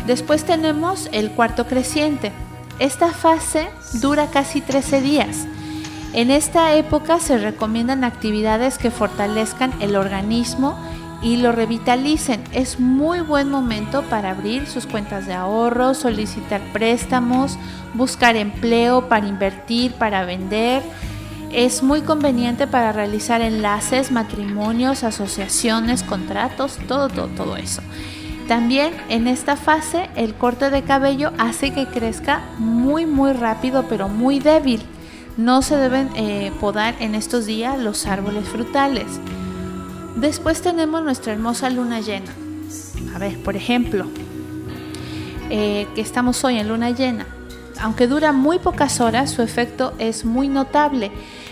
Después 0.05 0.43
tenemos 0.43 1.09
el 1.11 1.31
cuarto 1.31 1.65
creciente. 1.65 2.31
Esta 2.77 3.09
fase 3.09 3.69
dura 3.93 4.27
casi 4.27 4.61
13 4.61 5.01
días. 5.01 5.47
En 6.13 6.29
esta 6.29 6.75
época 6.75 7.19
se 7.19 7.39
recomiendan 7.39 8.03
actividades 8.03 8.77
que 8.77 8.91
fortalezcan 8.91 9.73
el 9.79 9.95
organismo 9.95 10.77
y 11.23 11.37
lo 11.37 11.51
revitalicen. 11.53 12.43
Es 12.53 12.79
muy 12.79 13.21
buen 13.21 13.49
momento 13.49 14.03
para 14.11 14.29
abrir 14.29 14.67
sus 14.67 14.85
cuentas 14.85 15.25
de 15.25 15.33
ahorro, 15.33 15.95
solicitar 15.95 16.61
préstamos, 16.71 17.57
buscar 17.95 18.35
empleo, 18.35 19.09
para 19.09 19.25
invertir, 19.25 19.93
para 19.93 20.23
vender. 20.23 20.83
Es 21.53 21.83
muy 21.83 22.01
conveniente 22.01 22.65
para 22.65 22.91
realizar 22.91 23.41
enlaces, 23.41 24.11
matrimonios, 24.11 25.03
asociaciones, 25.03 26.01
contratos, 26.01 26.79
todo, 26.87 27.09
todo, 27.09 27.27
todo 27.27 27.57
eso. 27.57 27.83
También 28.47 28.93
en 29.09 29.27
esta 29.27 29.55
fase 29.55 30.09
el 30.15 30.33
corte 30.33 30.71
de 30.71 30.81
cabello 30.81 31.31
hace 31.37 31.71
que 31.71 31.85
crezca 31.85 32.41
muy 32.57 33.05
muy 33.05 33.33
rápido 33.33 33.85
pero 33.87 34.09
muy 34.09 34.39
débil. 34.39 34.81
No 35.37 35.61
se 35.61 35.77
deben 35.77 36.09
eh, 36.15 36.51
podar 36.59 36.95
en 36.99 37.13
estos 37.13 37.45
días 37.45 37.77
los 37.79 38.07
árboles 38.07 38.49
frutales. 38.49 39.05
Después 40.15 40.61
tenemos 40.61 41.03
nuestra 41.03 41.33
hermosa 41.33 41.69
luna 41.69 42.01
llena. 42.01 42.33
A 43.15 43.19
ver, 43.19 43.37
por 43.43 43.55
ejemplo, 43.55 44.07
eh, 45.51 45.87
que 45.93 46.01
estamos 46.01 46.43
hoy 46.43 46.57
en 46.57 46.67
luna 46.67 46.89
llena. 46.89 47.27
Aunque 47.81 48.07
dura 48.07 48.31
muy 48.31 48.59
pocas 48.59 48.99
horas, 49.01 49.31
su 49.31 49.41
efecto 49.41 49.93
es 49.97 50.25
muy 50.25 50.47
notable. 50.47 51.11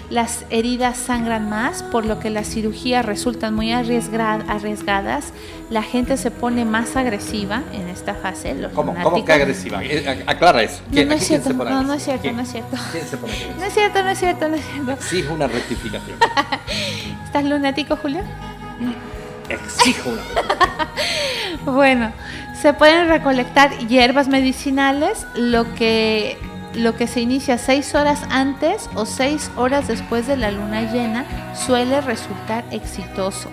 Las 0.10 0.46
heridas 0.50 0.98
sangran 0.98 1.50
más, 1.50 1.84
por 1.84 2.06
lo 2.06 2.20
que 2.20 2.30
las 2.30 2.48
cirugías 2.50 3.06
resultan 3.06 3.54
muy 3.54 3.72
arriesgadas. 3.72 5.32
La 5.70 5.84
gente 5.84 6.18
se 6.18 6.32
pone 6.32 6.66
más 6.66 6.98
agresiva 6.98 7.64
en 7.72 7.88
esta 7.88 8.14
fase. 8.14 8.54
¿Cómo, 8.74 8.94
¿Cómo, 9.02 9.24
que 9.24 9.32
agresiva? 9.32 9.82
Eh, 9.84 10.24
aclara 10.28 10.64
eso. 10.64 10.82
No, 10.92 11.06
no, 11.06 11.14
es 11.14 11.26
cierto, 11.26 11.54
no, 11.54 11.84
no 11.84 11.94
es 11.94 12.04
cierto, 12.04 12.30
no 12.34 12.42
es 12.42 12.52
cierto. 12.52 12.78
¿Quién 12.92 13.08
se 13.08 13.16
pone 13.16 13.34
No 13.58 13.64
es 13.64 13.74
cierto, 13.74 14.04
no 14.04 14.10
es 14.10 14.20
cierto, 14.20 14.50
no 14.50 14.56
es 14.56 14.66
cierto. 14.66 14.92
Exijo 15.02 15.34
una 15.34 15.48
rectificación. 15.48 16.18
¿Estás 17.24 17.46
lunático, 17.46 17.96
Julio? 17.96 18.22
Exijo 19.48 20.10
una 20.10 20.22
Bueno, 21.72 22.12
se 22.62 22.74
pueden 22.74 23.08
recolectar 23.08 23.76
hierbas 23.88 24.28
medicinales, 24.28 25.26
lo 25.36 25.74
que, 25.74 26.38
lo 26.76 26.96
que 26.96 27.08
se 27.08 27.20
inicia 27.20 27.58
seis 27.58 27.96
horas 27.96 28.22
antes 28.30 28.88
o 28.94 29.08
seis 29.08 29.50
horas 29.56 29.88
después 29.88 30.28
de 30.28 30.38
la 30.38 30.52
luna 30.52 30.92
llena 30.92 31.26
suele 31.56 32.02
resultar 32.02 32.64
exitoso. 32.70 33.50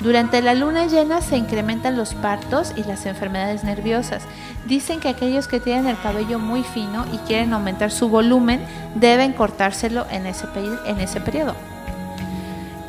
Durante 0.00 0.40
la 0.40 0.54
luna 0.54 0.86
llena 0.86 1.20
se 1.20 1.36
incrementan 1.36 1.96
los 1.96 2.14
partos 2.14 2.72
y 2.76 2.84
las 2.84 3.06
enfermedades 3.06 3.64
nerviosas. 3.64 4.22
Dicen 4.66 5.00
que 5.00 5.08
aquellos 5.08 5.48
que 5.48 5.58
tienen 5.58 5.86
el 5.88 5.98
cabello 5.98 6.38
muy 6.38 6.62
fino 6.62 7.06
y 7.12 7.18
quieren 7.26 7.54
aumentar 7.54 7.90
su 7.90 8.08
volumen 8.08 8.60
deben 8.94 9.32
cortárselo 9.32 10.06
en 10.10 10.26
ese, 10.26 10.46
en 10.86 11.00
ese 11.00 11.20
periodo. 11.20 11.56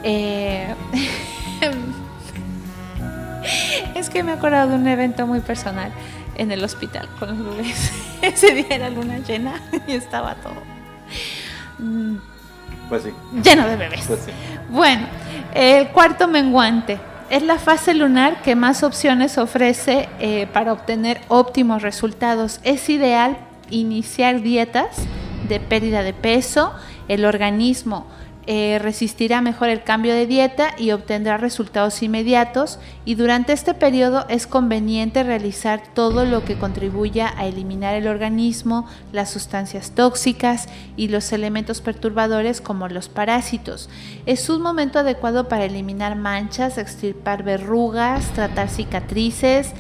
Eh, 0.03 0.76
es 3.95 4.09
que 4.09 4.23
me 4.23 4.31
he 4.31 4.35
acordado 4.35 4.71
de 4.71 4.75
un 4.75 4.87
evento 4.87 5.27
muy 5.27 5.39
personal 5.39 5.91
en 6.35 6.51
el 6.51 6.63
hospital 6.63 7.07
con 7.19 7.29
los 7.29 7.57
bebés. 7.57 7.91
Ese 8.21 8.53
día 8.53 8.67
era 8.69 8.89
luna 8.89 9.19
llena 9.19 9.61
y 9.87 9.93
estaba 9.93 10.35
todo. 10.35 10.61
Mm, 11.79 12.17
pues 12.89 13.03
sí. 13.03 13.09
Lleno 13.43 13.67
de 13.67 13.75
bebés. 13.75 14.05
Pues 14.07 14.19
sí. 14.25 14.31
Bueno, 14.69 15.07
el 15.53 15.89
cuarto 15.89 16.27
menguante. 16.27 16.99
Es 17.29 17.41
la 17.41 17.57
fase 17.57 17.95
lunar 17.95 18.43
que 18.43 18.55
más 18.55 18.83
opciones 18.83 19.39
ofrece 19.39 20.07
eh, 20.19 20.47
para 20.53 20.73
obtener 20.73 21.21
óptimos 21.27 21.81
resultados. 21.81 22.59
Es 22.63 22.87
ideal 22.87 23.37
iniciar 23.71 24.41
dietas 24.41 24.97
de 25.49 25.59
pérdida 25.59 26.03
de 26.03 26.13
peso. 26.13 26.71
El 27.07 27.25
organismo 27.25 28.05
eh, 28.47 28.79
resistirá 28.79 29.41
mejor 29.41 29.69
el 29.69 29.83
cambio 29.83 30.13
de 30.13 30.27
dieta 30.27 30.75
y 30.77 30.91
obtendrá 30.91 31.37
resultados 31.37 32.03
inmediatos 32.03 32.79
y 33.03 33.15
durante 33.15 33.53
este 33.53 33.73
periodo 33.73 34.25
es 34.29 34.45
conveniente 34.45 35.23
realizar 35.23 35.81
todo 35.95 36.25
lo 36.25 36.45
que 36.45 36.55
contribuya 36.55 37.33
a 37.37 37.47
eliminar 37.47 37.95
el 37.95 38.07
organismo, 38.07 38.87
las 39.11 39.31
sustancias 39.31 39.91
tóxicas 39.91 40.67
y 40.95 41.07
los 41.07 41.33
elementos 41.33 41.81
perturbadores 41.81 42.61
como 42.61 42.87
los 42.87 43.09
parásitos. 43.09 43.89
Es 44.27 44.47
un 44.47 44.61
momento 44.61 44.99
adecuado 44.99 45.47
para 45.47 45.65
eliminar 45.65 46.15
manchas, 46.15 46.77
extirpar 46.77 47.41
verrugas, 47.41 48.25
tratar 48.33 48.69
cicatrices, 48.69 49.73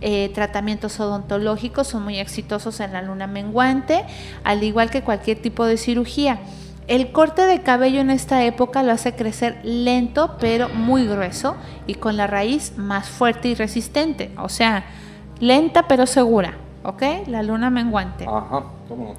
eh, 0.00 0.30
tratamientos 0.34 0.98
odontológicos 0.98 1.86
son 1.86 2.02
muy 2.02 2.18
exitosos 2.18 2.80
en 2.80 2.92
la 2.92 3.02
luna 3.02 3.26
menguante, 3.26 4.04
al 4.42 4.62
igual 4.64 4.90
que 4.90 5.02
cualquier 5.02 5.40
tipo 5.40 5.64
de 5.64 5.76
cirugía. 5.76 6.40
El 6.92 7.10
corte 7.10 7.46
de 7.46 7.62
cabello 7.62 8.02
en 8.02 8.10
esta 8.10 8.44
época 8.44 8.82
lo 8.82 8.92
hace 8.92 9.14
crecer 9.14 9.58
lento 9.64 10.36
pero 10.38 10.68
muy 10.68 11.06
grueso 11.06 11.56
y 11.86 11.94
con 11.94 12.18
la 12.18 12.26
raíz 12.26 12.76
más 12.76 13.08
fuerte 13.08 13.48
y 13.48 13.54
resistente. 13.54 14.30
O 14.36 14.50
sea, 14.50 14.84
lenta 15.40 15.88
pero 15.88 16.04
segura. 16.06 16.58
¿Ok? 16.84 17.02
La 17.28 17.42
luna 17.42 17.70
menguante. 17.70 18.26
Ajá, 18.28 18.64
¿cómo 18.88 19.14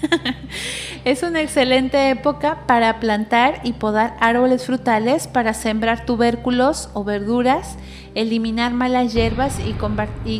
es 1.10 1.22
una 1.22 1.40
excelente 1.40 2.10
época 2.10 2.66
para 2.66 3.00
plantar 3.00 3.60
y 3.62 3.72
podar 3.72 4.14
árboles 4.20 4.66
frutales, 4.66 5.26
para 5.26 5.54
sembrar 5.54 6.04
tubérculos 6.04 6.90
o 6.92 7.02
verduras, 7.02 7.78
eliminar 8.14 8.74
malas 8.74 9.14
hierbas 9.14 9.58
y, 9.58 9.72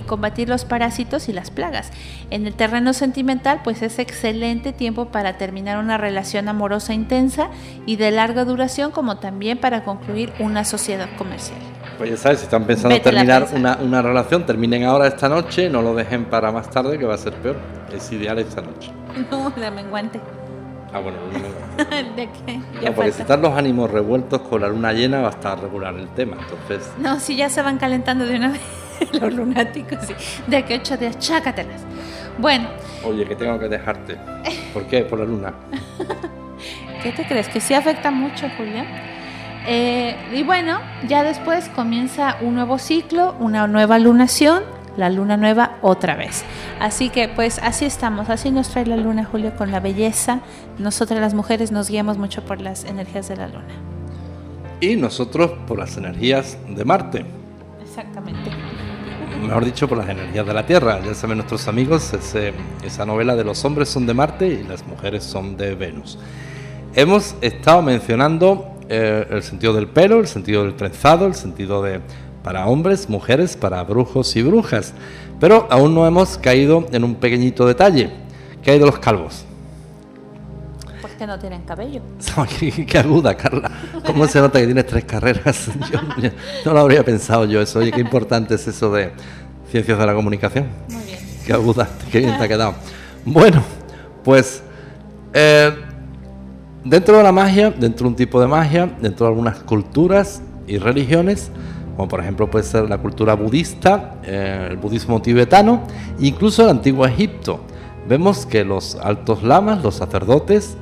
combatir 0.00 0.48
los 0.50 0.66
parásitos 0.66 1.30
y 1.30 1.32
las 1.32 1.50
plagas. 1.50 1.90
En 2.30 2.46
el 2.46 2.52
terreno 2.52 2.92
sentimental, 2.92 3.60
pues 3.64 3.80
es 3.80 3.98
excelente 3.98 4.74
tiempo 4.74 5.06
para 5.06 5.38
terminar 5.38 5.78
una 5.78 5.96
relación 5.96 6.50
amorosa 6.50 6.92
intensa 6.92 7.48
y 7.86 7.96
de 7.96 8.10
larga 8.10 8.44
duración, 8.44 8.90
como 8.90 9.16
también 9.16 9.56
para 9.56 9.84
concluir 9.84 10.34
una 10.38 10.66
sociedad 10.66 11.08
comercial. 11.16 11.58
Pues 11.96 12.10
ya 12.10 12.16
sabes, 12.18 12.40
si 12.40 12.44
están 12.44 12.64
pensando 12.64 13.00
terminar 13.00 13.48
una, 13.54 13.78
una 13.80 14.02
relación, 14.02 14.44
terminen 14.44 14.84
ahora 14.84 15.06
esta 15.06 15.30
noche, 15.30 15.70
no 15.70 15.80
lo 15.80 15.94
dejen 15.94 16.26
para 16.26 16.52
más 16.52 16.70
tarde, 16.70 16.98
que 16.98 17.06
va 17.06 17.14
a 17.14 17.18
ser 17.18 17.32
peor. 17.34 17.56
Es 17.90 18.12
ideal 18.12 18.38
esta 18.38 18.60
noche. 18.60 18.92
No, 19.30 19.52
la 19.56 19.70
menguante. 19.70 20.20
Ah, 20.92 21.00
bueno, 21.00 21.18
¿De 22.16 22.28
qué? 22.46 22.60
No, 22.82 22.92
porque 22.94 23.12
si 23.12 23.22
están 23.22 23.42
los 23.42 23.52
ánimos 23.52 23.90
revueltos 23.90 24.40
con 24.42 24.62
la 24.62 24.68
luna 24.68 24.92
llena 24.92 25.20
va 25.20 25.28
a 25.28 25.30
estar 25.30 25.60
regular 25.60 25.94
el 25.94 26.08
tema, 26.08 26.36
entonces... 26.40 26.90
No, 26.98 27.20
si 27.20 27.36
ya 27.36 27.48
se 27.50 27.62
van 27.62 27.78
calentando 27.78 28.26
de 28.26 28.36
una 28.36 28.48
vez 28.52 28.60
los 29.20 29.32
lunáticos, 29.32 29.98
sí. 30.06 30.14
De 30.46 30.64
que 30.64 30.76
ocho 30.76 30.96
días, 30.96 31.18
chácatelas. 31.18 31.82
Bueno. 32.38 32.68
Oye, 33.04 33.24
que 33.26 33.36
tengo 33.36 33.58
que 33.58 33.68
dejarte. 33.68 34.16
¿Por 34.72 34.84
qué? 34.86 35.02
Por 35.02 35.18
la 35.18 35.24
luna. 35.24 35.54
¿Qué 37.02 37.12
te 37.12 37.26
crees? 37.26 37.48
Que 37.48 37.60
sí 37.60 37.74
afecta 37.74 38.10
mucho, 38.10 38.48
Julia. 38.56 38.84
Eh, 39.66 40.16
y 40.32 40.42
bueno, 40.42 40.80
ya 41.06 41.22
después 41.22 41.68
comienza 41.68 42.36
un 42.40 42.54
nuevo 42.54 42.78
ciclo, 42.78 43.34
una 43.38 43.66
nueva 43.66 43.98
lunación 43.98 44.62
la 44.98 45.08
luna 45.08 45.36
nueva 45.36 45.78
otra 45.80 46.16
vez. 46.16 46.44
Así 46.80 47.08
que 47.08 47.28
pues 47.28 47.58
así 47.62 47.84
estamos, 47.86 48.28
así 48.28 48.50
nos 48.50 48.68
trae 48.68 48.84
la 48.84 48.96
luna 48.96 49.24
Julio 49.24 49.54
con 49.56 49.70
la 49.70 49.80
belleza. 49.80 50.40
Nosotras 50.78 51.20
las 51.20 51.34
mujeres 51.34 51.72
nos 51.72 51.88
guiamos 51.88 52.18
mucho 52.18 52.44
por 52.44 52.60
las 52.60 52.84
energías 52.84 53.28
de 53.28 53.36
la 53.36 53.46
luna. 53.46 53.74
Y 54.80 54.96
nosotros 54.96 55.52
por 55.66 55.78
las 55.78 55.96
energías 55.96 56.58
de 56.68 56.84
Marte. 56.84 57.24
Exactamente. 57.82 58.50
mejor 59.40 59.64
dicho, 59.64 59.88
por 59.88 59.98
las 59.98 60.08
energías 60.08 60.46
de 60.46 60.52
la 60.52 60.66
Tierra. 60.66 61.00
Ya 61.04 61.14
saben 61.14 61.38
nuestros 61.38 61.66
amigos 61.68 62.12
esa 62.12 63.06
novela 63.06 63.36
de 63.36 63.44
los 63.44 63.64
hombres 63.64 63.88
son 63.88 64.04
de 64.04 64.14
Marte 64.14 64.48
y 64.48 64.64
las 64.64 64.84
mujeres 64.86 65.22
son 65.22 65.56
de 65.56 65.74
Venus. 65.74 66.18
Hemos 66.94 67.36
estado 67.40 67.82
mencionando 67.82 68.78
eh, 68.88 69.26
el 69.30 69.42
sentido 69.42 69.72
del 69.74 69.86
pelo, 69.86 70.18
el 70.18 70.26
sentido 70.26 70.64
del 70.64 70.74
trenzado, 70.74 71.26
el 71.26 71.34
sentido 71.34 71.82
de 71.82 72.00
para 72.48 72.66
hombres, 72.66 73.10
mujeres, 73.10 73.58
para 73.58 73.84
brujos 73.84 74.34
y 74.34 74.40
brujas. 74.40 74.94
Pero 75.38 75.66
aún 75.68 75.94
no 75.94 76.06
hemos 76.06 76.38
caído 76.38 76.86
en 76.92 77.04
un 77.04 77.14
pequeño 77.16 77.66
detalle. 77.66 78.10
¿Qué 78.62 78.70
hay 78.70 78.78
de 78.78 78.86
los 78.86 78.98
calvos? 78.98 79.44
Pues 81.02 81.12
que 81.12 81.26
no 81.26 81.38
tienen 81.38 81.60
cabello. 81.64 82.00
qué, 82.86 82.98
aguda, 82.98 83.36
Carla. 83.36 83.70
¿Cómo 84.06 84.26
se 84.26 84.40
nota 84.40 84.58
que 84.60 84.64
tienes 84.64 84.86
tres 84.86 85.04
carreras? 85.04 85.68
no 86.64 86.72
lo 86.72 86.80
habría 86.80 87.04
pensado 87.04 87.44
yo 87.44 87.60
eso. 87.60 87.80
Oye, 87.80 87.92
qué 87.92 88.00
importante 88.00 88.54
es 88.54 88.66
eso 88.66 88.90
de 88.92 89.12
ciencias 89.70 89.98
de 89.98 90.06
la 90.06 90.14
comunicación. 90.14 90.68
Muy 90.88 91.04
bien. 91.04 91.18
Qué 91.44 91.52
aguda, 91.52 91.86
qué 92.10 92.20
bien 92.20 92.38
te 92.38 92.44
ha 92.44 92.48
quedado. 92.48 92.76
Bueno, 93.26 93.62
pues 94.24 94.62
eh, 95.34 95.70
dentro 96.82 97.18
de 97.18 97.22
la 97.24 97.32
magia, 97.32 97.70
dentro 97.72 98.04
de 98.04 98.08
un 98.08 98.16
tipo 98.16 98.40
de 98.40 98.46
magia, 98.46 98.86
dentro 99.02 99.26
de 99.26 99.32
algunas 99.32 99.58
culturas 99.64 100.40
y 100.66 100.78
religiones, 100.78 101.50
como 101.98 102.06
por 102.06 102.20
ejemplo 102.20 102.48
puede 102.48 102.64
ser 102.64 102.88
la 102.88 102.98
cultura 102.98 103.34
budista, 103.34 104.18
eh, 104.22 104.68
el 104.70 104.76
budismo 104.76 105.20
tibetano, 105.20 105.82
incluso 106.20 106.62
el 106.62 106.68
antiguo 106.68 107.04
Egipto. 107.04 107.58
Vemos 108.08 108.46
que 108.46 108.64
los 108.64 108.94
altos 108.94 109.42
lamas, 109.42 109.82
los 109.82 109.96
sacerdotes, 109.96 110.76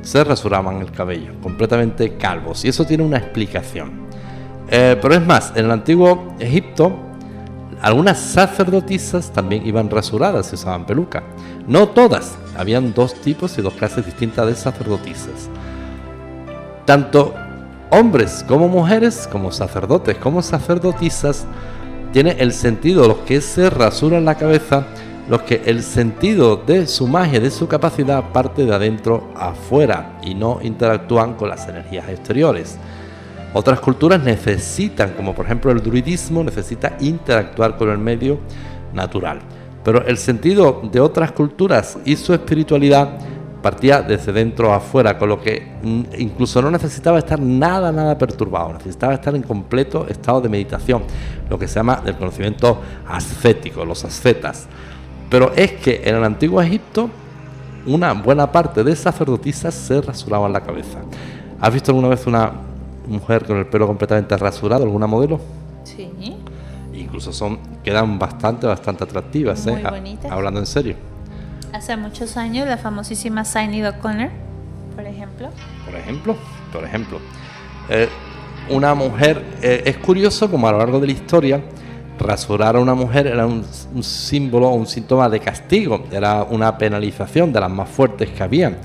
se 0.00 0.24
rasuraban 0.24 0.78
el 0.78 0.90
cabello, 0.90 1.34
completamente 1.42 2.16
calvos, 2.16 2.64
y 2.64 2.68
eso 2.68 2.86
tiene 2.86 3.04
una 3.04 3.18
explicación. 3.18 4.06
Eh, 4.70 4.96
pero 5.02 5.12
es 5.12 5.26
más, 5.26 5.52
en 5.54 5.66
el 5.66 5.70
antiguo 5.70 6.34
Egipto, 6.38 6.96
algunas 7.82 8.18
sacerdotisas 8.18 9.34
también 9.34 9.66
iban 9.66 9.90
rasuradas 9.90 10.50
y 10.50 10.54
usaban 10.54 10.86
peluca. 10.86 11.24
No 11.66 11.90
todas, 11.90 12.38
habían 12.56 12.94
dos 12.94 13.12
tipos 13.20 13.58
y 13.58 13.60
dos 13.60 13.74
clases 13.74 14.06
distintas 14.06 14.46
de 14.46 14.54
sacerdotisas. 14.54 15.50
Tanto 16.86 17.34
hombres 17.92 18.42
como 18.48 18.68
mujeres, 18.68 19.28
como 19.30 19.52
sacerdotes, 19.52 20.16
como 20.16 20.40
sacerdotisas, 20.40 21.44
tiene 22.10 22.36
el 22.38 22.52
sentido, 22.52 23.06
los 23.06 23.18
que 23.18 23.42
se 23.42 23.68
rasuran 23.68 24.24
la 24.24 24.34
cabeza, 24.34 24.86
los 25.28 25.42
que 25.42 25.60
el 25.66 25.82
sentido 25.82 26.56
de 26.56 26.86
su 26.86 27.06
magia, 27.06 27.38
de 27.38 27.50
su 27.50 27.68
capacidad 27.68 28.32
parte 28.32 28.64
de 28.64 28.74
adentro 28.74 29.30
afuera 29.36 30.18
y 30.22 30.34
no 30.34 30.58
interactúan 30.62 31.34
con 31.34 31.50
las 31.50 31.68
energías 31.68 32.08
exteriores. 32.08 32.78
Otras 33.52 33.78
culturas 33.80 34.22
necesitan, 34.22 35.12
como 35.12 35.34
por 35.34 35.44
ejemplo 35.44 35.70
el 35.70 35.82
druidismo, 35.82 36.42
necesita 36.42 36.96
interactuar 36.98 37.76
con 37.76 37.90
el 37.90 37.98
medio 37.98 38.38
natural. 38.94 39.40
Pero 39.84 40.06
el 40.06 40.16
sentido 40.16 40.80
de 40.90 41.00
otras 41.00 41.32
culturas 41.32 41.98
y 42.06 42.16
su 42.16 42.32
espiritualidad 42.32 43.18
partía 43.62 44.02
desde 44.02 44.32
dentro 44.32 44.72
a 44.72 44.76
afuera, 44.76 45.16
con 45.16 45.28
lo 45.28 45.40
que 45.40 45.72
mm, 45.82 46.02
incluso 46.18 46.60
no 46.60 46.70
necesitaba 46.70 47.18
estar 47.18 47.40
nada, 47.40 47.92
nada 47.92 48.18
perturbado, 48.18 48.72
necesitaba 48.74 49.14
estar 49.14 49.34
en 49.34 49.42
completo 49.42 50.06
estado 50.08 50.40
de 50.40 50.48
meditación, 50.48 51.02
lo 51.48 51.58
que 51.58 51.68
se 51.68 51.76
llama 51.76 52.02
el 52.04 52.16
conocimiento 52.16 52.80
ascético, 53.08 53.84
los 53.84 54.04
ascetas. 54.04 54.66
Pero 55.30 55.52
es 55.54 55.72
que 55.72 56.02
en 56.04 56.16
el 56.16 56.24
antiguo 56.24 56.60
Egipto 56.60 57.08
una 57.86 58.12
buena 58.12 58.50
parte 58.50 58.84
de 58.84 58.94
sacerdotisas 58.94 59.74
se 59.74 60.00
rasuraban 60.00 60.52
la 60.52 60.60
cabeza. 60.60 60.98
¿Has 61.60 61.72
visto 61.72 61.90
alguna 61.90 62.08
vez 62.08 62.26
una 62.26 62.52
mujer 63.06 63.44
con 63.44 63.56
el 63.56 63.66
pelo 63.66 63.86
completamente 63.86 64.36
rasurado, 64.36 64.84
alguna 64.84 65.06
modelo? 65.06 65.40
Sí. 65.84 66.10
Incluso 66.92 67.32
son, 67.32 67.58
quedan 67.82 68.18
bastante, 68.18 68.66
bastante 68.66 69.04
atractivas, 69.04 69.66
Muy 69.66 69.80
¿eh? 69.80 69.86
bonitas. 69.88 70.30
Hablando 70.30 70.60
en 70.60 70.66
serio. 70.66 71.11
Hace 71.72 71.96
muchos 71.96 72.36
años, 72.36 72.68
la 72.68 72.76
famosísima 72.76 73.46
Sinead 73.46 73.96
O'Connor, 73.96 74.28
por 74.94 75.06
ejemplo. 75.06 75.48
Por 75.86 75.94
ejemplo, 75.94 76.36
por 76.70 76.84
ejemplo. 76.84 77.18
Eh, 77.88 78.08
una 78.68 78.94
mujer, 78.94 79.42
eh, 79.62 79.82
es 79.86 79.96
curioso 79.96 80.50
como 80.50 80.68
a 80.68 80.72
lo 80.72 80.78
largo 80.78 81.00
de 81.00 81.06
la 81.06 81.12
historia, 81.12 81.62
rasurar 82.18 82.76
a 82.76 82.78
una 82.78 82.94
mujer 82.94 83.26
era 83.26 83.46
un, 83.46 83.64
símbolo, 84.02 84.68
un 84.68 84.86
síntoma 84.86 85.30
de 85.30 85.40
castigo, 85.40 86.04
era 86.12 86.42
una 86.44 86.76
penalización 86.76 87.50
de 87.54 87.60
las 87.60 87.70
más 87.70 87.88
fuertes 87.88 88.28
que 88.28 88.42
había. 88.42 88.76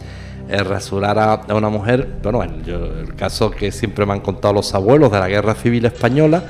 Eh, 0.49 0.63
rasurar 0.63 1.19
a, 1.19 1.53
una 1.53 1.67
mujer, 1.67 2.19
bueno, 2.23 2.41
el, 2.41 2.69
el 2.69 3.15
caso 3.15 3.51
que 3.51 3.69
siempre 3.69 4.05
me 4.05 4.13
han 4.13 4.21
contado 4.21 4.53
los 4.53 4.73
abuelos 4.73 5.11
de 5.11 5.19
la 5.19 5.27
guerra 5.27 5.55
civil 5.55 5.83
española, 5.85 6.41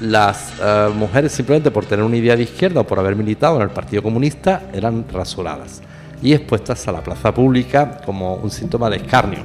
las 0.00 0.52
eh, 0.60 0.90
mujeres 0.94 1.32
simplemente 1.32 1.70
por 1.70 1.86
tener 1.86 2.04
una 2.04 2.16
idea 2.16 2.36
de 2.36 2.42
izquierda 2.42 2.80
o 2.80 2.86
por 2.86 2.98
haber 2.98 3.16
militado 3.16 3.56
en 3.56 3.62
el 3.62 3.70
Partido 3.70 4.02
Comunista 4.02 4.64
eran 4.72 5.06
rasuradas 5.10 5.82
y 6.22 6.32
expuestas 6.32 6.86
a 6.88 6.92
la 6.92 7.02
plaza 7.02 7.32
pública 7.32 8.00
como 8.04 8.34
un 8.34 8.50
síntoma 8.50 8.90
de 8.90 8.96
escarnio. 8.96 9.40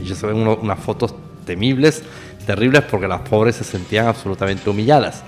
Y 0.00 0.04
yo 0.04 0.14
se 0.14 0.26
ven 0.26 0.36
unas 0.36 0.78
fotos 0.78 1.14
temibles, 1.44 2.02
terribles, 2.46 2.82
porque 2.90 3.08
las 3.08 3.20
pobres 3.22 3.56
se 3.56 3.64
sentían 3.64 4.06
absolutamente 4.06 4.68
humilladas. 4.68 5.22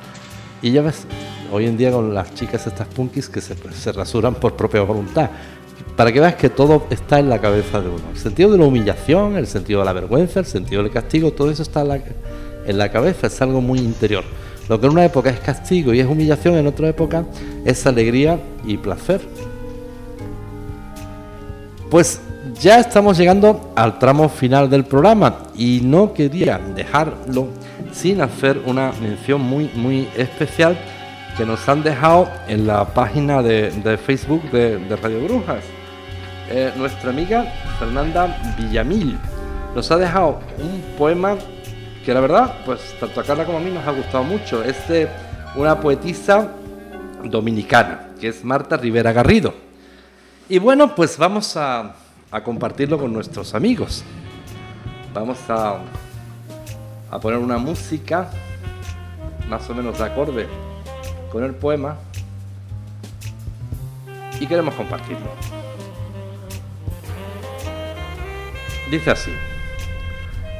Y 0.62 0.72
ya 0.72 0.82
ves, 0.82 1.06
hoy 1.52 1.66
en 1.66 1.76
día 1.76 1.92
con 1.92 2.14
las 2.14 2.34
chicas 2.34 2.66
estas 2.66 2.88
punkis 2.88 3.28
que 3.28 3.40
se, 3.40 3.54
se 3.72 3.92
rasuran 3.92 4.34
por 4.34 4.56
propia 4.56 4.82
voluntad. 4.82 5.30
Para 5.96 6.10
que 6.10 6.18
veas 6.18 6.34
que 6.34 6.50
todo 6.50 6.86
está 6.90 7.20
en 7.20 7.28
la 7.28 7.40
cabeza 7.40 7.80
de 7.80 7.88
uno. 7.88 8.02
El 8.12 8.18
sentido 8.18 8.50
de 8.50 8.58
la 8.58 8.64
humillación, 8.64 9.36
el 9.36 9.46
sentido 9.46 9.80
de 9.80 9.86
la 9.86 9.92
vergüenza, 9.92 10.40
el 10.40 10.46
sentido 10.46 10.82
del 10.82 10.90
castigo, 10.90 11.32
todo 11.32 11.50
eso 11.50 11.62
está 11.62 11.82
en 11.82 11.88
la, 11.88 12.00
en 12.66 12.78
la 12.78 12.90
cabeza, 12.90 13.26
es 13.26 13.42
algo 13.42 13.60
muy 13.60 13.78
interior. 13.78 14.24
Lo 14.68 14.80
que 14.80 14.86
en 14.86 14.92
una 14.92 15.04
época 15.04 15.30
es 15.30 15.40
castigo 15.40 15.92
y 15.92 16.00
es 16.00 16.06
humillación, 16.06 16.56
en 16.56 16.66
otra 16.66 16.88
época 16.88 17.24
es 17.64 17.86
alegría 17.86 18.38
y 18.64 18.76
placer. 18.76 19.20
Pues 21.90 22.20
ya 22.60 22.78
estamos 22.78 23.18
llegando 23.18 23.72
al 23.76 23.98
tramo 23.98 24.28
final 24.28 24.70
del 24.70 24.84
programa 24.84 25.38
y 25.54 25.80
no 25.82 26.12
quería 26.12 26.58
dejarlo 26.58 27.48
sin 27.92 28.20
hacer 28.20 28.60
una 28.66 28.92
mención 29.00 29.40
muy 29.40 29.70
muy 29.74 30.08
especial 30.16 30.76
que 31.36 31.44
nos 31.44 31.68
han 31.68 31.82
dejado 31.82 32.28
en 32.48 32.66
la 32.66 32.84
página 32.84 33.42
de, 33.42 33.70
de 33.70 33.96
Facebook 33.98 34.42
de, 34.50 34.78
de 34.78 34.96
Radio 34.96 35.24
Brujas. 35.24 35.64
Eh, 36.50 36.72
nuestra 36.76 37.10
amiga 37.10 37.44
Fernanda 37.78 38.54
Villamil 38.58 39.18
nos 39.74 39.90
ha 39.90 39.96
dejado 39.96 40.40
un 40.58 40.80
poema 40.96 41.36
que 42.04 42.12
la 42.12 42.20
verdad, 42.20 42.54
pues 42.66 42.80
tanto 43.00 43.20
a 43.20 43.24
Carla 43.24 43.44
como 43.44 43.58
a 43.58 43.60
mí 43.60 43.70
nos 43.70 43.86
ha 43.86 43.92
gustado 43.92 44.24
mucho. 44.24 44.62
Es 44.62 44.86
de 44.88 45.08
una 45.56 45.80
poetisa 45.80 46.50
dominicana, 47.24 48.10
que 48.20 48.28
es 48.28 48.44
Marta 48.44 48.76
Rivera 48.76 49.12
Garrido. 49.12 49.54
Y 50.48 50.58
bueno, 50.58 50.94
pues 50.94 51.16
vamos 51.16 51.56
a, 51.56 51.94
compartirlo 52.44 52.98
con 52.98 53.12
nuestros 53.12 53.54
amigos. 53.54 54.02
Vamos 55.14 55.38
a 55.48 55.78
poner 57.20 57.38
una 57.38 57.58
música 57.58 58.28
más 59.48 59.68
o 59.70 59.74
menos 59.74 59.98
de 59.98 60.04
acorde 60.04 60.48
con 61.30 61.44
el 61.44 61.54
poema 61.54 61.96
y 64.40 64.46
queremos 64.46 64.74
compartirlo. 64.74 65.30
Dice 68.90 69.10
así, 69.10 69.30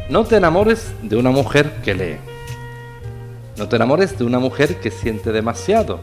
no 0.09 0.25
te 0.25 0.37
enamores 0.37 0.93
de 1.03 1.17
una 1.17 1.31
mujer 1.31 1.81
que 1.83 1.95
lee, 1.95 2.19
no 3.57 3.69
te 3.69 3.77
enamores 3.77 4.19
de 4.19 4.25
una 4.25 4.39
mujer 4.39 4.81
que 4.81 4.91
siente 4.91 5.31
demasiado, 5.31 6.01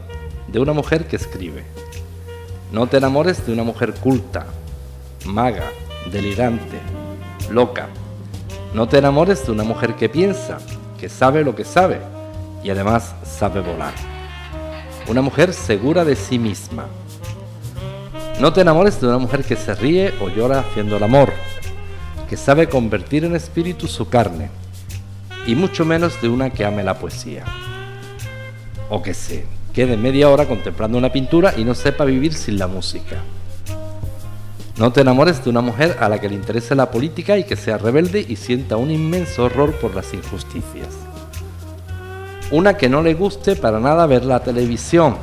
de 0.48 0.58
una 0.58 0.72
mujer 0.72 1.06
que 1.06 1.16
escribe. 1.16 1.64
No 2.72 2.86
te 2.86 2.96
enamores 2.96 3.46
de 3.46 3.52
una 3.52 3.62
mujer 3.62 3.92
culta, 3.92 4.46
maga, 5.26 5.70
delirante, 6.10 6.78
loca. 7.50 7.88
No 8.72 8.88
te 8.88 8.96
enamores 8.96 9.44
de 9.44 9.52
una 9.52 9.64
mujer 9.64 9.94
que 9.96 10.08
piensa, 10.08 10.58
que 10.98 11.10
sabe 11.10 11.44
lo 11.44 11.54
que 11.54 11.64
sabe 11.64 12.00
y 12.64 12.70
además 12.70 13.14
sabe 13.24 13.60
volar. 13.60 13.92
Una 15.08 15.20
mujer 15.20 15.52
segura 15.52 16.04
de 16.06 16.16
sí 16.16 16.38
misma. 16.38 16.86
No 18.40 18.52
te 18.54 18.62
enamores 18.62 18.98
de 18.98 19.08
una 19.08 19.18
mujer 19.18 19.44
que 19.44 19.56
se 19.56 19.74
ríe 19.74 20.14
o 20.22 20.28
llora 20.30 20.60
haciendo 20.60 20.96
el 20.96 21.02
amor, 21.02 21.32
que 22.32 22.38
sabe 22.38 22.66
convertir 22.66 23.26
en 23.26 23.36
espíritu 23.36 23.86
su 23.86 24.08
carne, 24.08 24.48
y 25.46 25.54
mucho 25.54 25.84
menos 25.84 26.18
de 26.22 26.30
una 26.30 26.48
que 26.48 26.64
ame 26.64 26.82
la 26.82 26.98
poesía. 26.98 27.44
O 28.88 29.02
que 29.02 29.12
se 29.12 29.44
quede 29.74 29.98
media 29.98 30.30
hora 30.30 30.48
contemplando 30.48 30.96
una 30.96 31.12
pintura 31.12 31.52
y 31.58 31.64
no 31.64 31.74
sepa 31.74 32.06
vivir 32.06 32.32
sin 32.32 32.58
la 32.58 32.68
música. 32.68 33.16
No 34.78 34.90
te 34.92 35.02
enamores 35.02 35.44
de 35.44 35.50
una 35.50 35.60
mujer 35.60 35.98
a 36.00 36.08
la 36.08 36.22
que 36.22 36.30
le 36.30 36.34
interese 36.36 36.74
la 36.74 36.90
política 36.90 37.36
y 37.36 37.44
que 37.44 37.54
sea 37.54 37.76
rebelde 37.76 38.24
y 38.26 38.36
sienta 38.36 38.78
un 38.78 38.90
inmenso 38.90 39.44
horror 39.44 39.74
por 39.74 39.94
las 39.94 40.14
injusticias. 40.14 40.88
Una 42.50 42.78
que 42.78 42.88
no 42.88 43.02
le 43.02 43.12
guste 43.12 43.56
para 43.56 43.78
nada 43.78 44.06
ver 44.06 44.24
la 44.24 44.42
televisión. 44.42 45.16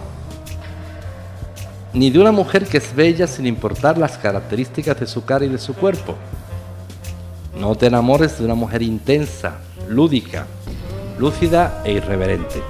Ni 1.92 2.12
de 2.12 2.20
una 2.20 2.32
mujer 2.32 2.68
que 2.68 2.78
es 2.78 2.96
bella 2.96 3.26
sin 3.26 3.48
importar 3.48 3.98
las 3.98 4.20
características 4.20 5.00
de 5.00 5.08
su 5.08 5.26
cara 5.26 5.44
y 5.46 5.50
de 5.50 5.58
su 5.58 5.74
cuerpo. 5.74 6.16
No 7.56 7.76
te 7.76 7.88
enamores 7.88 8.38
de 8.38 8.46
una 8.46 8.56
mujer 8.56 8.82
intensa, 8.82 9.58
lúdica, 9.88 10.46
lúcida 11.18 11.82
e 11.84 11.94
irreverente. 11.94 12.62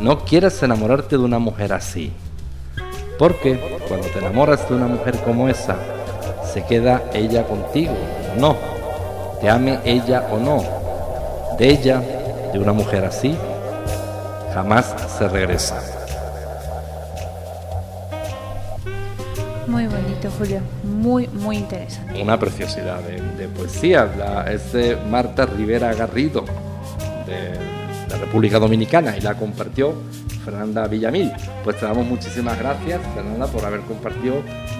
No 0.00 0.24
quieras 0.24 0.62
enamorarte 0.62 1.16
de 1.16 1.22
una 1.22 1.38
mujer 1.38 1.72
así. 1.72 2.12
Porque 3.18 3.78
cuando 3.88 4.08
te 4.08 4.18
enamoras 4.18 4.68
de 4.68 4.74
una 4.74 4.88
mujer 4.88 5.18
como 5.24 5.48
esa, 5.48 5.76
se 6.52 6.64
queda 6.64 7.04
ella 7.14 7.44
contigo, 7.44 7.94
no. 8.38 8.56
Te 9.40 9.48
ame 9.48 9.78
ella 9.84 10.28
o 10.32 10.38
no. 10.38 10.64
De 11.58 11.70
ella, 11.70 12.02
de 12.52 12.58
una 12.58 12.72
mujer 12.72 13.04
así, 13.04 13.36
jamás 14.52 14.94
se 15.16 15.28
regresa. 15.28 15.93
Muy 19.74 19.88
bonito, 19.88 20.30
Julio. 20.38 20.60
Muy, 20.84 21.26
muy 21.26 21.56
interesante. 21.56 22.22
Una 22.22 22.38
preciosidad 22.38 23.00
de, 23.00 23.48
poesía. 23.48 24.08
La, 24.16 24.52
es 24.52 24.72
de 24.72 24.96
Marta 25.10 25.46
Rivera 25.46 25.92
Garrido, 25.92 26.44
de 27.26 27.58
la 28.08 28.16
República 28.18 28.60
Dominicana, 28.60 29.16
y 29.16 29.20
la 29.20 29.36
compartió 29.36 29.94
Fernanda 30.44 30.86
Villamil. 30.86 31.32
Pues 31.64 31.80
te 31.80 31.86
damos 31.86 32.06
muchísimas 32.06 32.56
gracias, 32.56 33.00
Fernanda, 33.16 33.48
por 33.48 33.64
haber 33.64 33.80
compartido 33.80 34.36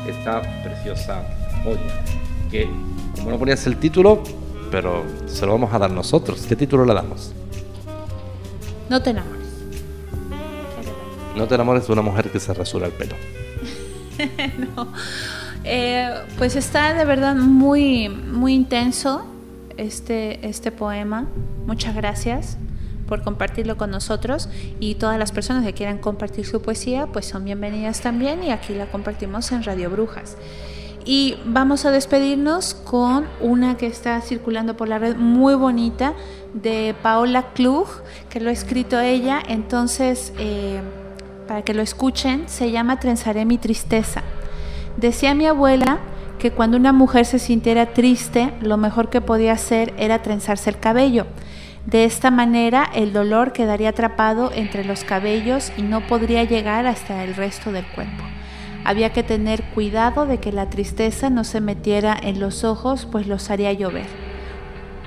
esta 0.06 0.42
preciosa 0.62 1.24
joya. 1.64 2.04
Que, 2.48 2.70
como 3.16 3.32
no 3.32 3.38
ponías 3.40 3.66
el 3.66 3.78
título, 3.78 4.22
pero 4.70 5.02
se 5.26 5.44
lo 5.44 5.54
vamos 5.54 5.74
a 5.74 5.80
dar 5.80 5.90
nosotros. 5.90 6.46
¿Qué 6.48 6.54
título 6.54 6.84
le 6.84 6.94
damos? 6.94 7.32
No 8.88 9.02
te 9.02 9.10
enamores. 9.10 9.48
No 11.34 11.48
te 11.48 11.56
enamores 11.56 11.84
de 11.84 11.92
una 11.92 12.02
mujer 12.02 12.30
que 12.30 12.38
se 12.38 12.54
rasura 12.54 12.86
el 12.86 12.92
pelo. 12.92 13.16
no. 14.76 14.92
Eh, 15.64 16.10
pues 16.36 16.56
está 16.56 16.94
de 16.94 17.04
verdad 17.04 17.34
muy, 17.36 18.08
muy 18.08 18.54
intenso 18.54 19.24
este, 19.76 20.46
este 20.46 20.70
poema. 20.70 21.26
Muchas 21.66 21.94
gracias 21.94 22.58
por 23.06 23.22
compartirlo 23.22 23.76
con 23.76 23.90
nosotros 23.90 24.48
y 24.80 24.94
todas 24.96 25.18
las 25.18 25.32
personas 25.32 25.64
que 25.64 25.72
quieran 25.72 25.98
compartir 25.98 26.46
su 26.46 26.62
poesía 26.62 27.06
pues 27.06 27.26
son 27.26 27.44
bienvenidas 27.44 28.00
también 28.00 28.42
y 28.42 28.50
aquí 28.50 28.74
la 28.74 28.86
compartimos 28.86 29.52
en 29.52 29.62
Radio 29.62 29.90
Brujas. 29.90 30.36
Y 31.06 31.36
vamos 31.44 31.84
a 31.84 31.90
despedirnos 31.90 32.72
con 32.72 33.26
una 33.40 33.76
que 33.76 33.86
está 33.86 34.20
circulando 34.22 34.74
por 34.74 34.88
la 34.88 34.98
red 34.98 35.16
muy 35.16 35.54
bonita 35.54 36.14
de 36.54 36.94
Paola 37.02 37.52
Klug, 37.52 37.88
que 38.30 38.40
lo 38.40 38.48
ha 38.48 38.52
escrito 38.52 38.98
ella. 38.98 39.42
Entonces, 39.46 40.32
eh, 40.38 40.80
para 41.46 41.62
que 41.62 41.74
lo 41.74 41.82
escuchen, 41.82 42.44
se 42.46 42.70
llama 42.70 43.00
Trenzaré 43.00 43.44
mi 43.44 43.58
tristeza. 43.58 44.22
Decía 44.96 45.34
mi 45.34 45.46
abuela 45.46 45.98
que 46.38 46.50
cuando 46.50 46.76
una 46.76 46.92
mujer 46.92 47.26
se 47.26 47.38
sintiera 47.38 47.92
triste, 47.92 48.52
lo 48.60 48.76
mejor 48.76 49.10
que 49.10 49.20
podía 49.20 49.52
hacer 49.52 49.94
era 49.98 50.22
trenzarse 50.22 50.70
el 50.70 50.78
cabello. 50.78 51.26
De 51.86 52.04
esta 52.04 52.30
manera 52.30 52.88
el 52.94 53.12
dolor 53.12 53.52
quedaría 53.52 53.90
atrapado 53.90 54.50
entre 54.54 54.84
los 54.84 55.04
cabellos 55.04 55.72
y 55.76 55.82
no 55.82 56.06
podría 56.06 56.44
llegar 56.44 56.86
hasta 56.86 57.24
el 57.24 57.34
resto 57.34 57.72
del 57.72 57.86
cuerpo. 57.86 58.24
Había 58.84 59.12
que 59.12 59.22
tener 59.22 59.62
cuidado 59.74 60.26
de 60.26 60.38
que 60.38 60.52
la 60.52 60.70
tristeza 60.70 61.30
no 61.30 61.44
se 61.44 61.60
metiera 61.60 62.16
en 62.22 62.40
los 62.40 62.64
ojos, 62.64 63.06
pues 63.10 63.26
los 63.26 63.50
haría 63.50 63.72
llover. 63.72 64.23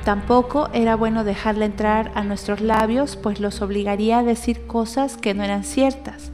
Tampoco 0.07 0.69
era 0.71 0.95
bueno 0.95 1.25
dejarla 1.25 1.65
entrar 1.65 2.13
a 2.15 2.23
nuestros 2.23 2.61
labios, 2.61 3.17
pues 3.17 3.41
los 3.41 3.61
obligaría 3.61 4.19
a 4.19 4.23
decir 4.23 4.65
cosas 4.65 5.17
que 5.17 5.33
no 5.33 5.43
eran 5.43 5.65
ciertas. 5.65 6.31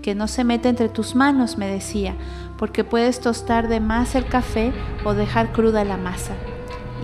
Que 0.00 0.14
no 0.14 0.26
se 0.26 0.42
meta 0.42 0.70
entre 0.70 0.88
tus 0.88 1.14
manos, 1.14 1.58
me 1.58 1.66
decía, 1.66 2.14
porque 2.56 2.82
puedes 2.82 3.20
tostar 3.20 3.68
de 3.68 3.78
más 3.78 4.14
el 4.14 4.24
café 4.24 4.72
o 5.04 5.12
dejar 5.12 5.52
cruda 5.52 5.84
la 5.84 5.98
masa. 5.98 6.32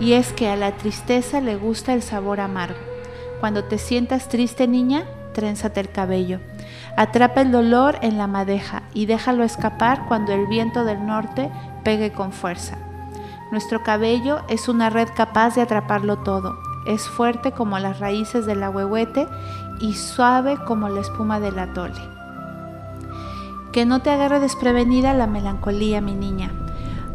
Y 0.01 0.15
es 0.15 0.33
que 0.33 0.49
a 0.49 0.57
la 0.57 0.73
tristeza 0.79 1.43
le 1.43 1.55
gusta 1.55 1.93
el 1.93 2.01
sabor 2.01 2.41
amargo. 2.41 2.79
Cuando 3.39 3.65
te 3.65 3.77
sientas 3.77 4.31
triste, 4.31 4.67
niña, 4.67 5.05
trénzate 5.35 5.81
el 5.81 5.91
cabello. 5.91 6.41
Atrapa 6.97 7.43
el 7.43 7.53
dolor 7.53 7.99
en 8.01 8.17
la 8.17 8.27
madeja 8.27 8.85
y 8.95 9.05
déjalo 9.05 9.45
escapar 9.45 10.07
cuando 10.09 10.33
el 10.33 10.47
viento 10.47 10.87
del 10.87 11.05
norte 11.05 11.51
pegue 11.85 12.11
con 12.11 12.33
fuerza. 12.33 12.79
Nuestro 13.51 13.83
cabello 13.83 14.41
es 14.49 14.69
una 14.69 14.91
red 14.91 15.09
capaz 15.15 15.55
de 15.55 15.63
atraparlo 15.63 16.19
todo. 16.19 16.59
Es 16.87 17.09
fuerte 17.09 17.53
como 17.53 17.79
las 17.79 18.01
raíces 18.01 18.47
del 18.47 18.63
ahuehuete 18.63 19.29
y 19.81 19.95
suave 19.95 20.57
como 20.67 20.89
la 20.89 21.01
espuma 21.01 21.41
del 21.41 21.59
atole. 21.59 22.01
Que 23.73 23.87
no 23.87 24.01
te 24.01 24.11
agarre 24.11 24.41
desprevenida 24.41 25.13
la 25.15 25.27
melancolía, 25.27 26.01
mi 26.01 26.15
niña 26.15 26.51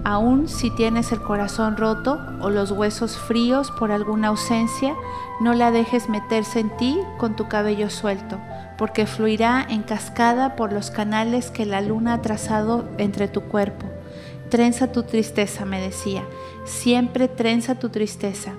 Aún 0.04 0.48
si 0.48 0.72
tienes 0.72 1.12
el 1.12 1.22
corazón 1.22 1.78
roto 1.78 2.20
o 2.40 2.50
los 2.50 2.72
huesos 2.72 3.18
fríos 3.18 3.70
por 3.70 3.92
alguna 3.92 4.30
ausencia, 4.30 4.96
no 5.40 5.54
la 5.54 5.70
dejes 5.70 6.10
meterse 6.10 6.60
en 6.60 6.76
ti 6.76 7.00
con 7.20 7.36
tu 7.36 7.48
cabello 7.48 7.92
suelto, 7.92 8.40
porque 8.80 9.06
fluirá 9.06 9.64
en 9.70 9.84
cascada 9.84 10.56
por 10.56 10.74
los 10.74 10.90
canales 10.90 11.52
que 11.52 11.68
la 11.68 11.82
luna 11.82 12.16
ha 12.16 12.22
trazado 12.22 12.90
entre 12.98 13.28
tu 13.28 13.42
cuerpo. 13.42 13.86
Trenza 14.52 14.92
tu 14.92 15.04
tristeza, 15.04 15.64
me 15.64 15.80
decía, 15.80 16.26
siempre 16.66 17.30
trenza 17.30 17.80
tu 17.80 17.88
tristeza. 17.88 18.52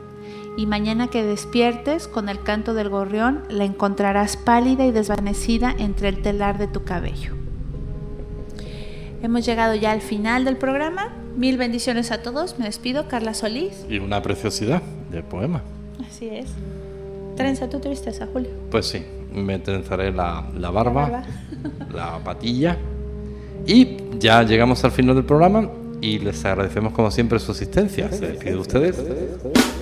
Y 0.56 0.64
mañana 0.64 1.08
que 1.08 1.22
despiertes 1.22 2.08
con 2.08 2.30
el 2.30 2.42
canto 2.42 2.72
del 2.72 2.88
gorrión, 2.88 3.42
la 3.50 3.64
encontrarás 3.64 4.38
pálida 4.38 4.86
y 4.86 4.90
desvanecida 4.90 5.74
entre 5.78 6.08
el 6.08 6.22
telar 6.22 6.56
de 6.56 6.66
tu 6.66 6.84
cabello. 6.84 7.34
Hemos 9.22 9.44
llegado 9.44 9.74
ya 9.74 9.92
al 9.92 10.00
final 10.00 10.46
del 10.46 10.56
programa. 10.56 11.10
Mil 11.36 11.58
bendiciones 11.58 12.10
a 12.10 12.22
todos. 12.22 12.58
Me 12.58 12.64
despido, 12.64 13.06
Carla 13.06 13.34
Solís. 13.34 13.84
Y 13.86 13.98
una 13.98 14.22
preciosidad 14.22 14.80
de 15.10 15.22
poema. 15.22 15.60
Así 16.08 16.26
es. 16.26 16.46
Trenza 17.36 17.68
tu 17.68 17.80
tristeza, 17.80 18.26
Julio. 18.32 18.50
Pues 18.70 18.86
sí, 18.86 19.04
me 19.30 19.58
trenzaré 19.58 20.10
la, 20.10 20.42
barba, 20.72 21.22
la, 21.92 22.18
patilla. 22.24 22.78
Y 23.66 23.98
ya 24.18 24.42
llegamos 24.42 24.82
al 24.84 24.90
final 24.90 25.16
del 25.16 25.26
programa 25.26 25.68
y 26.02 26.18
les 26.18 26.44
agradecemos 26.44 26.92
como 26.92 27.10
siempre 27.10 27.38
su 27.38 27.52
asistencia. 27.52 28.10
Se 28.12 28.26
despide 28.26 28.56
de 28.80 29.81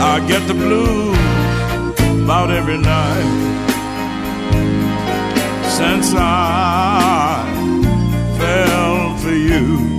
I 0.00 0.24
get 0.26 0.46
the 0.46 0.54
blues 0.54 1.18
about 2.24 2.50
every 2.50 2.78
night 2.78 3.24
since 5.78 6.12
I 6.14 7.44
fell 8.38 9.16
for 9.18 9.34
you. 9.34 9.97